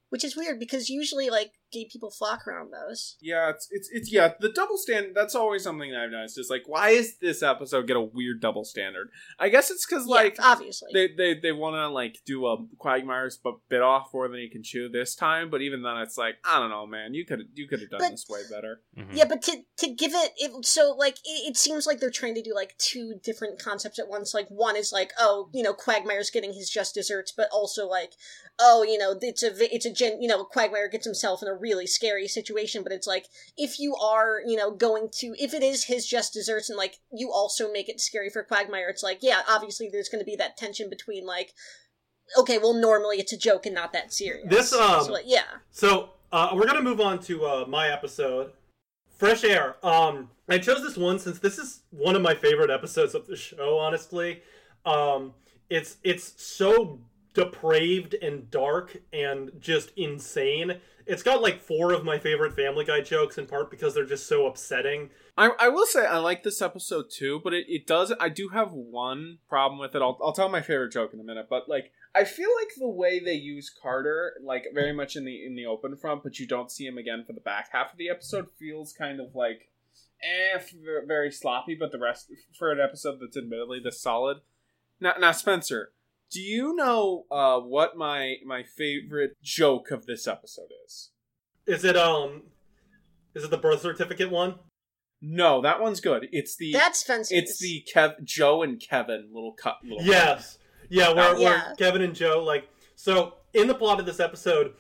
Which 0.09 0.25
is 0.25 0.37
weird 0.37 0.59
because 0.59 0.89
usually 0.89 1.31
like 1.31 1.53
gay 1.71 1.89
people 1.91 2.11
flock 2.11 2.47
around 2.47 2.73
those. 2.73 3.17
Yeah, 3.21 3.51
it's 3.51 3.69
it's 3.71 3.89
it's 3.93 4.13
yeah. 4.13 4.33
The 4.41 4.51
double 4.51 4.77
stand. 4.77 5.15
That's 5.15 5.35
always 5.35 5.63
something 5.63 5.91
that 5.91 6.01
I've 6.01 6.11
noticed. 6.11 6.39
Is 6.39 6.51
like, 6.51 6.65
why 6.67 6.91
is 6.91 7.17
this 7.19 7.43
episode 7.43 7.87
get 7.87 7.97
a 7.97 8.01
weird 8.01 8.41
double 8.41 8.65
standard? 8.65 9.11
I 9.39 9.49
guess 9.49 9.71
it's 9.71 9.87
because 9.87 10.07
like 10.07 10.37
yeah, 10.39 10.45
obviously. 10.47 10.91
they 10.93 11.09
they 11.09 11.35
they 11.41 11.53
want 11.53 11.77
to 11.77 11.89
like 11.89 12.19
do 12.27 12.47
a 12.47 12.57
Quagmire's 12.79 13.39
but 13.43 13.55
bit 13.69 13.83
off 13.83 14.13
more 14.13 14.29
than 14.29 14.39
he 14.39 14.49
can 14.49 14.63
chew 14.63 14.89
this 14.89 15.15
time. 15.15 15.51
But 15.51 15.63
even 15.63 15.83
then, 15.83 15.97
it's 15.99 16.19
like 16.19 16.37
I 16.45 16.59
don't 16.59 16.71
know, 16.71 16.87
man. 16.87 17.15
You 17.15 17.25
could 17.25 17.41
you 17.55 17.69
could 17.69 17.81
have 17.81 17.91
done 17.91 18.01
But- 18.01 18.11
this 18.11 18.27
way 18.29 18.41
better. 18.51 18.81
Mhm. 18.97 19.17
Yeah, 19.17 19.25
but 19.29 19.43
to 19.43 19.63
to 19.79 19.89
give 19.89 20.13
it, 20.15 20.33
it 20.37 20.65
so 20.65 20.95
like 20.99 21.17
it, 21.25 21.51
it 21.51 21.57
seems 21.57 21.87
like 21.87 22.01
they're 22.01 22.11
trying 22.11 22.35
to 22.35 22.43
do 22.43 22.55
like 22.55 22.77
two 22.79 23.15
different 23.23 23.59
concepts 23.59 23.99
at 23.99 24.09
once. 24.09 24.35
Like 24.35 24.49
one 24.49 24.77
is 24.77 24.93
like, 24.93 25.13
oh, 25.19 25.49
you 25.53 25.63
know, 25.63 25.73
Quagmire's 25.73 26.31
getting 26.31 26.53
his 26.53 26.69
just 26.71 26.95
desserts, 26.95 27.33
but 27.37 27.49
also 27.53 27.87
like, 27.87 28.13
oh, 28.59 28.83
you 28.83 28.99
know, 28.99 29.15
it's 29.21 29.43
a 29.43 29.75
it's 29.75 29.87
a 29.87 29.93
gen, 29.93 30.21
you 30.21 30.29
know, 30.29 30.45
Quagmire 30.45 30.89
gets 30.89 31.05
himself 31.07 31.43
in 31.43 31.49
a 31.49 31.55
really 31.61 31.87
scary 31.87 32.27
situation. 32.27 32.83
But 32.83 32.93
it's 32.93 33.07
like 33.07 33.27
if 33.57 33.79
you 33.79 33.95
are, 33.97 34.41
you 34.47 34.57
know, 34.57 34.71
going 34.71 35.09
to 35.19 35.35
if 35.39 35.55
it 35.55 35.63
is 35.63 35.85
his 35.85 36.07
just 36.07 36.33
desserts 36.33 36.71
and 36.71 36.77
like 36.77 36.97
you 37.13 37.31
also 37.33 37.71
make 37.73 37.89
it 37.89 38.01
scary 38.01 38.31
for 38.31 38.43
Quagmire, 38.43 38.89
it's 38.89 39.03
like 39.03 39.19
yeah, 39.23 39.43
obviously 39.49 39.89
there's 39.91 40.09
going 40.09 40.21
to 40.21 40.27
be 40.27 40.37
that 40.37 40.57
tension 40.57 40.89
between 40.89 41.27
like. 41.27 41.53
Okay, 42.39 42.59
well, 42.59 42.75
normally 42.75 43.17
it's 43.17 43.33
a 43.33 43.37
joke 43.37 43.67
and 43.67 43.75
not 43.75 43.93
that 43.93 44.13
serious. 44.13 44.49
This, 44.49 44.73
um, 44.73 45.03
so, 45.03 45.13
like, 45.15 45.25
yeah, 45.27 45.43
So 45.73 46.11
uh, 46.33 46.51
we're 46.55 46.67
gonna 46.67 46.81
move 46.81 47.01
on 47.01 47.19
to 47.23 47.45
uh, 47.45 47.65
my 47.67 47.89
episode, 47.89 48.53
Fresh 49.17 49.43
Air. 49.43 49.85
Um, 49.85 50.31
I 50.49 50.59
chose 50.59 50.83
this 50.83 50.97
one 50.97 51.19
since 51.19 51.41
this 51.41 51.59
is 51.59 51.83
one 51.91 52.15
of 52.15 52.23
my 52.23 52.35
favorite 52.35 52.71
episodes 52.71 53.15
of 53.15 53.27
the 53.27 53.37
show. 53.37 53.79
Honestly, 53.79 54.43
um, 54.85 55.35
it's 55.69 55.97
it's 56.05 56.41
so 56.41 57.01
depraved 57.35 58.15
and 58.21 58.51
dark 58.51 58.97
and 59.13 59.51
just 59.59 59.93
insane. 59.97 60.81
It's 61.07 61.23
got 61.23 61.43
like 61.43 61.61
four 61.61 61.93
of 61.93 62.05
my 62.05 62.19
favorite 62.19 62.55
Family 62.55 62.85
Guy 62.85 63.01
jokes, 63.01 63.39
in 63.39 63.47
part 63.47 63.71
because 63.71 63.95
they're 63.95 64.05
just 64.05 64.29
so 64.29 64.47
upsetting. 64.47 65.11
I, 65.37 65.51
I 65.59 65.69
will 65.69 65.87
say 65.87 66.07
I 66.07 66.19
like 66.19 66.43
this 66.43 66.61
episode 66.63 67.07
too, 67.11 67.41
but 67.43 67.55
it, 67.55 67.67
it 67.69 67.87
does 67.87 68.13
I 68.21 68.29
do 68.29 68.49
have 68.51 68.73
one 68.73 69.39
problem 69.49 69.81
with 69.81 69.95
it. 69.95 70.03
I'll 70.03 70.19
I'll 70.23 70.33
tell 70.33 70.49
my 70.49 70.61
favorite 70.61 70.93
joke 70.93 71.13
in 71.15 71.21
a 71.21 71.25
minute, 71.25 71.47
but 71.49 71.69
like 71.69 71.93
I 72.15 72.25
feel 72.25 72.49
like 72.61 72.71
the 72.77 72.89
way 72.89 73.21
they 73.21 73.35
use 73.35 73.71
Carter, 73.71 74.35
like 74.45 74.67
very 74.75 74.93
much 74.93 75.17
in 75.17 75.25
the 75.25 75.45
in 75.45 75.55
the 75.55 75.67
open 75.67 75.97
front, 75.97 76.23
but 76.23 76.39
you 76.39 76.47
don't 76.47 76.71
see 76.71 76.87
him 76.87 76.99
again 76.99 77.25
for 77.27 77.33
the 77.33 77.41
back 77.41 77.71
half 77.73 77.93
of 77.93 77.99
the 77.99 78.11
episode, 78.11 78.49
feels 78.59 78.93
kind 78.93 79.21
of 79.21 79.35
like 79.35 79.69
eh, 80.23 80.59
very 81.07 81.31
sloppy. 81.31 81.75
But 81.75 81.93
the 81.93 81.99
rest 81.99 82.31
for 82.59 82.73
an 82.73 82.81
episode 82.81 83.19
that's 83.21 83.37
admittedly 83.37 83.81
this 83.83 84.01
solid. 84.01 84.39
Now, 85.01 85.15
now 85.19 85.33
Spencer, 85.33 85.93
do 86.31 86.41
you 86.41 86.75
know 86.75 87.25
uh, 87.31 87.59
what 87.59 87.97
my 87.97 88.37
my 88.47 88.63
favorite 88.63 89.33
joke 89.43 89.91
of 89.91 90.07
this 90.07 90.27
episode 90.27 90.69
is? 90.87 91.11
Is 91.67 91.85
it 91.85 91.97
um, 91.97 92.43
is 93.35 93.45
it 93.45 93.51
the 93.51 93.59
birth 93.59 93.83
certificate 93.83 94.31
one? 94.31 94.57
No, 95.23 95.61
that 95.61 95.81
one's 95.81 96.01
good. 96.01 96.29
It's 96.33 96.57
the 96.57 96.73
that's 96.73 97.01
Spencer's. 97.01 97.37
It's 97.37 97.59
the 97.59 97.85
Kev, 97.95 98.25
Joe 98.25 98.63
and 98.63 98.81
Kevin 98.81 99.29
little 99.33 99.53
cut. 99.53 99.77
Little 99.85 100.03
Yes. 100.05 100.59
Yeah, 100.89 101.13
where, 101.13 101.37
Yeah. 101.37 101.49
where 101.51 101.75
Kevin 101.77 102.03
and 102.03 102.15
Joe 102.15 102.43
like 102.43 102.69
so 102.97 103.35
in 103.53 103.67
the 103.69 103.75
plot 103.75 104.01
of 104.01 104.07
this 104.07 104.21
episode, 104.21 104.75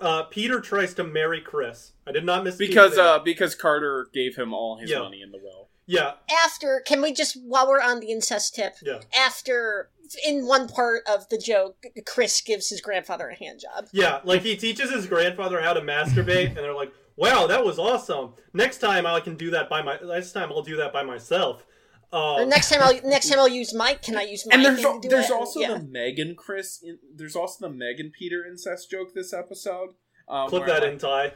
uh, 0.00 0.24
Peter 0.24 0.60
tries 0.60 0.94
to 0.94 1.04
marry 1.04 1.40
Chris. 1.40 1.92
I 2.06 2.12
did 2.12 2.24
not 2.24 2.44
miss 2.44 2.56
because 2.56 2.96
uh 2.96 3.18
because 3.18 3.54
Carter 3.54 4.06
gave 4.14 4.36
him 4.36 4.54
all 4.54 4.78
his 4.78 4.90
Yeah. 4.90 5.00
money 5.00 5.20
in 5.22 5.32
the 5.32 5.38
will. 5.38 5.65
Yeah 5.86 6.14
after 6.44 6.82
can 6.86 7.00
we 7.00 7.12
just 7.12 7.36
while 7.44 7.68
we're 7.68 7.80
on 7.80 8.00
the 8.00 8.10
incest 8.10 8.54
tip 8.54 8.74
yeah 8.82 8.98
after 9.16 9.90
in 10.24 10.46
one 10.46 10.68
part 10.68 11.02
of 11.08 11.28
the 11.28 11.38
joke 11.38 11.84
chris 12.04 12.40
gives 12.40 12.68
his 12.68 12.80
grandfather 12.80 13.28
a 13.28 13.34
hand 13.34 13.60
job 13.60 13.86
yeah 13.92 14.20
like 14.24 14.42
he 14.42 14.56
teaches 14.56 14.90
his 14.90 15.06
grandfather 15.06 15.60
how 15.60 15.72
to 15.72 15.80
masturbate, 15.80 16.48
and 16.48 16.56
they're 16.58 16.74
like, 16.74 16.92
"Wow, 17.16 17.46
that 17.46 17.64
was 17.64 17.78
awesome! 17.78 18.34
Next 18.52 18.78
time 18.78 19.06
I 19.06 19.20
can 19.20 19.36
do 19.36 19.50
that 19.50 19.68
by 19.68 19.82
my 19.82 19.98
next 20.02 20.32
time 20.32 20.50
I'll 20.50 20.62
do 20.62 20.76
that 20.76 20.92
by 20.92 21.02
myself." 21.02 21.64
or 22.12 22.42
Um, 22.42 22.48
next 22.48 22.70
time 22.70 22.82
i'll 22.82 23.00
next 23.04 23.28
time 23.28 23.38
i'll 23.40 23.48
use 23.48 23.74
mike 23.74 24.00
can 24.00 24.16
i 24.16 24.22
use 24.22 24.46
my 24.46 24.54
And 24.54 24.64
there's 24.64 24.76
hand 24.76 24.86
al- 24.86 25.00
to 25.00 25.08
do 25.08 25.14
there's 25.14 25.28
it? 25.30 25.32
also 25.32 25.60
yeah. 25.60 25.74
the 25.74 25.84
Megan 25.84 26.36
Chris. 26.36 26.80
In, 26.82 26.98
there's 27.14 27.34
also 27.34 27.66
the 27.68 27.74
Megan 27.74 28.12
Peter 28.16 28.44
incest 28.48 28.90
joke 28.90 29.12
this 29.14 29.32
episode. 29.32 29.90
Um, 30.28 30.48
clip 30.48 30.66
where, 30.66 30.80
that 30.80 30.88
in, 30.88 30.98
Ty. 30.98 31.32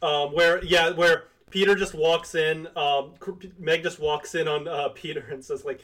Um, 0.00 0.34
where 0.34 0.64
yeah, 0.64 0.90
where 0.90 1.24
Peter 1.50 1.74
just 1.74 1.94
walks 1.94 2.34
in. 2.34 2.68
Um, 2.76 3.14
Meg 3.58 3.82
just 3.82 3.98
walks 3.98 4.34
in 4.34 4.48
on 4.48 4.68
uh, 4.68 4.88
Peter 4.90 5.26
and 5.30 5.44
says 5.44 5.64
like, 5.64 5.80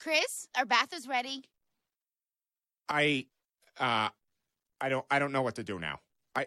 Chris, 0.00 0.48
our 0.56 0.66
bath 0.66 0.92
is 0.92 1.08
ready. 1.08 1.44
I, 2.88 3.26
uh, 3.78 4.08
I 4.80 4.88
don't, 4.88 5.04
I 5.10 5.18
don't 5.18 5.32
know 5.32 5.42
what 5.42 5.54
to 5.56 5.64
do 5.64 5.78
now. 5.78 6.00
I, 6.36 6.46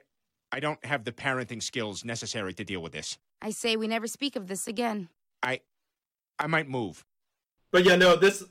I 0.51 0.59
don't 0.59 0.84
have 0.86 1.03
the 1.03 1.11
parenting 1.11 1.61
skills 1.61 2.05
necessary 2.05 2.53
to 2.53 2.63
deal 2.63 2.82
with 2.82 2.91
this. 2.91 3.17
I 3.41 3.49
say 3.51 3.75
we 3.75 3.88
never 3.88 4.07
speak 4.07 4.36
of 4.36 4.47
this 4.47 4.67
again. 4.67 5.09
I, 5.41 5.61
I 6.39 6.47
might 6.47 6.67
move. 6.67 7.05
But 7.71 7.86
yeah, 7.86 7.95
no, 7.95 8.15
this 8.15 8.43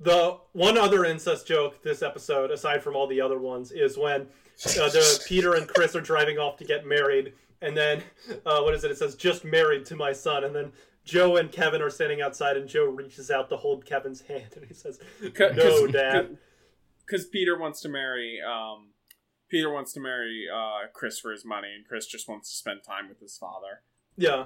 the 0.00 0.38
one 0.52 0.78
other 0.78 1.04
incest 1.04 1.46
joke 1.46 1.82
this 1.82 2.02
episode, 2.02 2.50
aside 2.50 2.82
from 2.82 2.96
all 2.96 3.06
the 3.06 3.20
other 3.20 3.38
ones, 3.38 3.70
is 3.70 3.98
when 3.98 4.22
uh, 4.22 4.88
the 4.88 5.22
Peter 5.26 5.54
and 5.54 5.68
Chris 5.68 5.94
are 5.94 6.00
driving 6.00 6.38
off 6.38 6.56
to 6.56 6.64
get 6.64 6.86
married, 6.86 7.34
and 7.62 7.76
then 7.76 8.02
uh, 8.46 8.60
what 8.62 8.74
is 8.74 8.84
it? 8.84 8.90
It 8.90 8.98
says 8.98 9.14
"just 9.16 9.44
married 9.44 9.84
to 9.86 9.96
my 9.96 10.12
son," 10.12 10.44
and 10.44 10.54
then 10.54 10.72
Joe 11.04 11.36
and 11.36 11.50
Kevin 11.50 11.82
are 11.82 11.90
standing 11.90 12.20
outside, 12.20 12.56
and 12.56 12.68
Joe 12.68 12.84
reaches 12.86 13.30
out 13.30 13.48
to 13.50 13.56
hold 13.56 13.84
Kevin's 13.86 14.20
hand, 14.28 14.50
and 14.56 14.64
he 14.66 14.74
says, 14.74 14.98
"No, 15.38 15.86
Dad." 15.86 16.36
Because 17.06 17.26
Peter 17.26 17.58
wants 17.58 17.80
to 17.82 17.88
marry. 17.88 18.38
Um, 18.40 18.90
Peter 19.50 19.68
wants 19.72 19.92
to 19.94 20.00
marry 20.00 20.44
uh, 20.54 20.86
Chris 20.92 21.18
for 21.18 21.32
his 21.32 21.44
money, 21.44 21.68
and 21.76 21.84
Chris 21.84 22.06
just 22.06 22.28
wants 22.28 22.50
to 22.50 22.56
spend 22.56 22.80
time 22.86 23.08
with 23.08 23.18
his 23.18 23.36
father. 23.36 23.82
Yeah, 24.16 24.44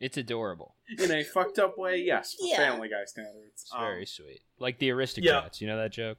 It's 0.00 0.16
adorable. 0.16 0.74
In 0.98 1.12
a 1.12 1.22
fucked 1.22 1.60
up 1.60 1.78
way, 1.78 1.98
yes, 1.98 2.34
for 2.34 2.46
Yeah. 2.46 2.56
Family 2.56 2.88
Guy 2.88 3.04
standards. 3.04 3.62
It's 3.62 3.72
Um, 3.72 3.82
very 3.82 4.04
sweet. 4.06 4.40
Like 4.58 4.78
the 4.80 4.90
aristocrats. 4.90 5.60
You 5.60 5.68
know 5.68 5.76
that 5.76 5.92
joke? 5.92 6.18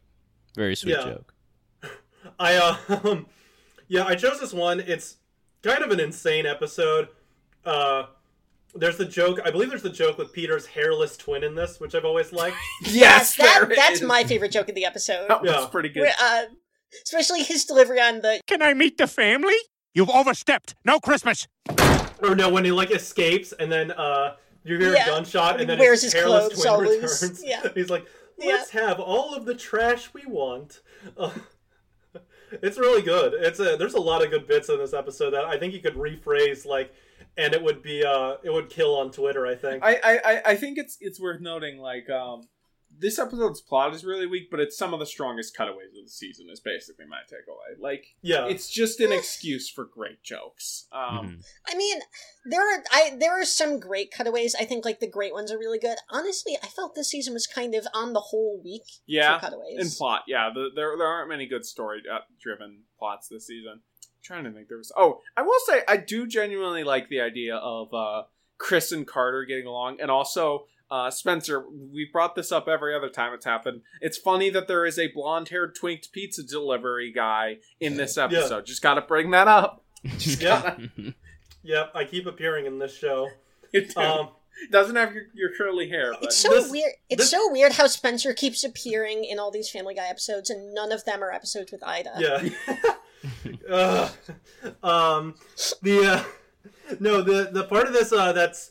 Very 0.55 0.75
sweet 0.77 0.91
Yeah. 0.93 1.03
joke. 1.03 1.33
I 2.39 2.55
uh, 2.55 2.99
um, 3.03 3.25
yeah, 3.89 4.05
I 4.05 4.15
chose 4.15 4.39
this 4.39 4.53
one. 4.53 4.79
It's 4.79 5.17
kind 5.63 5.83
of 5.83 5.91
an 5.91 5.99
insane 5.99 6.45
episode. 6.45 7.07
Uh, 7.65 8.03
there's 8.75 8.97
the 8.97 9.05
joke. 9.05 9.39
I 9.45 9.51
believe 9.51 9.69
there's 9.69 9.83
the 9.83 9.89
joke 9.89 10.17
with 10.17 10.33
Peter's 10.33 10.65
hairless 10.65 11.15
twin 11.17 11.43
in 11.43 11.55
this, 11.55 11.79
which 11.79 11.95
I've 11.95 12.05
always 12.05 12.31
liked. 12.33 12.57
yes, 12.81 13.35
that, 13.37 13.69
that's 13.75 14.01
is. 14.01 14.07
my 14.07 14.23
favorite 14.23 14.51
joke 14.51 14.69
of 14.69 14.75
the 14.75 14.85
episode 14.85 15.27
That 15.29 15.41
was 15.41 15.51
Yeah. 15.51 15.65
pretty 15.67 15.89
good. 15.89 16.09
Uh, 16.21 16.43
Especially 17.03 17.41
his 17.43 17.65
delivery 17.65 17.99
on 17.99 18.21
the 18.21 18.39
Can 18.45 18.61
I 18.61 18.73
meet 18.75 18.97
the 18.99 19.07
family? 19.07 19.55
You've 19.95 20.09
overstepped. 20.11 20.75
No 20.85 20.99
Christmas. 20.99 21.47
Or 22.21 22.35
no, 22.35 22.49
when 22.49 22.65
he 22.65 22.71
like 22.71 22.91
escapes 22.91 23.51
and 23.53 23.71
then 23.71 23.91
uh 23.91 24.35
you 24.63 24.77
hear 24.77 24.93
Yeah. 24.93 25.05
a 25.05 25.07
gunshot 25.07 25.59
and 25.59 25.67
then 25.69 25.79
Wears 25.79 26.03
his, 26.03 26.13
his 26.13 26.21
hairless 26.21 26.53
clothes 26.53 26.77
twin 26.77 27.01
returns. 27.01 27.43
Yeah. 27.43 27.67
He's 27.75 27.89
like, 27.89 28.05
let's 28.37 28.69
have 28.71 28.99
all 28.99 29.33
of 29.35 29.45
the 29.45 29.55
trash 29.55 30.13
we 30.13 30.23
want. 30.27 30.81
Uh, 31.17 31.31
it's 32.61 32.77
really 32.77 33.01
good. 33.01 33.33
It's 33.33 33.59
a 33.59 33.75
there's 33.77 33.93
a 33.95 33.99
lot 34.01 34.23
of 34.23 34.29
good 34.31 34.47
bits 34.47 34.69
in 34.69 34.77
this 34.77 34.93
episode 34.93 35.31
that 35.31 35.45
I 35.45 35.57
think 35.57 35.73
you 35.73 35.79
could 35.81 35.95
rephrase 35.95 36.65
like 36.65 36.93
and 37.37 37.53
it 37.53 37.63
would 37.63 37.81
be 37.81 38.03
uh 38.05 38.35
it 38.43 38.51
would 38.51 38.69
kill 38.69 38.95
on 38.95 39.11
Twitter, 39.11 39.47
I 39.47 39.55
think. 39.55 39.83
I, 39.83 39.99
I, 40.03 40.41
I- 40.51 40.55
think 40.55 40.77
it's 40.77 40.97
it's 41.01 41.19
worth 41.19 41.41
noting 41.41 41.79
like 41.79 42.09
um 42.09 42.47
this 42.99 43.17
episode's 43.19 43.61
plot 43.61 43.93
is 43.93 44.05
really 44.05 44.27
weak, 44.27 44.49
but 44.51 44.59
it's 44.59 44.77
some 44.77 44.93
of 44.93 44.99
the 44.99 45.05
strongest 45.05 45.55
cutaways 45.57 45.89
of 45.97 46.05
the 46.05 46.11
season. 46.11 46.47
Is 46.51 46.59
basically 46.59 47.05
my 47.05 47.17
takeaway. 47.31 47.81
Like 47.81 48.05
yeah. 48.21 48.45
it's 48.47 48.69
just 48.69 48.99
an 48.99 49.11
excuse 49.11 49.69
for 49.69 49.85
great 49.85 50.21
jokes. 50.23 50.87
Um, 50.91 51.27
Mhm. 51.27 51.45
I 51.67 51.75
mean, 51.75 51.99
there 52.45 52.61
are 52.61 52.83
I 52.91 53.15
there 53.19 53.39
are 53.39 53.45
some 53.45 53.79
great 53.79 54.11
cutaways. 54.11 54.55
I 54.55 54.65
think 54.65 54.85
like 54.85 54.99
the 54.99 55.09
great 55.09 55.33
ones 55.33 55.51
are 55.51 55.57
really 55.57 55.79
good. 55.79 55.97
Honestly, 56.09 56.57
I 56.61 56.67
felt 56.67 56.95
this 56.95 57.09
season 57.09 57.33
was 57.33 57.47
kind 57.47 57.73
of 57.75 57.87
on 57.93 58.13
the 58.13 58.19
whole 58.19 58.61
weak 58.63 58.83
yeah, 59.05 59.39
for 59.39 59.45
cutaways. 59.47 59.79
and 59.79 59.91
plot, 59.91 60.23
yeah, 60.27 60.49
the, 60.53 60.69
there 60.75 60.95
there 60.97 61.07
aren't 61.07 61.29
many 61.29 61.47
good 61.47 61.65
story 61.65 62.01
uh, 62.11 62.19
driven 62.41 62.83
plots 62.99 63.27
this 63.27 63.47
season. 63.47 63.81
I'm 63.81 64.21
trying 64.21 64.43
to 64.45 64.51
think, 64.51 64.67
there 64.69 64.77
was. 64.77 64.91
Oh, 64.95 65.19
I 65.35 65.41
will 65.41 65.59
say 65.65 65.81
I 65.87 65.97
do 65.97 66.27
genuinely 66.27 66.83
like 66.83 67.09
the 67.09 67.21
idea 67.21 67.55
of 67.55 67.93
uh, 67.93 68.23
Chris 68.57 68.91
and 68.91 69.07
Carter 69.07 69.45
getting 69.45 69.65
along, 69.65 69.99
and 69.99 70.11
also. 70.11 70.65
Uh, 70.93 71.09
Spencer, 71.09 71.63
we 71.91 72.05
brought 72.05 72.35
this 72.35 72.51
up 72.51 72.67
every 72.67 72.93
other 72.95 73.09
time 73.09 73.33
it's 73.33 73.45
happened. 73.45 73.81
It's 73.99 74.15
funny 74.15 74.51
that 74.51 74.67
there 74.67 74.85
is 74.85 74.99
a 74.99 75.07
blonde-haired 75.07 75.73
twinked 75.73 76.11
pizza 76.11 76.43
delivery 76.43 77.11
guy 77.11 77.57
in 77.79 77.97
this 77.97 78.15
episode. 78.15 78.67
Just 78.67 78.83
got 78.83 78.93
to 78.93 79.01
bring 79.01 79.31
that 79.31 79.47
up. 79.47 79.83
Just 80.19 80.39
Yeah. 80.39 80.61
gotta, 80.61 81.13
Yep, 81.63 81.91
I 81.95 82.03
keep 82.03 82.27
appearing 82.27 82.67
in 82.67 82.77
this 82.77 82.95
show. 82.95 83.27
it 83.71 83.97
Um 83.97 84.29
doesn't 84.69 84.95
have 84.95 85.15
your, 85.15 85.23
your 85.33 85.49
curly 85.57 85.89
hair, 85.89 86.11
but 86.13 86.25
It's 86.25 86.35
so 86.37 86.49
This- 86.49 86.69
weird. 86.69 86.91
It's 87.09 87.21
this- 87.23 87.31
so 87.31 87.51
weird 87.51 87.71
how 87.71 87.87
Spencer 87.87 88.31
keeps 88.35 88.63
appearing 88.63 89.23
in 89.23 89.39
all 89.39 89.49
these 89.49 89.71
Family 89.71 89.95
Guy 89.95 90.05
episodes, 90.07 90.51
and 90.51 90.75
none 90.75 90.91
of 90.91 91.05
them 91.05 91.23
are 91.23 91.31
episodes 91.31 91.71
with 91.71 91.81
Ida. 91.83 92.11
Yeah. 92.19 92.49
uh, 93.67 94.09
um, 94.83 95.33
the 95.81 96.05
uh, 96.05 96.23
no, 96.99 97.23
the 97.23 97.49
the 97.51 97.63
part 97.63 97.87
of 97.87 97.93
this 97.93 98.13
uh, 98.13 98.31
that's 98.33 98.69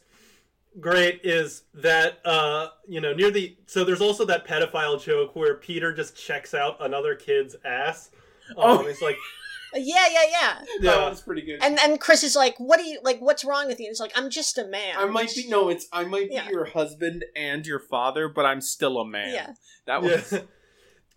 great 0.80 1.20
is 1.24 1.62
that 1.74 2.20
uh, 2.24 2.68
you 2.88 3.00
know 3.00 3.12
near 3.12 3.30
the 3.30 3.56
so 3.66 3.84
there's 3.84 4.00
also 4.00 4.24
that 4.26 4.46
pedophile 4.46 5.02
joke 5.02 5.34
where 5.36 5.54
Peter 5.54 5.92
just 5.92 6.16
checks 6.16 6.54
out 6.54 6.76
another 6.80 7.14
kid's 7.14 7.56
ass. 7.64 8.10
Um, 8.50 8.56
Oh. 8.58 8.86
it's 8.86 9.00
like 9.02 9.16
yeah, 9.74 10.06
yeah, 10.10 10.18
yeah. 10.30 10.58
that 10.58 10.78
yeah, 10.80 11.02
one's 11.02 11.20
pretty 11.22 11.42
good. 11.42 11.58
And 11.62 11.78
and 11.80 11.98
Chris 12.00 12.22
is 12.22 12.36
like, 12.36 12.54
"What 12.58 12.78
do 12.78 12.84
you 12.84 12.98
like? 13.02 13.20
What's 13.20 13.44
wrong 13.44 13.66
with 13.68 13.80
you?" 13.80 13.88
It's 13.88 14.00
like, 14.00 14.12
"I'm 14.14 14.28
just 14.30 14.58
a 14.58 14.66
man." 14.66 14.94
I 14.98 15.06
might 15.06 15.34
be 15.34 15.48
no, 15.48 15.68
it's 15.70 15.86
I 15.92 16.04
might 16.04 16.28
be 16.28 16.34
Yeah. 16.34 16.50
your 16.50 16.66
husband 16.66 17.24
and 17.36 17.66
your 17.66 17.78
father, 17.78 18.28
but 18.28 18.44
I'm 18.44 18.60
still 18.60 18.98
a 18.98 19.06
man. 19.06 19.32
Yeah. 19.32 19.54
That 19.86 20.02
was 20.02 20.32
yeah. 20.32 20.40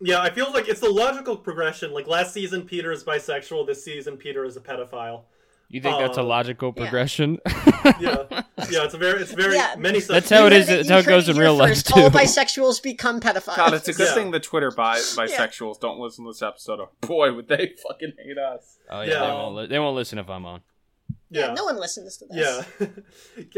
Yeah, 0.01 0.19
I 0.21 0.29
feel 0.29 0.51
like 0.51 0.67
it's 0.67 0.81
the 0.81 0.89
logical 0.89 1.37
progression. 1.37 1.93
Like 1.93 2.05
last 2.05 2.33
season, 2.33 2.63
Peter 2.63 2.91
is 2.91 3.05
bisexual. 3.05 3.65
This 3.65 3.83
season, 3.83 4.17
Peter 4.17 4.43
is 4.43 4.57
a 4.57 4.59
pedophile. 4.59 5.21
You 5.75 5.81
think 5.81 5.99
that's 5.99 6.17
a 6.17 6.21
Uh, 6.21 6.23
logical 6.37 6.71
progression? 6.71 7.37
Yeah, 7.99 8.23
yeah, 8.71 8.83
it's 8.85 8.93
a 8.93 8.97
very, 8.97 9.21
it's 9.21 9.31
very 9.31 9.55
Yeah. 9.55 9.75
many. 9.77 9.99
Such 9.99 10.13
That's 10.15 10.29
how 10.29 10.47
it 10.47 10.53
You 10.53 10.59
is- 10.59 10.67
heard 10.69 10.79
it's 10.79 10.89
That's 10.89 11.05
how 11.05 11.11
it 11.11 11.15
goes 11.15 11.29
in 11.29 11.37
real 11.37 11.53
life, 11.55 11.69
first. 11.69 11.91
All 11.95 12.09
too. 12.09 12.17
bisexuals 12.17 12.81
become 12.81 13.19
pedophiles. 13.21 13.57
God, 13.57 13.73
it's 13.75 13.87
a 13.87 13.93
good 13.93 14.07
Yeah. 14.07 14.13
thing 14.15 14.31
the 14.31 14.39
Twitter 14.39 14.71
bi- 14.71 14.97
bisexuals 14.97 15.79
don't 15.79 15.99
listen 15.99 16.25
to 16.25 16.31
this 16.31 16.41
episode. 16.41 16.79
Or 16.79 16.89
boy, 17.01 17.31
would 17.33 17.47
they 17.47 17.73
fucking 17.87 18.13
hate 18.17 18.37
us. 18.37 18.79
Oh 18.89 19.01
yeah, 19.01 19.07
Yeah. 19.11 19.19
They, 19.19 19.33
won't 19.33 19.55
li- 19.55 19.67
they 19.67 19.79
won't 19.79 19.95
listen 19.95 20.17
if 20.17 20.29
I'm 20.29 20.45
on. 20.45 20.61
yeah. 21.29 21.53
no 21.53 21.65
one 21.65 21.77
listens 21.79 22.17
to 22.17 22.25
this. 22.25 22.65
Yeah. 22.79 22.87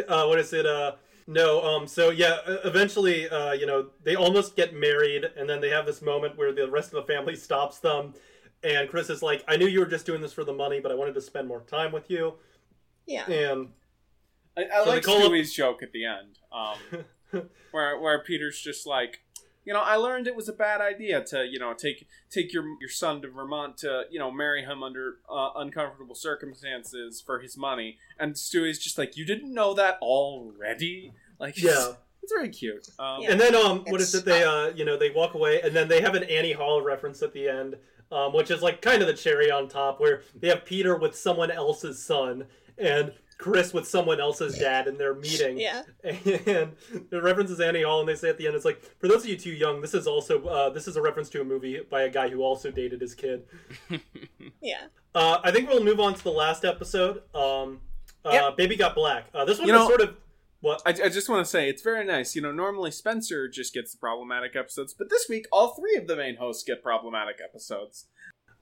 uh, 0.08 0.26
what 0.28 0.40
is 0.40 0.52
it? 0.54 0.66
Uh, 0.66 0.94
no. 1.28 1.62
Um. 1.64 1.88
So 1.88 2.10
yeah. 2.10 2.38
Eventually, 2.66 3.30
uh, 3.30 3.54
you 3.54 3.66
know, 3.66 3.90
they 4.04 4.16
almost 4.16 4.56
get 4.56 4.74
married, 4.74 5.24
and 5.38 5.50
then 5.50 5.62
they 5.62 5.70
have 5.70 5.86
this 5.86 6.02
moment 6.02 6.38
where 6.38 6.52
the 6.52 6.70
rest 6.70 6.94
of 6.94 7.06
the 7.06 7.14
family 7.14 7.36
stops 7.48 7.80
them, 7.80 8.14
and 8.76 8.90
Chris 8.90 9.10
is 9.10 9.22
like, 9.24 9.44
"I 9.48 9.56
knew 9.58 9.68
you 9.68 9.80
were 9.80 9.86
just 9.86 10.06
doing 10.06 10.22
this 10.22 10.34
for 10.34 10.44
the 10.44 10.54
money, 10.54 10.80
but 10.80 10.92
I 10.92 10.96
wanted 10.96 11.14
to 11.16 11.22
spend 11.22 11.48
more 11.48 11.62
time 11.62 11.92
with 11.92 12.10
you." 12.10 12.34
yeah. 13.06 13.30
And 13.30 13.70
I, 14.58 14.66
I 14.66 14.84
So 14.84 14.90
like 14.90 15.04
they 15.04 15.14
up- 15.16 15.22
Stewie's 15.22 15.54
joke 15.54 15.82
at 15.84 15.92
the 15.92 16.06
end, 16.06 16.40
um, 16.52 17.06
where 17.72 18.00
where 18.00 18.20
Peter's 18.24 18.60
just 18.60 18.86
like, 18.88 19.20
you 19.66 19.74
know, 19.74 19.82
I 19.82 19.96
learned 19.96 20.28
it 20.28 20.36
was 20.36 20.50
a 20.50 20.54
bad 20.54 20.82
idea 20.82 21.24
to 21.26 21.46
you 21.46 21.60
know 21.60 21.74
take 21.74 22.08
take 22.30 22.52
your 22.54 22.64
your 22.82 22.90
son 22.90 23.22
to 23.22 23.30
Vermont 23.30 23.78
to 23.80 24.04
you 24.10 24.20
know 24.20 24.32
marry 24.32 24.64
him 24.64 24.84
under 24.84 25.18
uh, 25.30 25.52
uncomfortable 25.56 26.16
circumstances 26.16 27.22
for 27.22 27.40
his 27.40 27.58
money, 27.58 27.98
and 28.20 28.38
Stewie's 28.38 28.80
just 28.80 28.98
like, 28.98 29.16
you 29.18 29.26
didn't 29.26 29.54
know 29.54 29.74
that 29.76 29.98
already, 30.02 31.14
like 31.40 31.56
yeah. 31.62 31.94
it's 32.24 32.34
very 32.34 32.50
cute. 32.50 32.88
Um, 33.00 33.22
Yeah. 33.22 33.32
And 33.32 33.40
then 33.40 33.56
um, 33.56 33.84
what 33.88 34.02
is 34.02 34.14
It's- 34.16 34.22
it? 34.22 34.26
They 34.26 34.44
uh, 34.44 34.68
you 34.76 34.86
know, 34.86 34.98
they 34.98 35.12
walk 35.12 35.34
away, 35.36 35.62
and 35.62 35.76
then 35.76 35.88
they 35.88 36.02
have 36.02 36.16
an 36.16 36.24
Annie 36.24 36.54
Hall 36.54 36.82
reference 36.82 37.22
at 37.22 37.34
the 37.34 37.48
end, 37.48 37.76
um, 38.12 38.34
which 38.34 38.52
is 38.52 38.62
like 38.62 38.82
kind 38.82 39.02
of 39.02 39.08
the 39.08 39.14
cherry 39.14 39.50
on 39.52 39.68
top, 39.68 40.00
where 40.00 40.22
they 40.36 40.48
have 40.50 40.66
Peter 40.66 40.96
with 40.96 41.16
someone 41.16 41.52
else's 41.52 42.04
son 42.04 42.46
and 42.78 43.12
Chris 43.38 43.72
with 43.74 43.88
someone 43.88 44.20
else's 44.20 44.58
dad, 44.58 44.88
and 44.88 44.98
they're 44.98 45.14
meeting. 45.14 45.60
Yeah. 45.60 45.84
And 46.04 46.72
it 47.12 47.24
references 47.24 47.60
is 47.60 47.60
Annie 47.60 47.84
Hall, 47.84 48.00
and 48.00 48.10
they 48.10 48.16
say 48.16 48.30
at 48.30 48.38
the 48.40 48.48
end, 48.48 48.56
it's 48.56 48.66
like, 48.66 48.82
for 49.00 49.08
those 49.08 49.24
of 49.24 49.30
you 49.30 49.38
too 49.38 49.52
young, 49.52 49.80
this 49.82 49.94
is 49.94 50.08
also 50.08 50.44
uh, 50.48 50.70
this 50.72 50.88
is 50.88 50.96
a 50.96 51.02
reference 51.02 51.30
to 51.30 51.42
a 51.42 51.44
movie 51.44 51.80
by 51.90 52.02
a 52.04 52.10
guy 52.10 52.30
who 52.30 52.42
also 52.42 52.72
dated 52.72 53.02
his 53.02 53.14
kid. 53.16 53.44
Yeah. 54.62 54.88
Uh, 55.14 55.40
I 55.44 55.52
think 55.52 55.70
we'll 55.70 55.84
move 55.84 56.00
on 56.00 56.14
to 56.16 56.24
the 56.24 56.32
last 56.32 56.66
episode. 56.66 57.22
Um, 57.36 57.80
uh, 58.26 58.32
Yep. 58.32 58.58
Baby 58.58 58.76
Got 58.76 58.96
Black. 58.96 59.26
Uh, 59.34 59.46
this 59.46 59.60
one 59.60 59.68
You 59.68 59.76
is 59.76 59.80
know- 59.82 59.88
sort 59.88 60.02
of 60.02 60.16
I, 60.72 60.90
I 60.90 61.10
just 61.10 61.30
want 61.30 61.46
to 61.46 61.50
say 61.50 61.70
it's 61.70 61.82
very 61.82 62.06
nice. 62.06 62.36
You 62.36 62.42
know, 62.42 62.52
normally 62.52 62.92
Spencer 62.92 63.48
just 63.48 63.74
gets 63.74 63.92
the 63.92 63.98
problematic 63.98 64.56
episodes, 64.56 64.94
but 64.94 65.10
this 65.10 65.28
week 65.30 65.46
all 65.52 65.76
three 65.76 65.96
of 65.96 66.08
the 66.08 66.16
main 66.16 66.36
hosts 66.38 66.64
get 66.64 66.84
problematic 66.84 67.38
episodes. 67.44 68.08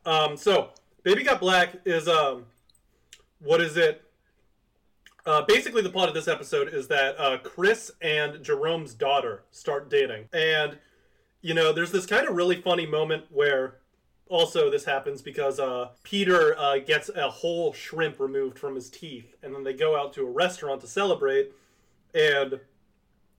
Um, 0.05 0.37
so 0.37 0.71
Baby 1.03 1.23
Got 1.23 1.39
Black 1.39 1.77
is 1.85 2.07
um, 2.07 2.45
what 3.39 3.61
is 3.61 3.77
it? 3.77 4.03
Uh, 5.25 5.41
basically, 5.47 5.81
the 5.81 5.89
plot 5.89 6.07
of 6.07 6.13
this 6.13 6.27
episode 6.27 6.71
is 6.71 6.87
that 6.87 7.19
uh, 7.19 7.37
Chris 7.39 7.91
and 7.99 8.43
Jerome's 8.43 8.93
daughter 8.93 9.43
start 9.51 9.89
dating, 9.89 10.29
and 10.33 10.77
you 11.41 11.53
know, 11.53 11.71
there's 11.73 11.91
this 11.91 12.05
kind 12.05 12.27
of 12.27 12.35
really 12.35 12.61
funny 12.61 12.85
moment 12.85 13.25
where 13.31 13.77
also 14.27 14.71
this 14.71 14.85
happens 14.85 15.21
because 15.21 15.59
uh, 15.59 15.89
Peter 16.03 16.57
uh, 16.57 16.79
gets 16.79 17.09
a 17.09 17.29
whole 17.29 17.73
shrimp 17.73 18.19
removed 18.19 18.57
from 18.57 18.75
his 18.75 18.89
teeth, 18.89 19.35
and 19.43 19.53
then 19.53 19.63
they 19.63 19.73
go 19.73 19.99
out 19.99 20.13
to 20.13 20.21
a 20.21 20.29
restaurant 20.29 20.81
to 20.81 20.87
celebrate, 20.87 21.51
and 22.15 22.59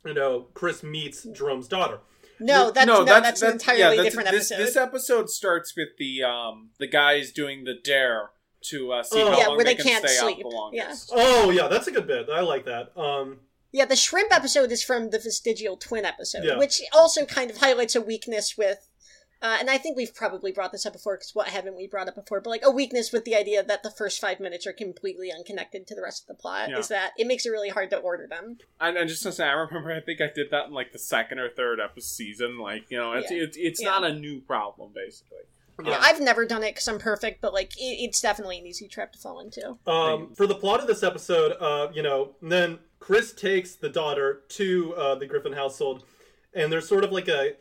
you 0.05 0.15
know, 0.15 0.47
Chris 0.55 0.83
meets 0.85 1.25
Jerome's 1.25 1.67
daughter. 1.67 1.99
No, 2.39 2.71
that's 2.71 2.87
no, 2.87 3.03
that's, 3.05 3.41
an 3.43 3.53
entirely 3.53 3.81
yeah, 3.81 3.89
that's- 3.91 4.05
different 4.05 4.31
this, 4.31 4.51
episode. 4.53 4.65
This 4.67 4.77
episode 4.77 5.31
starts 5.31 5.75
with 5.77 5.89
the 5.99 6.23
um 6.23 6.71
the 6.79 6.87
guys 6.87 7.33
doing 7.33 7.65
the 7.65 7.75
dare 7.83 8.31
to 8.65 8.93
uh, 8.93 9.03
see 9.03 9.23
Oh. 9.23 9.31
how 9.31 9.39
Yeah, 9.39 9.47
long 9.49 9.57
where 9.57 9.65
they, 9.65 9.75
they 9.75 9.83
can 9.83 10.03
can't 10.03 10.09
sleep. 10.09 10.39
the 10.43 10.49
longest. 10.49 11.11
Oh 11.15 11.51
yeah, 11.51 11.67
that's 11.69 11.87
a 11.87 11.93
good 11.93 12.07
bit. 12.07 12.29
I 12.33 12.41
like 12.43 12.65
that. 12.67 12.93
Um, 12.97 13.39
Yeah, 13.73 13.85
the 13.87 13.97
shrimp 13.97 14.33
episode 14.35 14.71
is 14.71 14.83
from 14.83 15.11
the 15.11 15.19
vestigial 15.19 15.77
twin 15.77 16.05
episode, 16.05 16.45
Yeah. 16.45 16.59
which 16.59 16.83
also 16.93 17.25
kind 17.25 17.51
of 17.51 17.57
highlights 17.59 17.95
a 17.97 18.01
weakness 18.01 18.57
with, 18.59 18.89
uh, 19.43 19.57
and 19.61 19.69
I 19.71 19.79
think 19.79 19.97
we've 19.97 20.15
probably 20.15 20.51
brought 20.53 20.73
this 20.73 20.87
up 20.87 20.93
before, 20.95 21.17
because 21.17 21.35
what 21.35 21.49
haven't 21.49 21.77
we 21.77 21.87
brought 21.87 22.09
up 22.09 22.15
before? 22.15 22.41
But 22.41 22.51
like 22.51 22.63
a 22.65 22.71
weakness 22.71 23.13
with 23.13 23.25
the 23.25 23.37
idea 23.37 23.63
that 23.63 23.83
the 23.83 23.91
first 23.91 24.21
five 24.21 24.41
minutes 24.41 24.67
are 24.67 24.73
completely 24.73 25.31
unconnected 25.31 25.87
to 25.89 25.95
the 25.95 26.03
rest 26.03 26.23
of 26.23 26.29
the 26.29 26.41
plot 26.41 26.71
Yeah. 26.71 26.79
is 26.79 26.89
that 26.89 27.13
it 27.19 27.27
makes 27.27 27.45
it 27.47 27.51
really 27.51 27.69
hard 27.69 27.91
to 27.91 27.99
order 27.99 28.27
them. 28.27 28.59
And, 28.81 28.97
and 28.97 29.09
just 29.09 29.23
to 29.25 29.33
say, 29.33 29.45
I 29.45 29.53
remember 29.53 29.93
I 29.93 30.01
think 30.01 30.21
I 30.21 30.31
did 30.35 30.51
that 30.51 30.67
in 30.69 30.73
like 30.73 30.93
the 30.93 30.99
second 30.99 31.39
or 31.39 31.49
third 31.51 31.81
episode 31.81 32.07
season. 32.07 32.59
Like 32.59 32.91
you 32.91 32.97
know, 32.99 33.13
it's 33.13 33.31
Yeah. 33.31 33.43
it's, 33.43 33.57
it's 33.57 33.83
Yeah. 33.83 33.91
not 33.91 34.05
a 34.05 34.13
new 34.15 34.41
problem 34.41 34.93
basically. 34.95 35.39
Yeah, 35.85 35.99
I've 36.01 36.23
never 36.23 36.47
done 36.47 36.63
it 36.63 36.71
because 36.75 36.89
I'm 36.89 36.99
perfect, 36.99 37.43
but 37.43 37.53
like 37.53 37.77
it, 37.77 37.83
it's 38.05 38.23
definitely 38.23 38.59
an 38.59 38.67
easy 38.67 38.89
trap 38.89 39.13
to 39.13 39.19
fall 39.19 39.41
into. 39.41 39.77
Um, 39.87 40.33
for 40.35 40.47
the 40.47 40.55
plot 40.55 40.81
of 40.81 40.87
this 40.87 41.03
episode, 41.03 41.53
uh, 41.61 41.89
you 41.93 42.03
know, 42.03 42.31
then 42.41 42.79
Chris 42.99 43.35
takes 43.35 43.75
the 43.75 43.91
daughter 43.91 44.41
to 44.49 44.95
uh, 44.95 45.15
the 45.17 45.27
Griffin 45.27 45.53
household, 45.53 46.05
and 46.55 46.73
there's 46.73 46.89
sort 46.89 47.05
of 47.05 47.13
like 47.13 47.29
a 47.29 47.57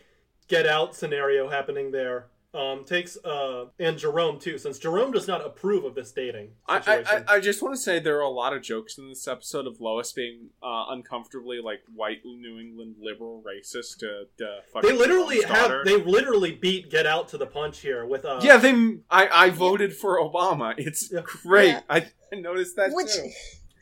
get 0.47 0.65
out 0.65 0.95
scenario 0.95 1.49
happening 1.49 1.91
there. 1.91 2.27
Um, 2.53 2.85
takes 2.85 3.17
uh, 3.17 3.65
and 3.79 3.97
Jerome 3.97 4.39
too, 4.39 4.57
since 4.57 4.79
Jerome 4.79 5.11
does 5.11 5.27
not 5.27 5.45
approve 5.45 5.83
of 5.83 5.93
this 5.93 6.13
dating 6.13 6.51
I, 6.65 6.79
situation. 6.79 7.25
I, 7.27 7.33
I- 7.33 7.35
I 7.35 7.39
just 7.41 7.61
want 7.61 7.75
to 7.75 7.81
say 7.81 7.99
there 7.99 8.15
are 8.19 8.21
a 8.21 8.29
lot 8.29 8.53
of 8.53 8.61
jokes 8.61 8.97
in 8.97 9.09
this 9.09 9.27
episode 9.27 9.67
of 9.67 9.81
Lois 9.81 10.13
being 10.13 10.51
uh, 10.63 10.85
uncomfortably 10.87 11.59
like 11.61 11.81
white 11.93 12.19
New 12.23 12.57
England 12.57 12.95
liberal 13.01 13.43
racist 13.45 13.97
to, 13.97 14.23
to 14.37 14.59
fucking 14.71 14.89
they 14.89 14.95
literally 14.95 15.41
have 15.43 15.83
they 15.83 15.97
literally 15.97 16.53
beat 16.53 16.89
Get 16.89 17.05
Out 17.05 17.27
to 17.29 17.37
the 17.37 17.45
punch 17.45 17.79
here 17.81 18.05
with 18.05 18.23
uh, 18.23 18.39
yeah, 18.41 18.55
they. 18.55 18.71
I, 19.09 19.27
I 19.27 19.49
voted 19.49 19.93
for 19.93 20.17
Obama. 20.17 20.75
It's 20.77 21.11
Yeah. 21.11 21.23
great. 21.25 21.67
Yeah. 21.71 21.81
I, 21.89 22.07
I 22.31 22.35
noticed 22.37 22.77
that 22.77 22.91
Which 22.93 23.15
too. 23.15 23.31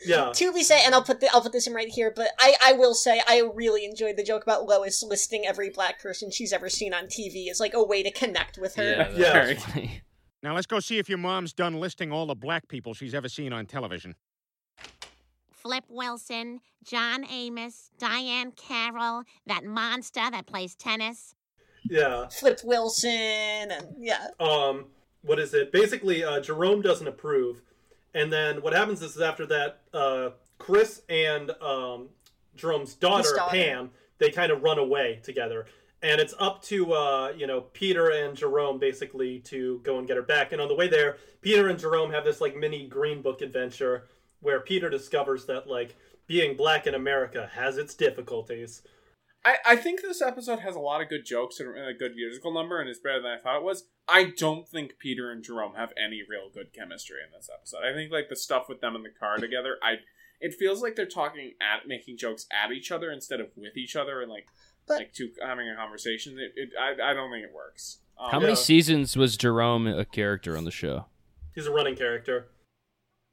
Yeah. 0.06 0.32
To 0.34 0.51
be 0.54 0.64
said, 0.64 0.82
and 0.86 0.93
I'll 0.95 1.04
put 1.04 1.20
the, 1.20 1.30
I'll 1.34 1.41
put 1.41 1.51
this 1.51 1.68
in 1.68 1.74
right 1.74 1.88
here, 1.88 2.12
but 2.16 2.30
I, 2.39 2.56
I 2.64 2.74
will 2.74 2.93
say 2.93 3.22
I 3.28 3.41
really 3.54 3.86
enjoyed 3.86 4.18
the 4.18 4.24
joke 4.24 4.43
about 4.43 4.66
Lois 4.66 5.04
listing 5.04 5.45
every 5.45 5.70
black 5.70 6.01
person 6.01 6.30
she's 6.32 6.51
ever 6.54 6.70
seen 6.70 6.93
on 6.93 7.06
TV 7.06 7.49
as 7.49 7.60
like 7.60 7.74
a 7.74 7.84
way 7.84 8.04
to 8.04 8.12
connect 8.12 8.58
with 8.58 8.76
her. 8.76 8.84
Yeah, 8.84 9.10
Yeah. 9.16 9.45
that 9.45 9.62
funny. 9.62 10.01
Now 10.41 10.54
let's 10.56 10.68
go 10.68 10.80
see 10.82 10.97
if 10.99 11.08
your 11.08 11.18
mom's 11.20 11.54
done 11.54 11.80
listing 11.80 12.12
all 12.12 12.26
the 12.26 12.36
black 12.36 12.68
people 12.68 12.93
she's 12.93 13.14
ever 13.14 13.30
seen 13.30 13.54
on 13.54 13.66
television. 13.66 14.16
Flip 15.51 15.86
Wilson, 15.88 16.60
John 16.84 17.26
Amos, 17.32 17.89
Diahann 17.97 18.54
Carroll, 18.58 19.24
that 19.47 19.64
monster 19.64 20.20
that 20.30 20.45
plays 20.45 20.76
tennis. 20.76 21.34
Yeah. 21.89 22.28
Flip 22.28 22.60
Wilson, 22.64 23.10
and 23.72 23.88
yeah, 23.97 24.28
um 24.39 24.88
what 25.22 25.39
is 25.39 25.54
it 25.54 25.72
basically 25.72 26.24
uh 26.24 26.41
jerome 26.41 26.82
doesn't 26.82 27.08
approve 27.08 27.62
and 28.14 28.32
then 28.32 28.61
what 28.61 28.74
happens 28.74 29.01
is 29.01 29.20
after 29.20 29.45
that 29.45 29.82
uh 29.93 30.30
chris 30.57 31.01
and 31.09 31.51
um 31.61 32.09
jerome's 32.55 32.93
daughter, 32.93 33.36
daughter. 33.36 33.51
pam 33.51 33.91
they 34.20 34.30
kind 34.30 34.51
of 34.51 34.64
run 34.64 34.80
away 34.80 35.20
together. 35.24 35.66
And 36.01 36.20
it's 36.20 36.34
up 36.39 36.61
to 36.64 36.93
uh 36.93 37.34
you 37.36 37.47
know 37.47 37.61
peter 37.61 38.09
and 38.09 38.36
jerome 38.38 38.80
basically 38.80 39.39
to 39.39 39.80
go 39.84 39.97
and 39.97 40.07
get 40.07 40.18
her 40.18 40.24
back. 40.24 40.51
And 40.51 40.61
on 40.61 40.68
the 40.68 40.76
way 40.76 40.88
there 40.88 41.18
peter 41.41 41.70
and 41.70 41.80
jerome 41.80 42.11
have 42.11 42.24
this 42.24 42.41
like 42.41 42.55
mini 42.55 42.88
green 42.88 43.22
book 43.22 43.41
adventure 43.41 44.05
where 44.41 44.59
peter 44.59 44.89
discovers 44.89 45.45
that 45.45 45.68
like 45.68 45.95
being 46.28 46.55
black 46.55 46.88
in 46.88 46.95
america 46.95 47.49
has 47.53 47.78
its 47.78 47.93
difficulties 47.95 48.82
I, 49.46 49.58
I 49.66 49.76
think 49.76 50.02
this 50.02 50.22
episode 50.22 50.60
has 50.60 50.76
a 50.76 50.80
lot 50.80 51.02
of 51.02 51.10
good 51.10 51.26
jokes 51.26 51.60
and 51.60 51.78
a 51.78 51.94
good 51.94 52.16
musical 52.16 52.54
number 52.54 52.80
and 52.80 52.89
is 52.89 53.00
better 53.00 53.22
than 53.22 53.32
I 53.32 53.38
thought 53.39 53.58
it 53.58 53.64
was. 53.64 53.86
I 54.08 54.34
don't 54.38 54.68
think 54.68 54.98
Peter 55.00 55.32
and 55.32 55.44
Jerome 55.44 55.76
have 55.76 55.91
any 56.02 56.22
real 56.28 56.50
good 56.54 56.74
chemistry 56.74 57.18
in 57.26 57.32
this 57.38 57.50
episode. 57.54 57.80
I 57.86 57.94
think 57.94 58.12
like 58.12 58.30
the 58.30 58.36
stuff 58.36 58.70
with 58.70 58.80
them 58.82 58.96
in 58.96 59.04
the 59.04 59.10
car 59.10 59.38
together, 59.38 59.78
I 59.84 59.96
it 60.39 60.54
feels 60.54 60.82
like 60.82 60.96
they're 60.96 61.06
talking 61.06 61.54
at 61.62 61.88
making 61.88 62.18
jokes 62.18 62.46
at 62.52 62.72
each 62.72 62.91
other 62.91 63.12
instead 63.12 63.39
of 63.39 63.48
with 63.56 63.78
each 63.78 63.96
other 63.96 64.22
and 64.22 64.30
like 64.32 64.46
But- 64.88 64.98
like 64.98 65.14
two 65.14 65.32
having 65.41 65.70
a 65.70 65.76
conversation. 65.76 66.38
It, 66.39 66.54
it 66.56 66.70
I, 66.80 67.12
I 67.12 67.14
don't 67.14 67.32
think 67.32 67.46
it 67.46 67.54
works. 67.54 68.00
Um, 68.18 68.30
How 68.32 68.39
many 68.39 68.52
Yeah. 68.54 68.58
seasons 68.58 69.18
was 69.18 69.36
Jerome 69.38 69.88
a 69.88 70.06
character 70.06 70.56
on 70.58 70.64
the 70.66 70.72
show? 70.72 71.06
he's 71.56 71.68
a 71.68 71.72
running 71.72 71.96
character 71.96 72.48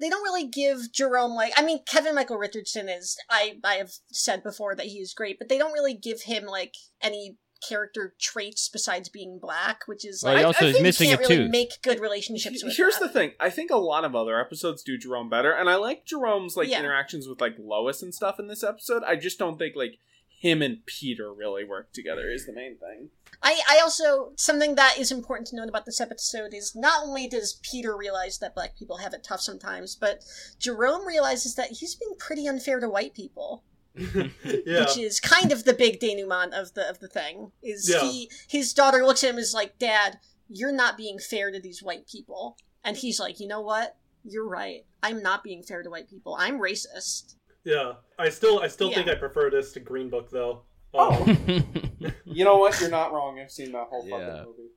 they 0.00 0.08
don't 0.08 0.22
really 0.22 0.46
give 0.48 0.92
Jerome 0.92 1.32
like 1.32 1.52
I 1.56 1.62
mean 1.62 1.80
Kevin 1.86 2.14
Michael 2.14 2.38
Richardson 2.38 2.88
is 2.88 3.16
I 3.28 3.58
I 3.64 3.74
have 3.74 3.90
said 4.10 4.42
before 4.42 4.74
that 4.74 4.86
he 4.86 4.98
is 4.98 5.14
great, 5.14 5.38
but 5.38 5.48
they 5.48 5.58
don't 5.58 5.72
really 5.72 5.94
give 5.94 6.22
him 6.22 6.46
like 6.46 6.74
any 7.02 7.36
character 7.68 8.14
traits 8.18 8.70
besides 8.72 9.10
being 9.10 9.38
black, 9.38 9.80
which 9.86 10.02
is 10.06 10.22
Well, 10.24 10.32
like 10.32 10.38
he 10.40 10.44
I- 10.44 10.46
also 10.46 10.64
I 10.64 10.68
is 10.68 10.72
think 10.74 10.78
you 10.78 10.82
missing 10.88 11.08
can't 11.10 11.20
a 11.20 11.22
really 11.24 11.36
tooth. 11.42 11.50
make 11.50 11.82
good 11.82 12.00
relationships 12.00 12.64
with 12.64 12.74
Here's 12.76 12.98
that. 12.98 13.08
the 13.08 13.12
thing. 13.12 13.32
I 13.38 13.50
think 13.50 13.70
a 13.70 13.76
lot 13.76 14.04
of 14.06 14.16
other 14.16 14.40
episodes 14.40 14.82
do 14.82 14.96
Jerome 14.96 15.28
better, 15.28 15.52
and 15.52 15.68
I 15.68 15.74
like 15.76 16.06
Jerome's 16.06 16.56
like 16.56 16.68
Yeah. 16.68 16.78
interactions 16.78 17.28
with 17.28 17.40
like 17.40 17.56
Lois 17.58 18.02
and 18.02 18.14
stuff 18.14 18.38
in 18.40 18.46
this 18.48 18.64
episode. 18.64 19.02
I 19.04 19.16
just 19.16 19.38
don't 19.38 19.58
think 19.58 19.76
like 19.76 19.98
him 20.40 20.62
and 20.62 20.86
Peter 20.86 21.30
really 21.34 21.64
work 21.64 21.92
together 21.92 22.30
is 22.30 22.46
the 22.46 22.52
main 22.54 22.78
thing. 22.78 23.10
I, 23.42 23.60
I 23.68 23.80
also 23.80 24.32
something 24.36 24.74
that 24.74 24.98
is 24.98 25.10
important 25.10 25.48
to 25.48 25.56
note 25.56 25.68
about 25.68 25.86
this 25.86 26.00
episode 26.00 26.52
is 26.52 26.74
not 26.76 27.02
only 27.04 27.26
does 27.26 27.58
Peter 27.62 27.96
realize 27.96 28.38
that 28.38 28.54
black 28.54 28.76
people 28.76 28.98
have 28.98 29.14
it 29.14 29.24
tough 29.24 29.40
sometimes, 29.40 29.96
but 29.96 30.22
Jerome 30.58 31.06
realizes 31.06 31.54
that 31.54 31.70
he's 31.70 31.94
being 31.94 32.14
pretty 32.18 32.46
unfair 32.46 32.80
to 32.80 32.88
white 32.88 33.14
people. 33.14 33.64
yeah 33.96 34.80
Which 34.80 34.96
is 34.98 35.18
kind 35.20 35.50
of 35.52 35.64
the 35.64 35.72
big 35.72 35.98
denouement 36.00 36.54
of 36.54 36.74
the 36.74 36.88
of 36.88 37.00
the 37.00 37.08
thing. 37.08 37.52
Is 37.62 37.90
Yeah. 37.92 38.00
he 38.02 38.30
his 38.48 38.72
daughter 38.74 39.04
looks 39.04 39.24
at 39.24 39.30
him 39.30 39.38
is 39.38 39.54
like, 39.54 39.78
Dad, 39.78 40.18
you're 40.48 40.72
not 40.72 40.96
being 40.96 41.18
fair 41.18 41.50
to 41.50 41.60
these 41.60 41.82
white 41.82 42.06
people. 42.06 42.56
And 42.84 42.96
he's 42.96 43.18
like, 43.18 43.40
you 43.40 43.48
know 43.48 43.60
what? 43.60 43.96
You're 44.24 44.48
right. 44.48 44.84
I'm 45.02 45.22
not 45.22 45.42
being 45.42 45.62
fair 45.62 45.82
to 45.82 45.90
white 45.90 46.08
people. 46.08 46.36
I'm 46.38 46.58
racist. 46.60 47.34
Yeah, 47.64 47.94
I 48.18 48.28
still 48.28 48.60
I 48.60 48.68
still 48.68 48.90
Yeah. 48.90 48.96
think 48.96 49.08
I 49.08 49.14
prefer 49.16 49.50
this 49.50 49.72
to 49.72 49.80
Green 49.80 50.08
Book 50.08 50.30
though. 50.30 50.62
Oh. 50.94 51.22
Um, 51.22 51.66
You 52.24 52.44
know 52.44 52.58
what? 52.58 52.80
You're 52.80 52.90
not 52.90 53.12
wrong. 53.12 53.38
I've 53.40 53.50
seen 53.50 53.72
that 53.72 53.86
whole 53.88 54.06
Yeah. 54.06 54.18
fucking 54.18 54.44
movie. 54.46 54.68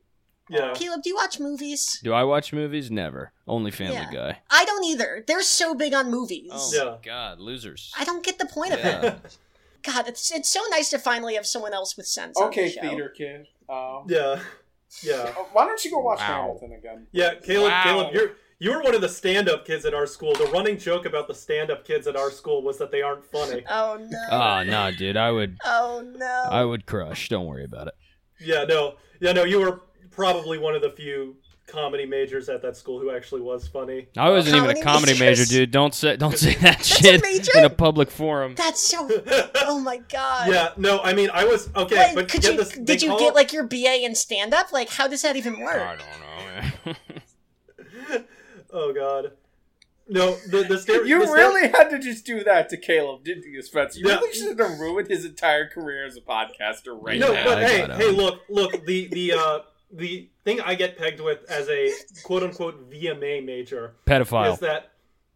yeah, 0.50 0.74
Caleb, 0.74 1.02
do 1.04 1.10
you 1.10 1.16
watch 1.16 1.40
movies? 1.40 2.00
Do 2.04 2.14
I 2.14 2.24
watch 2.24 2.52
movies? 2.52 2.90
Never. 2.92 3.32
Only 3.48 3.72
Family 3.72 3.94
Yeah. 3.96 4.12
Guy. 4.12 4.40
I 4.50 4.66
don't 4.66 4.84
either. 4.86 5.24
They're 5.26 5.42
so 5.44 5.74
big 5.76 5.94
on 5.94 6.10
movies. 6.12 6.52
Oh 6.54 6.72
Yeah. 6.74 6.98
god, 7.04 7.40
losers. 7.40 7.92
I 7.98 8.04
don't 8.04 8.24
get 8.24 8.40
the 8.40 8.46
point 8.48 8.74
of 8.74 8.80
Yeah. 8.80 9.02
it. 9.06 9.38
God, 9.84 10.08
it's 10.08 10.32
it's 10.32 10.50
so 10.50 10.62
nice 10.72 10.90
to 10.92 10.98
finally 11.00 11.36
have 11.36 11.46
someone 11.46 11.74
else 11.74 11.96
with 11.98 12.08
sense. 12.08 12.38
on 12.38 12.48
Okay, 12.48 12.66
the 12.66 12.72
show. 12.74 12.82
theater 12.82 13.10
kid. 13.10 13.48
Um, 13.70 14.06
yeah, 14.08 14.40
yeah, 15.02 15.14
uh, 15.38 15.44
Why 15.54 15.66
don't 15.66 15.84
you 15.86 15.92
go 15.92 16.00
watch 16.00 16.20
Wow. 16.20 16.26
Hamilton 16.26 16.74
again? 16.74 17.08
yeah. 17.12 17.36
Caleb, 17.36 17.72
Wow. 17.72 17.84
Caleb, 17.84 18.14
you're 18.14 18.32
you 18.64 18.72
were 18.72 18.82
one 18.82 18.96
of 18.96 19.02
the 19.02 19.10
stand-up 19.10 19.66
kids 19.68 19.84
at 19.84 19.94
our 19.94 20.06
school. 20.06 20.34
The 20.36 20.46
running 20.46 20.78
joke 20.78 21.06
about 21.06 21.28
the 21.28 21.34
stand-up 21.34 21.86
kids 21.86 22.08
at 22.08 22.16
our 22.16 22.32
school 22.32 22.62
was 22.62 22.78
that 22.78 22.92
they 22.92 23.02
aren't 23.02 23.26
funny. 23.26 23.62
Oh 23.70 23.98
no. 24.00 24.18
Ah, 24.32 24.60
oh 24.60 24.64
no, 24.64 24.92
dude. 24.98 25.18
I 25.18 25.32
would 25.32 25.58
Oh 25.66 26.02
no. 26.16 26.46
I 26.50 26.64
would 26.64 26.86
crush. 26.86 27.28
Don't 27.28 27.46
worry 27.46 27.66
about 27.66 27.88
it. 27.88 27.94
Yeah, 28.40 28.64
no, 28.64 28.96
yeah, 29.20 29.34
no. 29.34 29.44
You 29.44 29.60
were 29.60 29.82
probably 30.12 30.58
one 30.60 30.76
of 30.76 30.82
the 30.82 30.92
few 30.92 31.36
comedy 31.68 32.06
majors 32.06 32.48
at 32.48 32.62
that 32.62 32.78
school 32.78 33.00
who 33.02 33.12
actually 33.12 33.42
was 33.42 33.68
funny. 33.68 34.08
I 34.18 34.30
wasn't 34.30 34.56
even 34.56 34.70
a 34.70 34.82
Comedy 34.82 35.14
comedy 35.14 35.20
major, 35.20 35.44
dude. 35.46 35.72
Don't 35.72 35.94
say 35.94 36.16
don't 36.16 36.38
say 36.38 36.54
that 36.56 36.80
a 36.80 36.84
shit 36.84 37.22
major? 37.22 37.52
in 37.58 37.66
a 37.66 37.70
public 37.70 38.10
forum. 38.10 38.56
That's 38.56 38.82
so. 38.82 39.10
Oh 39.66 39.80
my 39.80 39.98
god. 39.98 40.52
Yeah, 40.52 40.70
no, 40.78 41.02
I 41.02 41.14
mean 41.14 41.30
I 41.34 41.44
was 41.44 41.70
okay, 41.76 41.96
Like, 41.98 42.16
but 42.16 42.30
could 42.30 42.46
you 42.46 42.56
this, 42.56 42.70
did 42.78 43.02
you 43.02 43.10
call- 43.10 43.20
get 43.20 43.36
like 43.36 43.52
your 43.52 43.66
BA 43.66 44.06
in 44.06 44.16
stand 44.16 44.54
up? 44.54 44.72
Like, 44.72 44.90
how 44.90 45.08
does 45.10 45.22
that 45.24 45.36
even 45.36 45.60
work? 45.60 45.82
I 45.82 45.98
don't 45.98 46.86
know. 46.86 46.94
man. 48.74 48.82
Oh 48.84 48.94
god, 48.94 49.32
no, 50.08 50.36
the 50.50 50.64
the 50.64 50.76
stere- 50.86 51.08
You 51.08 51.20
the 51.20 51.26
stere- 51.28 51.34
really 51.36 51.68
had 51.70 51.90
to 51.90 52.00
just 52.00 52.26
do 52.26 52.44
that 52.44 52.70
to 52.70 52.78
Caleb, 52.78 53.24
didn't 53.24 53.44
you, 53.52 53.62
Spencer? 53.62 54.00
You 54.00 54.10
Yeah. 54.10 54.16
really 54.16 54.34
should 54.34 54.60
have 54.60 54.80
ruined 54.80 55.08
his 55.10 55.26
entire 55.26 55.68
career 55.68 56.06
as 56.06 56.18
a 56.18 56.22
podcaster 56.22 56.98
right 57.00 57.20
now. 57.20 57.28
No, 57.28 57.44
but 57.44 57.58
I 57.60 57.68
hey, 57.68 57.88
hey, 57.96 58.12
look, 58.12 58.42
look, 58.50 58.86
the 58.86 59.08
the 59.08 59.34
uh 59.34 59.60
the 59.92 60.30
thing 60.44 60.60
I 60.62 60.74
get 60.76 60.98
pegged 60.98 61.20
with 61.20 61.44
as 61.50 61.70
a 61.70 61.92
quote 62.24 62.44
unquote 62.44 62.90
VMA 62.90 63.46
major 63.46 63.94
Pedophile. 64.06 64.54
is 64.54 64.60
that 64.60 64.90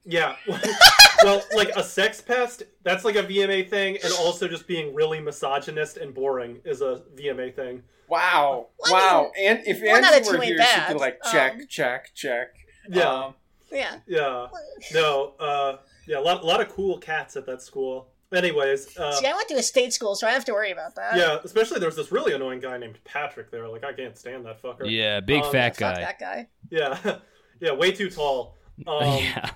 yeah, 0.10 0.36
well, 1.24 1.44
like 1.54 1.68
a 1.76 1.84
sex 1.84 2.22
pest, 2.22 2.64
that's 2.84 3.04
like 3.04 3.16
a 3.18 3.24
VMA 3.24 3.70
thing, 3.70 3.98
and 4.02 4.14
also 4.20 4.48
just 4.48 4.66
being 4.66 4.96
really 4.96 5.20
misogynist 5.20 5.98
and 5.98 6.14
boring 6.14 6.62
is 6.64 6.80
a 6.82 7.02
VMA 7.18 7.54
thing. 7.54 7.84
Wow. 8.08 8.68
Well, 8.80 8.96
I 8.96 8.98
wow. 8.98 9.32
And 9.38 9.60
if 9.66 9.82
one 9.82 10.06
out 10.06 10.12
of 10.14 10.20
Andrew 10.20 10.32
were 10.32 10.38
two 10.38 10.44
ain't 10.44 10.60
here, 10.62 10.68
she'd 10.88 10.94
be 10.94 11.00
like, 11.00 11.20
check, 11.30 11.54
Um, 11.56 11.62
check, 11.68 12.12
check. 12.16 12.48
Yeah, 12.90 13.10
Um, 13.26 13.36
Yeah. 13.72 14.00
yeah, 14.08 14.48
no, 14.94 15.34
uh, 15.40 15.78
yeah, 16.08 16.20
a 16.20 16.22
lot, 16.22 16.42
a 16.44 16.46
lot 16.46 16.62
of 16.62 16.70
cool 16.70 16.98
cats 16.98 17.36
at 17.36 17.46
that 17.48 17.62
school. 17.62 18.08
Anyways, 18.34 18.98
uh, 18.98 19.14
See, 19.14 19.26
I 19.26 19.34
went 19.34 19.48
to 19.50 19.56
a 19.56 19.64
state 19.64 19.94
school, 19.94 20.14
so 20.16 20.28
I 20.28 20.32
have 20.32 20.44
to 20.46 20.52
worry 20.54 20.72
about 20.72 20.96
that. 20.96 21.16
yeah, 21.16 21.38
especially 21.44 21.80
there 21.80 21.88
was 21.88 21.96
this 21.96 22.12
really 22.12 22.34
annoying 22.34 22.60
guy 22.60 22.78
named 22.78 23.00
Patrick 23.06 23.52
there. 23.52 23.68
Like 23.70 23.84
I 23.86 23.94
can't 23.94 24.18
stand 24.18 24.46
that 24.46 24.62
fucker. 24.62 24.90
Yeah, 24.90 25.20
big 25.22 25.44
Um, 25.44 25.52
fat 25.52 25.78
guy. 25.78 25.96
that 26.02 26.20
guy. 26.20 26.48
Yeah, 26.70 27.20
yeah, 27.62 27.72
way 27.72 27.92
too 27.92 28.10
tall. 28.10 28.58
Um, 28.86 29.04
yeah. 29.24 29.50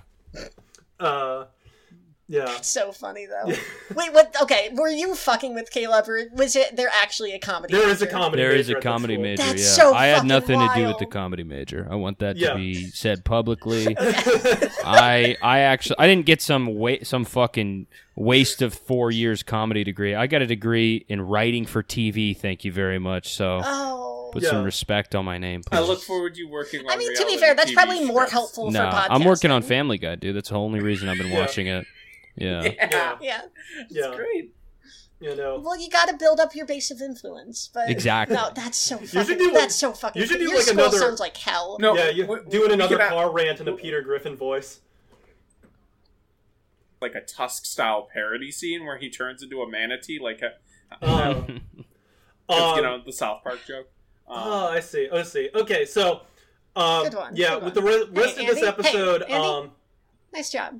uh, 0.99 1.45
yeah. 2.31 2.61
So 2.61 2.91
funny 2.93 3.25
though. 3.27 3.51
Wait, 3.95 4.13
what? 4.13 4.35
Okay, 4.43 4.69
were 4.73 4.87
you 4.89 5.13
fucking 5.15 5.53
with 5.53 5.69
Caleb, 5.69 6.07
or 6.07 6.23
was 6.33 6.55
it? 6.55 6.75
They're 6.75 6.89
actually 7.03 7.33
a 7.33 7.39
comedy. 7.39 7.73
There 7.73 7.89
is 7.89 8.01
a 8.01 8.05
major? 8.05 8.17
comedy. 8.17 8.41
There 8.41 8.51
is 8.53 8.67
major 8.69 8.77
a 8.79 8.81
comedy 8.81 9.17
major. 9.17 9.43
That's 9.43 9.61
yeah, 9.61 9.67
so 9.83 9.93
I 9.93 10.05
had 10.07 10.15
fucking 10.15 10.27
nothing 10.29 10.59
to 10.59 10.69
do 10.75 10.87
with 10.87 10.97
the 10.99 11.05
comedy 11.05 11.43
major. 11.43 11.87
I 11.91 11.95
want 11.95 12.19
that 12.19 12.37
Yeah. 12.37 12.51
to 12.51 12.55
be 12.55 12.87
said 12.89 13.25
publicly. 13.25 13.95
I 14.83 15.35
I 15.41 15.59
actually 15.59 15.97
I 15.99 16.07
didn't 16.07 16.25
get 16.25 16.41
some 16.41 16.67
wa- 16.67 17.03
some 17.03 17.25
fucking 17.25 17.87
waste 18.15 18.61
of 18.61 18.73
four 18.73 19.11
years 19.11 19.43
comedy 19.43 19.83
degree. 19.83 20.15
I 20.15 20.27
got 20.27 20.41
a 20.41 20.47
degree 20.47 21.05
in 21.07 21.21
writing 21.21 21.65
for 21.65 21.81
TV. 21.83 22.35
Thank 22.37 22.65
you 22.65 22.71
very 22.71 22.99
much. 22.99 23.33
So 23.33 23.61
Oh. 23.63 24.29
put 24.33 24.43
Yeah. 24.43 24.49
some 24.51 24.63
respect 24.63 25.15
on 25.15 25.25
my 25.25 25.37
name, 25.37 25.61
please. 25.63 25.77
I 25.77 25.81
look 25.81 26.01
forward 26.01 26.35
to 26.35 26.39
you 26.41 26.49
working 26.49 26.81
on 26.85 26.91
I 26.91 26.97
mean, 26.97 27.15
to 27.15 27.25
be 27.25 27.37
fair, 27.37 27.55
that's 27.55 27.71
TV 27.71 27.75
probably 27.75 28.05
more 28.05 28.21
strips. 28.21 28.31
helpful 28.33 28.71
No, 28.71 28.89
for 28.89 28.95
podcasting. 28.97 29.07
I'm 29.09 29.23
working 29.23 29.51
on 29.51 29.61
Family 29.61 29.97
Guy, 29.97 30.15
dude. 30.15 30.35
That's 30.35 30.49
the 30.49 30.55
only 30.55 30.79
reason 30.79 31.09
I've 31.09 31.17
been 31.17 31.27
Yeah. 31.31 31.39
watching 31.39 31.67
it. 31.67 31.85
Yeah. 32.37 32.63
Yeah. 32.63 33.17
Yeah. 33.21 33.41
Yeah, 33.89 34.15
Great. 34.15 34.53
you 35.19 35.35
know. 35.35 35.59
Well, 35.63 35.79
you 35.79 35.89
got 35.89 36.07
to 36.09 36.15
build 36.17 36.39
up 36.39 36.55
your 36.55 36.65
base 36.65 36.89
of 36.91 37.01
influence, 37.01 37.69
but 37.73 37.89
Exactly. 37.89 38.35
No, 38.37 38.49
that's 38.55 38.77
so 38.77 38.97
should 38.99 39.09
fucking. 39.09 39.37
do, 39.37 39.51
that's 39.51 39.75
so 39.75 39.91
fucking. 39.93 40.21
you 40.21 40.27
should 40.27 40.37
do, 40.39 40.45
your 40.49 40.57
like, 40.59 40.67
another- 40.69 40.97
sounds 40.97 41.19
like 41.19 41.35
hell. 41.37 41.77
No, 41.79 41.95
yeah, 41.95 42.09
you 42.09 42.25
we- 42.25 42.39
doing 42.49 42.69
we 42.69 42.73
another 42.75 42.95
can 42.97 43.01
have- 43.05 43.09
car 43.13 43.31
rant 43.31 43.59
in 43.59 43.67
a 43.67 43.73
Peter 43.73 44.01
Griffin 44.01 44.35
voice. 44.35 44.79
Like 47.01 47.15
a 47.15 47.21
Tusk 47.21 47.65
style 47.65 48.07
parody 48.13 48.51
scene 48.51 48.85
where 48.85 48.97
he 48.97 49.09
turns 49.09 49.41
into 49.41 49.61
a 49.61 49.69
manatee, 49.69 50.19
like 50.19 50.41
a, 50.41 50.51
Um, 51.05 51.61
um, 52.47 52.75
you 52.75 52.81
know, 52.83 53.01
the 53.05 53.11
South 53.13 53.43
Park 53.43 53.59
joke. 53.67 53.89
Um, 54.27 54.37
Oh, 54.37 54.67
I 54.67 54.79
see. 54.81 55.09
I 55.11 55.23
see. 55.23 55.49
Okay, 55.53 55.83
so, 55.85 56.21
um, 56.75 57.03
Good 57.05 57.15
one, 57.15 57.35
yeah, 57.35 57.55
good 57.55 57.63
with 57.63 57.75
one. 57.77 57.85
the 57.85 57.91
re- 58.15 58.21
rest 58.23 58.37
Hey, 58.37 58.47
of 58.47 58.55
this 58.55 58.57
Andy? 58.57 58.61
Hey, 58.61 58.67
episode, 58.67 59.21
Andy? 59.23 59.33
um, 59.33 59.71
Nice 60.33 60.51
job. 60.51 60.79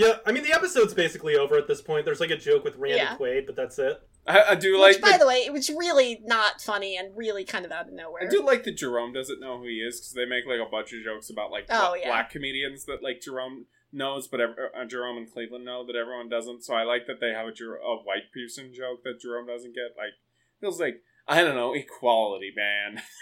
Yeah, 0.00 0.16
I 0.26 0.32
mean 0.32 0.42
the 0.42 0.52
episode's 0.52 0.94
basically 0.94 1.36
over 1.36 1.56
at 1.56 1.66
this 1.68 1.82
point. 1.82 2.04
There's 2.06 2.20
like 2.20 2.30
a 2.30 2.36
joke 2.36 2.64
with 2.64 2.76
Randy 2.76 2.98
Yeah. 2.98 3.16
Quaid, 3.16 3.46
but 3.46 3.54
that's 3.56 3.78
it. 3.78 4.00
I, 4.26 4.42
I 4.50 4.54
do 4.54 4.72
Which, 4.80 4.96
like 4.96 5.00
by 5.02 5.12
the, 5.12 5.18
the 5.18 5.26
way, 5.26 5.36
it 5.46 5.52
was 5.52 5.68
really 5.70 6.20
not 6.24 6.60
funny 6.60 6.96
and 6.96 7.16
really 7.16 7.44
kind 7.44 7.64
of 7.64 7.72
out 7.72 7.88
of 7.88 7.92
nowhere. 7.94 8.22
I 8.24 8.26
do 8.26 8.42
like 8.44 8.64
that 8.64 8.76
Jerome 8.76 9.12
doesn't 9.12 9.40
know 9.40 9.58
who 9.58 9.64
he 9.64 9.76
is 9.80 9.98
because 10.00 10.12
they 10.12 10.24
make 10.26 10.46
like 10.46 10.60
a 10.66 10.70
bunch 10.70 10.92
of 10.92 11.02
jokes 11.02 11.28
about 11.30 11.50
like 11.50 11.66
Oh, 11.70 11.90
bla- 11.90 11.98
yeah. 12.00 12.08
black 12.08 12.30
comedians 12.30 12.84
that 12.86 13.02
like 13.02 13.20
Jerome 13.20 13.66
knows, 13.92 14.28
but 14.28 14.40
ev- 14.40 14.56
uh, 14.78 14.84
Jerome 14.84 15.16
and 15.18 15.30
Cleveland 15.30 15.64
know 15.64 15.84
that 15.86 15.96
everyone 15.96 16.28
doesn't. 16.28 16.64
So 16.64 16.74
I 16.74 16.84
like 16.84 17.06
that 17.06 17.20
they 17.20 17.30
have 17.30 17.46
a, 17.48 17.52
Jer- 17.52 17.76
a 17.76 17.96
white 17.96 18.30
person 18.32 18.72
joke 18.74 19.02
that 19.04 19.20
Jerome 19.20 19.46
doesn't 19.46 19.74
get. 19.74 19.96
Like 19.96 20.12
feels 20.60 20.78
like 20.80 21.02
I 21.26 21.42
don't 21.42 21.56
know 21.56 21.72
equality, 21.74 22.52
man. 22.56 23.02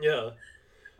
Yeah. 0.00 0.30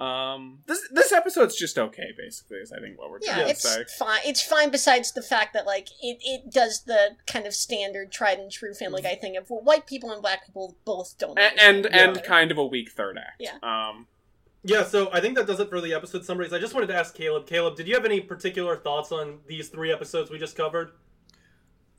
Um, 0.00 0.58
this 0.66 0.80
this 0.90 1.12
episode's 1.12 1.56
just 1.56 1.78
okay, 1.78 2.08
basically. 2.16 2.56
Is 2.58 2.72
I 2.72 2.80
think 2.80 2.98
what 2.98 3.10
we're 3.10 3.20
Yeah, 3.22 3.34
trying 3.34 3.44
to 3.46 3.50
it's 3.52 3.62
say. 3.62 3.84
fine. 3.98 4.20
It's 4.24 4.42
fine. 4.42 4.70
Besides 4.70 5.12
the 5.12 5.22
fact 5.22 5.52
that 5.54 5.66
like 5.66 5.88
it, 6.02 6.18
it 6.22 6.50
does 6.52 6.82
the 6.84 7.16
kind 7.26 7.46
of 7.46 7.54
standard, 7.54 8.10
tried 8.10 8.38
and 8.38 8.50
true 8.50 8.74
Family 8.74 9.02
Guy 9.02 9.14
thing 9.14 9.36
of 9.36 9.48
well, 9.50 9.60
white 9.62 9.86
people 9.86 10.10
and 10.10 10.20
black 10.20 10.46
people 10.46 10.76
both 10.84 11.16
don't. 11.18 11.38
A- 11.38 11.42
understand 11.42 11.86
and 11.86 11.86
each 11.86 12.18
and 12.18 12.22
kind 12.26 12.50
of 12.50 12.58
a 12.58 12.66
weak 12.66 12.90
third 12.90 13.18
act. 13.18 13.40
Yeah. 13.40 13.58
Um. 13.62 14.06
Yeah, 14.66 14.82
so 14.82 15.10
I 15.12 15.20
think 15.20 15.36
that 15.36 15.46
does 15.46 15.60
it 15.60 15.68
for 15.68 15.80
the 15.82 15.92
episode 15.92 16.24
summaries. 16.24 16.52
I 16.54 16.58
just 16.58 16.72
wanted 16.72 16.86
to 16.86 16.96
ask 16.96 17.14
Caleb. 17.14 17.46
Caleb, 17.46 17.76
did 17.76 17.86
you 17.86 17.94
have 17.94 18.06
any 18.06 18.20
particular 18.20 18.76
thoughts 18.76 19.12
on 19.12 19.40
these 19.46 19.68
three 19.68 19.92
episodes 19.92 20.30
we 20.30 20.38
just 20.38 20.56
covered? 20.56 20.92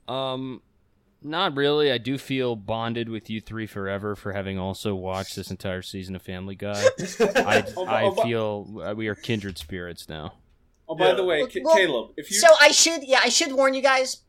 Um, 0.08 0.62
not 1.26 1.56
really. 1.56 1.92
I 1.92 1.98
do 1.98 2.18
feel 2.18 2.56
bonded 2.56 3.10
with 3.10 3.30
you 3.30 3.42
three 3.42 3.68
forever 3.68 4.16
for 4.16 4.34
having 4.34 4.58
also 4.60 4.96
watched 4.96 5.36
this 5.36 5.52
entire 5.52 5.82
season 5.82 6.16
of 6.16 6.22
Family 6.22 6.56
Guy. 6.56 6.82
I, 7.20 7.64
Oh, 7.76 7.86
I 7.86 8.04
oh, 8.04 8.12
feel 8.24 8.82
uh, 8.84 8.94
we 8.96 9.08
are 9.08 9.16
kindred 9.16 9.58
spirits 9.58 10.08
now. 10.08 10.34
Oh, 10.88 10.96
by 10.96 11.08
Yeah. 11.08 11.14
the 11.16 11.24
way, 11.24 11.42
Well, 11.42 11.50
well, 11.64 11.76
Caleb, 11.76 12.12
if 12.18 12.30
you 12.32 12.38
So 12.38 12.48
I 12.62 12.70
should, 12.70 13.04
yeah, 13.04 13.20
I 13.24 13.30
should 13.30 13.52
warn 13.54 13.74
you 13.74 13.82
guys. 13.82 14.22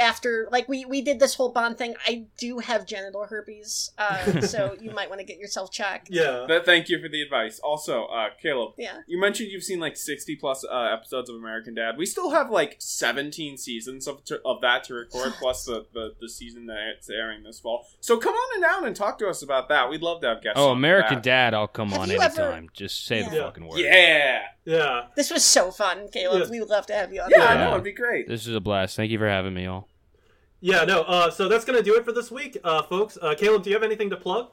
After 0.00 0.48
like 0.52 0.68
we 0.68 0.84
we 0.84 1.00
did 1.02 1.18
this 1.18 1.34
whole 1.34 1.50
bond 1.50 1.78
thing, 1.78 1.94
I 2.06 2.26
do 2.38 2.58
have 2.58 2.86
genital 2.86 3.24
herpes, 3.24 3.92
uh, 3.98 4.40
so 4.42 4.76
you 4.80 4.90
might 4.90 5.08
want 5.08 5.20
to 5.20 5.26
get 5.26 5.38
yourself 5.38 5.70
checked. 5.70 6.08
Yeah. 6.10 6.44
Th- 6.46 6.62
thank 6.64 6.88
you 6.88 7.00
for 7.00 7.08
the 7.08 7.22
advice. 7.22 7.58
Also, 7.60 8.04
uh, 8.06 8.28
Caleb, 8.40 8.74
Yeah. 8.76 8.98
you 9.06 9.18
mentioned 9.20 9.50
you've 9.50 9.62
seen 9.64 9.80
like 9.80 9.96
sixty 9.96 10.36
plus 10.36 10.64
uh, 10.64 10.90
episodes 10.92 11.30
of 11.30 11.36
American 11.36 11.74
Dad. 11.74 11.96
We 11.96 12.06
still 12.06 12.30
have 12.30 12.50
like 12.50 12.76
seventeen 12.78 13.56
seasons 13.56 14.06
of 14.06 14.24
to, 14.26 14.40
of 14.44 14.60
that 14.60 14.84
to 14.84 14.94
record, 14.94 15.32
plus 15.38 15.64
the, 15.64 15.86
the 15.94 16.14
the 16.20 16.28
season 16.28 16.66
that 16.66 16.78
it's 16.96 17.08
airing 17.10 17.42
this 17.42 17.58
fall. 17.60 17.86
So 18.00 18.18
come 18.18 18.34
on 18.34 18.54
and 18.56 18.62
down 18.62 18.86
and 18.86 18.94
talk 18.94 19.18
to 19.20 19.28
us 19.28 19.42
about 19.42 19.68
that. 19.70 19.88
We'd 19.90 20.02
love 20.02 20.20
to 20.22 20.28
have 20.28 20.42
guests. 20.42 20.58
Oh, 20.60 20.70
American. 20.70 21.22
Dad, 21.22 21.54
I'll 21.54 21.66
come 21.66 21.90
Have 21.90 22.00
on 22.00 22.10
you 22.10 22.20
ever- 22.20 22.42
anytime. 22.42 22.68
Just 22.74 23.06
say 23.06 23.22
the 23.22 23.34
Yeah. 23.36 23.42
fucking 23.44 23.66
word. 23.66 23.78
Yeah, 23.80 24.42
Yeah. 24.64 25.06
This 25.16 25.30
was 25.30 25.44
so 25.44 25.70
fun, 25.70 26.08
Caleb. 26.12 26.42
Yeah. 26.44 26.50
We 26.50 26.60
would 26.60 26.68
love 26.68 26.86
to 26.86 26.92
have 26.94 27.12
you 27.12 27.22
on. 27.22 27.30
yeah, 27.30 27.38
Yeah. 27.38 27.44
I 27.46 27.56
know 27.56 27.70
it'd 27.72 27.84
be 27.84 27.92
great. 27.92 28.28
This 28.28 28.46
is 28.46 28.54
a 28.54 28.60
blast. 28.60 28.96
Thank 28.96 29.10
you 29.10 29.18
for 29.18 29.28
having 29.28 29.45
me, 29.50 29.66
all. 29.66 29.88
Yeah, 30.60 30.84
no, 30.84 31.02
uh, 31.02 31.30
so 31.30 31.48
that's 31.48 31.64
going 31.64 31.78
to 31.78 31.84
do 31.84 31.94
it 31.96 32.04
for 32.04 32.12
this 32.12 32.30
week, 32.30 32.56
uh, 32.64 32.82
folks. 32.82 33.18
Uh, 33.20 33.34
Caleb, 33.36 33.62
do 33.62 33.70
you 33.70 33.76
have 33.76 33.82
anything 33.82 34.10
to 34.10 34.16
plug? 34.16 34.48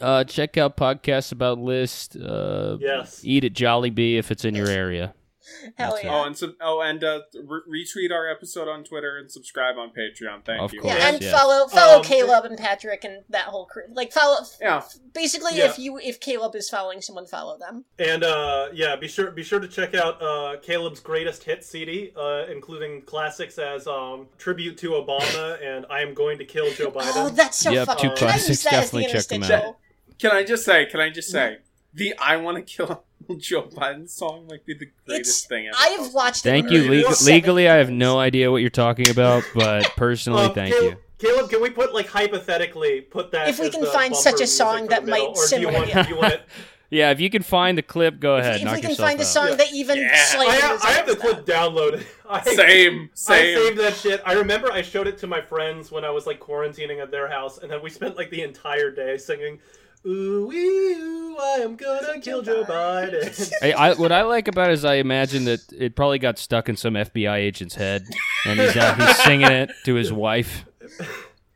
Uh, 0.00 0.24
check 0.24 0.56
out 0.56 0.76
podcasts 0.76 1.32
about 1.32 1.58
list. 1.58 2.16
Uh, 2.16 2.76
Yes. 2.80 3.20
Eat 3.24 3.44
at 3.44 3.52
Jollibee 3.52 4.16
if 4.18 4.30
it's 4.30 4.44
in 4.44 4.54
your 4.54 4.68
area. 4.68 5.14
Hell 5.76 5.98
yeah. 6.02 6.14
Oh, 6.14 6.24
and 6.24 6.36
sub- 6.36 6.54
oh, 6.60 6.80
and 6.80 7.02
uh, 7.02 7.20
re- 7.44 7.84
retweet 7.84 8.12
our 8.12 8.28
episode 8.28 8.68
on 8.68 8.84
Twitter 8.84 9.16
and 9.18 9.30
subscribe 9.30 9.76
on 9.76 9.88
Patreon. 9.90 10.44
Thank 10.44 10.60
Of 10.62 10.72
you. 10.72 10.80
course. 10.80 10.94
yeah, 10.94 11.08
and 11.08 11.20
yes. 11.22 11.32
follow 11.32 11.66
follow 11.68 11.98
Um, 11.98 12.04
Caleb 12.04 12.44
and 12.44 12.56
Patrick 12.58 13.04
and 13.04 13.22
that 13.30 13.46
whole 13.46 13.66
crew. 13.66 13.84
Like 13.92 14.12
follow. 14.12 14.38
Yeah. 14.60 14.82
Basically, 15.12 15.56
Yeah. 15.56 15.66
if 15.70 15.78
you 15.78 15.98
if 15.98 16.20
Caleb 16.20 16.54
is 16.54 16.68
following 16.70 17.00
someone, 17.00 17.26
follow 17.26 17.58
them. 17.58 17.84
And 17.98 18.24
uh, 18.24 18.68
yeah, 18.72 18.96
be 18.96 19.08
sure 19.08 19.30
be 19.30 19.42
sure 19.42 19.60
to 19.60 19.68
check 19.68 19.94
out 19.94 20.22
uh, 20.22 20.56
Caleb's 20.62 21.00
greatest 21.00 21.44
hit 21.44 21.64
CD, 21.64 22.12
uh, 22.16 22.44
including 22.50 23.02
classics 23.02 23.58
as 23.58 23.86
um, 23.86 24.28
"Tribute 24.38 24.78
to 24.78 24.90
Obama" 24.90 25.58
and 25.64 25.86
"I 25.90 26.00
Am 26.02 26.14
Going 26.14 26.38
to 26.38 26.44
Kill 26.44 26.70
Joe 26.72 26.90
Biden." 26.90 27.12
Oh, 27.14 27.28
that's 27.28 27.58
so 27.58 27.70
Yep, 27.70 27.86
fucking. 27.86 28.02
two 28.10 28.16
Can 28.16 28.28
classics. 28.28 28.62
that 28.64 28.72
as 28.74 28.90
the 28.90 29.00
Definitely 29.02 29.20
check 29.20 29.26
them 29.50 29.66
out. 29.68 29.76
Can 30.18 30.30
I 30.30 30.44
just 30.44 30.64
say? 30.64 30.86
Can 30.86 31.00
I 31.00 31.10
just 31.10 31.30
say? 31.30 31.58
The 31.94 32.14
"I 32.18 32.36
Want 32.38 32.56
to 32.56 32.62
Kill 32.62 33.04
Joe 33.38 33.62
Biden" 33.62 34.08
song 34.08 34.46
might 34.48 34.64
be 34.66 34.74
the 34.74 34.88
greatest 35.06 35.30
It's. 35.42 35.44
thing 35.46 35.66
ever. 35.68 35.76
I 35.78 35.88
have 36.00 36.12
watched. 36.14 36.42
Thank 36.42 36.66
it 36.66 36.72
you. 36.72 36.82
Alright. 36.84 37.04
Leg- 37.06 37.14
seven 37.14 37.34
legally, 37.34 37.68
I 37.68 37.76
have 37.76 37.90
no 37.90 38.18
idea 38.18 38.50
what 38.50 38.58
you're 38.58 38.70
talking 38.70 39.08
about, 39.10 39.44
but 39.54 39.84
personally, 39.96 40.44
Um, 40.46 40.54
thank 40.54 40.74
Caleb, 40.74 40.92
you. 40.94 41.28
Caleb, 41.28 41.50
can 41.50 41.62
we 41.62 41.70
put 41.70 41.94
like 41.94 42.08
hypothetically 42.08 43.00
put 43.02 43.30
that 43.32 43.48
If 43.48 43.58
we 43.60 43.70
can 43.70 43.86
find 43.86 44.14
such 44.16 44.40
a 44.40 44.46
song 44.46 44.88
that 44.88 45.04
middle, 45.04 45.28
might 45.32 45.36
or 45.38 45.46
do 45.48 45.60
you 45.60 45.68
want, 45.68 45.88
yeah. 45.88 46.02
do 46.02 46.08
you 46.10 46.16
want 46.16 46.34
it? 46.34 46.42
Yeah, 46.94 47.10
if 47.10 47.20
you 47.20 47.30
can 47.30 47.42
find 47.42 47.78
the 47.78 47.82
clip, 47.82 48.20
go 48.20 48.36
ahead. 48.36 48.56
if 48.56 48.64
knock 48.64 48.74
we 48.74 48.80
can 48.82 48.90
yourself 48.90 49.08
find 49.08 49.18
a 49.20 49.24
song 49.24 49.48
Yeah. 49.48 49.54
that 49.54 49.72
even 49.72 49.96
Yeah. 49.96 50.24
slightly 50.26 50.52
I 50.52 50.56
have, 50.56 50.84
I 50.84 50.90
have 50.90 51.06
the 51.06 51.14
resembles 51.14 51.42
clip 51.44 51.46
downloaded. 51.46 52.04
I, 52.28 52.42
Same, 52.42 53.08
I 53.14 53.16
saved 53.16 53.78
that 53.78 53.94
shit. 53.96 54.20
I 54.26 54.34
remember 54.34 54.70
I 54.70 54.82
showed 54.82 55.06
it 55.06 55.16
to 55.20 55.26
my 55.26 55.40
friends 55.40 55.90
when 55.90 56.04
I 56.04 56.10
was 56.10 56.26
like 56.26 56.38
quarantining 56.38 57.00
at 57.00 57.10
their 57.10 57.28
house, 57.28 57.56
and 57.56 57.70
then 57.70 57.80
we 57.82 57.88
spent 57.88 58.18
like 58.18 58.28
the 58.28 58.42
entire 58.42 58.90
day 58.90 59.16
singing, 59.16 59.58
"Ooh, 60.06 60.46
wee, 60.48 60.56
ooh, 60.94 61.36
I 61.38 61.58
am 61.62 61.76
gonna 61.76 62.20
kill 62.20 62.42
Joe 62.42 62.64
Biden." 62.64 63.52
Hey, 63.60 63.72
I, 63.72 63.94
what 63.94 64.12
I 64.12 64.22
like 64.22 64.48
about 64.48 64.70
it 64.70 64.74
is 64.74 64.84
I 64.84 64.94
imagine 64.94 65.44
that 65.44 65.60
it 65.72 65.94
probably 65.96 66.18
got 66.18 66.38
stuck 66.38 66.68
in 66.68 66.76
some 66.76 66.94
FBI 66.94 67.36
agent's 67.36 67.74
head, 67.76 68.04
and 68.46 68.58
he's 68.60 68.76
uh, 68.76 68.94
he's 68.94 69.16
singing 69.22 69.50
it 69.50 69.70
to 69.84 69.94
his 69.94 70.12
wife. 70.12 70.64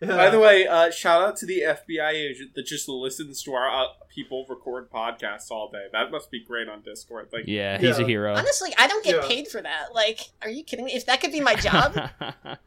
By 0.01 0.29
the 0.29 0.39
way, 0.39 0.67
uh, 0.67 0.91
shout 0.91 1.23
out 1.23 1.37
to 1.39 1.47
the 1.47 1.63
FBI 1.67 2.13
agent 2.13 2.55
that 2.55 2.67
just 2.67 2.87
listens 2.89 3.43
to 3.45 3.55
our 3.55 3.69
uh, 3.69 3.87
people 4.15 4.45
record 4.49 4.91
podcasts 4.91 5.51
all 5.51 5.71
day. 5.71 5.87
That 5.93 6.11
must 6.11 6.31
be 6.31 6.39
great 6.45 6.69
on 6.69 6.83
Discord. 6.83 7.29
Like, 7.33 7.45
Yeah, 7.47 7.79
he's 7.79 7.99
a 7.99 8.05
hero. 8.05 8.35
Honestly, 8.35 8.75
I 8.79 8.89
don't 8.89 9.03
get 9.03 9.17
Yeah. 9.23 9.27
paid 9.29 9.49
for 9.49 9.63
that. 9.63 9.95
Like, 9.95 10.21
are 10.43 10.51
you 10.51 10.65
kidding 10.65 10.85
me? 10.85 10.93
If 10.93 11.07
that 11.07 11.23
could 11.23 11.33
be 11.33 11.41
my 11.41 11.55
job, 11.55 11.95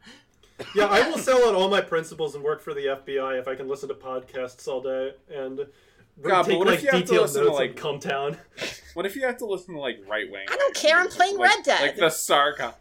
yeah, 0.74 0.86
I 0.86 1.08
will 1.08 1.18
sell 1.18 1.48
out 1.48 1.54
all 1.54 1.68
my 1.68 1.80
principles 1.80 2.34
and 2.34 2.44
work 2.44 2.60
for 2.60 2.74
the 2.74 2.86
FBI 2.86 3.38
if 3.38 3.48
I 3.48 3.54
can 3.54 3.68
listen 3.68 3.88
to 3.88 3.94
podcasts 3.94 4.66
all 4.68 4.80
day 4.80 5.12
and 5.32 5.58
God, 6.22 6.42
but 6.42 6.46
take 6.46 6.58
what 6.58 6.68
if 6.68 6.74
like 6.74 6.82
you 6.82 6.90
have 6.90 7.00
to 7.00 7.06
detailed 7.06 7.22
listen 7.22 7.42
to, 7.42 7.48
notes 7.48 7.58
like- 7.58 7.84
on 7.84 8.00
Cumtown. 8.00 8.36
what 8.94 9.06
if 9.06 9.16
you 9.16 9.22
have 9.26 9.38
to 9.38 9.46
listen 9.46 9.74
to 9.74 9.80
like 9.80 10.00
right 10.08 10.30
wing? 10.30 10.46
I 10.50 10.56
don't 10.56 10.74
care, 10.74 10.98
I'm 10.98 11.08
playing 11.08 11.38
like, 11.38 11.50
Red 11.56 11.64
Dead. 11.64 11.80
Like 11.82 11.96
the 11.96 12.10
Sarka. 12.10 12.74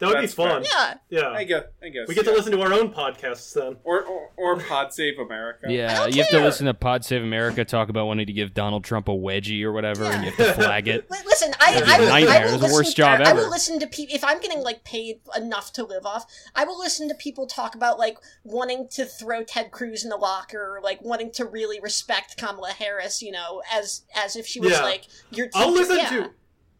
That 0.00 0.06
would 0.08 0.16
That's 0.16 0.34
be 0.34 0.42
fun. 0.42 0.64
yeah. 0.64 0.94
Yeah, 1.10 1.28
I 1.28 1.44
guess. 1.44 1.64
I 1.82 1.90
guess 1.90 2.08
we 2.08 2.14
get 2.14 2.24
to 2.24 2.32
listen 2.32 2.52
to 2.52 2.60
our 2.62 2.72
own 2.72 2.90
podcasts 2.92 3.52
then. 3.52 3.76
Or 3.84 4.02
or, 4.02 4.30
or 4.38 4.58
Pod 4.58 4.94
Save 4.94 5.18
America. 5.18 5.66
Yeah, 5.68 5.94
don't 5.94 6.14
you 6.16 6.22
have 6.22 6.30
to 6.30 6.40
listen 6.40 6.64
to 6.66 6.74
Pod 6.74 7.04
Save 7.04 7.22
America 7.22 7.66
talk 7.66 7.90
about 7.90 8.06
wanting 8.06 8.26
to 8.26 8.32
give 8.32 8.54
Donald 8.54 8.82
Trump 8.82 9.08
a 9.08 9.12
wedgie 9.12 9.62
or 9.62 9.72
whatever, 9.72 10.04
and 10.06 10.24
you 10.24 10.30
have 10.30 10.36
to 10.38 10.52
flag 10.62 10.88
it. 10.88 11.08
Listen, 11.10 11.52
I, 11.60 11.74
Yeah. 11.74 11.84
I, 11.86 12.00
will, 12.00 12.08
I 12.12 12.20
will 12.20 12.28
It's 12.30 12.50
the 12.52 12.58
listen, 12.60 12.72
worst 12.72 12.96
job 12.96 13.20
I, 13.20 13.30
I 13.30 13.32
will 13.34 13.50
listen 13.50 13.78
to 13.78 13.86
people 13.86 14.14
if 14.14 14.24
I'm 14.24 14.40
getting 14.40 14.62
like 14.62 14.84
paid 14.84 15.20
enough 15.36 15.70
to 15.74 15.84
live 15.84 16.06
off. 16.06 16.24
I 16.54 16.64
will 16.64 16.78
listen 16.78 17.06
to 17.10 17.14
people 17.14 17.46
talk 17.46 17.74
about 17.74 17.98
like 17.98 18.16
wanting 18.42 18.88
to 18.92 19.04
throw 19.04 19.44
Ted 19.44 19.70
Cruz 19.70 20.02
in 20.02 20.08
the 20.08 20.16
locker, 20.16 20.76
or, 20.76 20.80
like 20.82 21.02
wanting 21.02 21.30
to 21.32 21.44
really 21.44 21.78
respect 21.78 22.38
Kamala 22.38 22.70
Harris. 22.70 23.20
You 23.20 23.32
know, 23.32 23.60
as 23.70 24.04
as 24.16 24.34
if 24.34 24.46
she 24.46 24.60
was 24.60 24.70
Yeah. 24.72 24.82
like 24.82 25.04
your. 25.30 25.46
Teacher. 25.48 25.58
I'll 25.62 25.72
listen 25.72 25.98
yeah. 25.98 26.08
to 26.08 26.30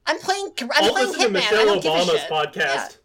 I'm 0.06 0.18
playing. 0.18 0.52
I'm 0.62 0.70
I'll 0.72 0.92
playing 0.92 1.08
listen 1.08 1.20
to 1.20 1.26
Hitman. 1.26 1.30
I 1.30 1.32
Michelle 1.50 1.64
don't 1.66 1.82
give 1.82 1.92
a 1.92 1.96
Obama's 1.96 2.20
shit. 2.20 2.30
podcast. 2.30 2.96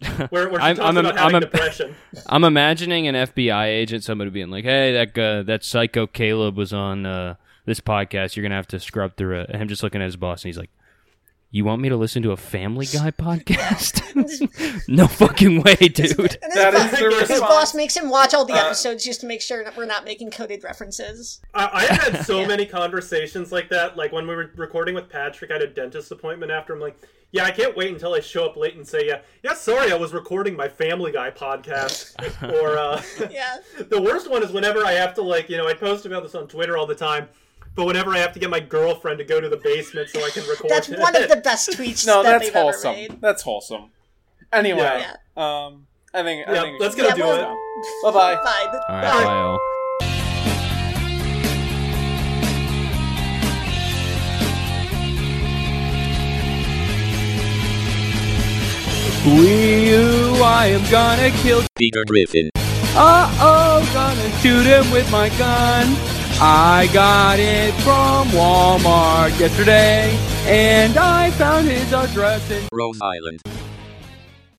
Where, 0.30 0.48
where 0.48 0.60
she 0.60 0.66
I'm- 0.66 0.80
I'm 0.80 0.96
a- 0.96 1.00
about 1.00 1.18
having 1.18 1.34
I'm 1.36 1.40
depression. 1.42 1.94
I'm 2.26 2.44
imagining 2.44 3.06
an 3.06 3.14
FBI 3.14 3.66
agent, 3.66 4.02
somebody 4.04 4.30
being 4.30 4.50
like, 4.50 4.64
"Hey, 4.64 4.92
that 4.92 5.18
uh, 5.18 5.42
that 5.44 5.62
psycho 5.64 6.06
Caleb 6.06 6.56
was 6.56 6.72
on 6.72 7.04
uh, 7.06 7.34
this 7.66 7.80
podcast. 7.80 8.34
You're 8.36 8.42
gonna 8.42 8.54
have 8.54 8.68
to 8.68 8.80
scrub 8.80 9.16
through 9.16 9.40
it." 9.40 9.50
And 9.50 9.60
him 9.60 9.68
just 9.68 9.82
looking 9.82 10.00
at 10.00 10.06
his 10.06 10.16
boss, 10.16 10.42
and 10.42 10.48
he's 10.48 10.58
like, 10.58 10.70
"You 11.50 11.64
want 11.64 11.82
me 11.82 11.88
to 11.88 11.96
listen 11.96 12.22
to 12.22 12.32
a 12.32 12.36
Family 12.36 12.86
Guy 12.86 13.10
podcast? 13.10 14.00
no 14.88 15.06
fucking 15.06 15.62
way, 15.62 15.74
dude." 15.76 16.18
And 16.42 16.52
his, 16.52 16.54
That 16.54 16.72
bo- 16.72 16.78
is 16.78 16.90
the 16.90 16.96
his 16.96 17.30
response. 17.30 17.40
boss 17.40 17.74
makes 17.74 17.96
him 17.96 18.08
watch 18.10 18.34
all 18.34 18.44
the 18.44 18.54
Uh, 18.54 18.66
episodes 18.66 19.04
just 19.04 19.20
to 19.22 19.26
make 19.26 19.40
sure 19.42 19.64
that 19.64 19.76
we're 19.76 19.86
not 19.86 20.04
making 20.04 20.30
coded 20.30 20.62
references. 20.64 21.40
I, 21.54 21.68
I 21.72 21.80
have 21.84 22.14
had 22.14 22.26
so 22.26 22.38
Yeah. 22.40 22.46
many 22.46 22.66
conversations 22.66 23.52
like 23.52 23.68
that. 23.70 23.96
Like 23.96 24.12
when 24.12 24.26
we 24.26 24.34
were 24.34 24.50
recording 24.56 24.94
with 24.94 25.08
Patrick, 25.08 25.50
I 25.50 25.54
had 25.54 25.62
a 25.62 25.66
dentist 25.68 26.10
appointment 26.12 26.52
after. 26.52 26.72
I'm 26.74 26.80
like, 26.80 26.96
yeah, 27.32 27.44
I 27.44 27.52
can't 27.52 27.76
wait 27.76 27.92
until 27.92 28.12
I 28.14 28.20
show 28.20 28.44
up 28.44 28.56
late 28.56 28.74
and 28.74 28.86
say, 28.86 29.06
yeah, 29.06 29.20
yeah, 29.44 29.54
sorry, 29.54 29.92
I 29.92 29.96
was 29.96 30.12
recording 30.12 30.56
my 30.56 30.68
Family 30.68 31.12
Guy 31.12 31.30
podcast. 31.30 32.14
or 32.60 32.76
uh, 32.76 33.00
Yeah. 33.30 33.58
the 33.88 34.00
worst 34.02 34.28
one 34.28 34.42
is 34.42 34.50
whenever 34.50 34.84
I 34.84 34.92
have 34.92 35.14
to 35.14 35.22
like, 35.22 35.48
you 35.48 35.56
know, 35.56 35.68
I 35.68 35.74
post 35.74 36.06
about 36.06 36.24
this 36.24 36.34
on 36.34 36.48
Twitter 36.48 36.76
all 36.76 36.86
the 36.86 36.94
time. 36.96 37.28
But 37.74 37.86
whenever 37.86 38.10
I 38.12 38.18
have 38.18 38.32
to 38.32 38.38
get 38.40 38.50
my 38.50 38.60
girlfriend 38.60 39.18
to 39.18 39.24
go 39.24 39.40
to 39.40 39.48
the 39.48 39.56
basement 39.56 40.08
so 40.10 40.24
I 40.24 40.30
can 40.30 40.46
record, 40.48 40.70
That's 40.70 40.88
one 40.88 41.14
of 41.16 41.28
the 41.28 41.36
best 41.44 41.70
tweets 41.70 42.06
No, 42.06 42.22
that 42.22 42.30
that's 42.30 42.46
they've 42.46 42.56
ever 42.56 42.64
wholesome. 42.72 42.92
made. 42.94 43.20
That's 43.20 43.42
wholesome. 43.42 43.90
Anyway, 44.52 44.78
Yeah. 44.80 45.16
um, 45.36 45.86
I 46.12 46.22
think. 46.22 46.48
I 46.48 46.52
Yeah, 46.54 46.62
think 46.62 46.80
let's 46.80 46.96
we 46.96 47.02
go 47.02 47.08
should 47.08 47.16
do 47.16 47.22
close 47.22 47.38
it. 47.38 48.02
Bye-bye. 48.02 48.34
Bye. 48.44 48.80
All 48.88 48.96
right, 48.96 49.24
bye, 49.24 49.32
all. 49.34 49.58
We 59.26 59.90
you, 59.90 60.40
I 60.42 60.68
am 60.72 60.90
gonna 60.90 61.30
kill. 61.42 61.62
Peter 61.76 62.04
Griffin. 62.06 62.48
Uh 62.96 63.28
oh, 63.38 63.90
gonna 63.92 64.30
shoot 64.40 64.64
him 64.64 64.90
with 64.90 65.10
my 65.12 65.28
gun. 65.36 65.86
I 66.42 66.88
got 66.94 67.38
it 67.38 67.74
from 67.82 68.28
Walmart 68.28 69.38
yesterday, 69.38 70.16
and 70.46 70.96
I 70.96 71.30
found 71.32 71.68
his 71.68 71.92
address 71.92 72.50
in 72.50 72.66
Rhode 72.72 72.96
Island. 73.02 73.42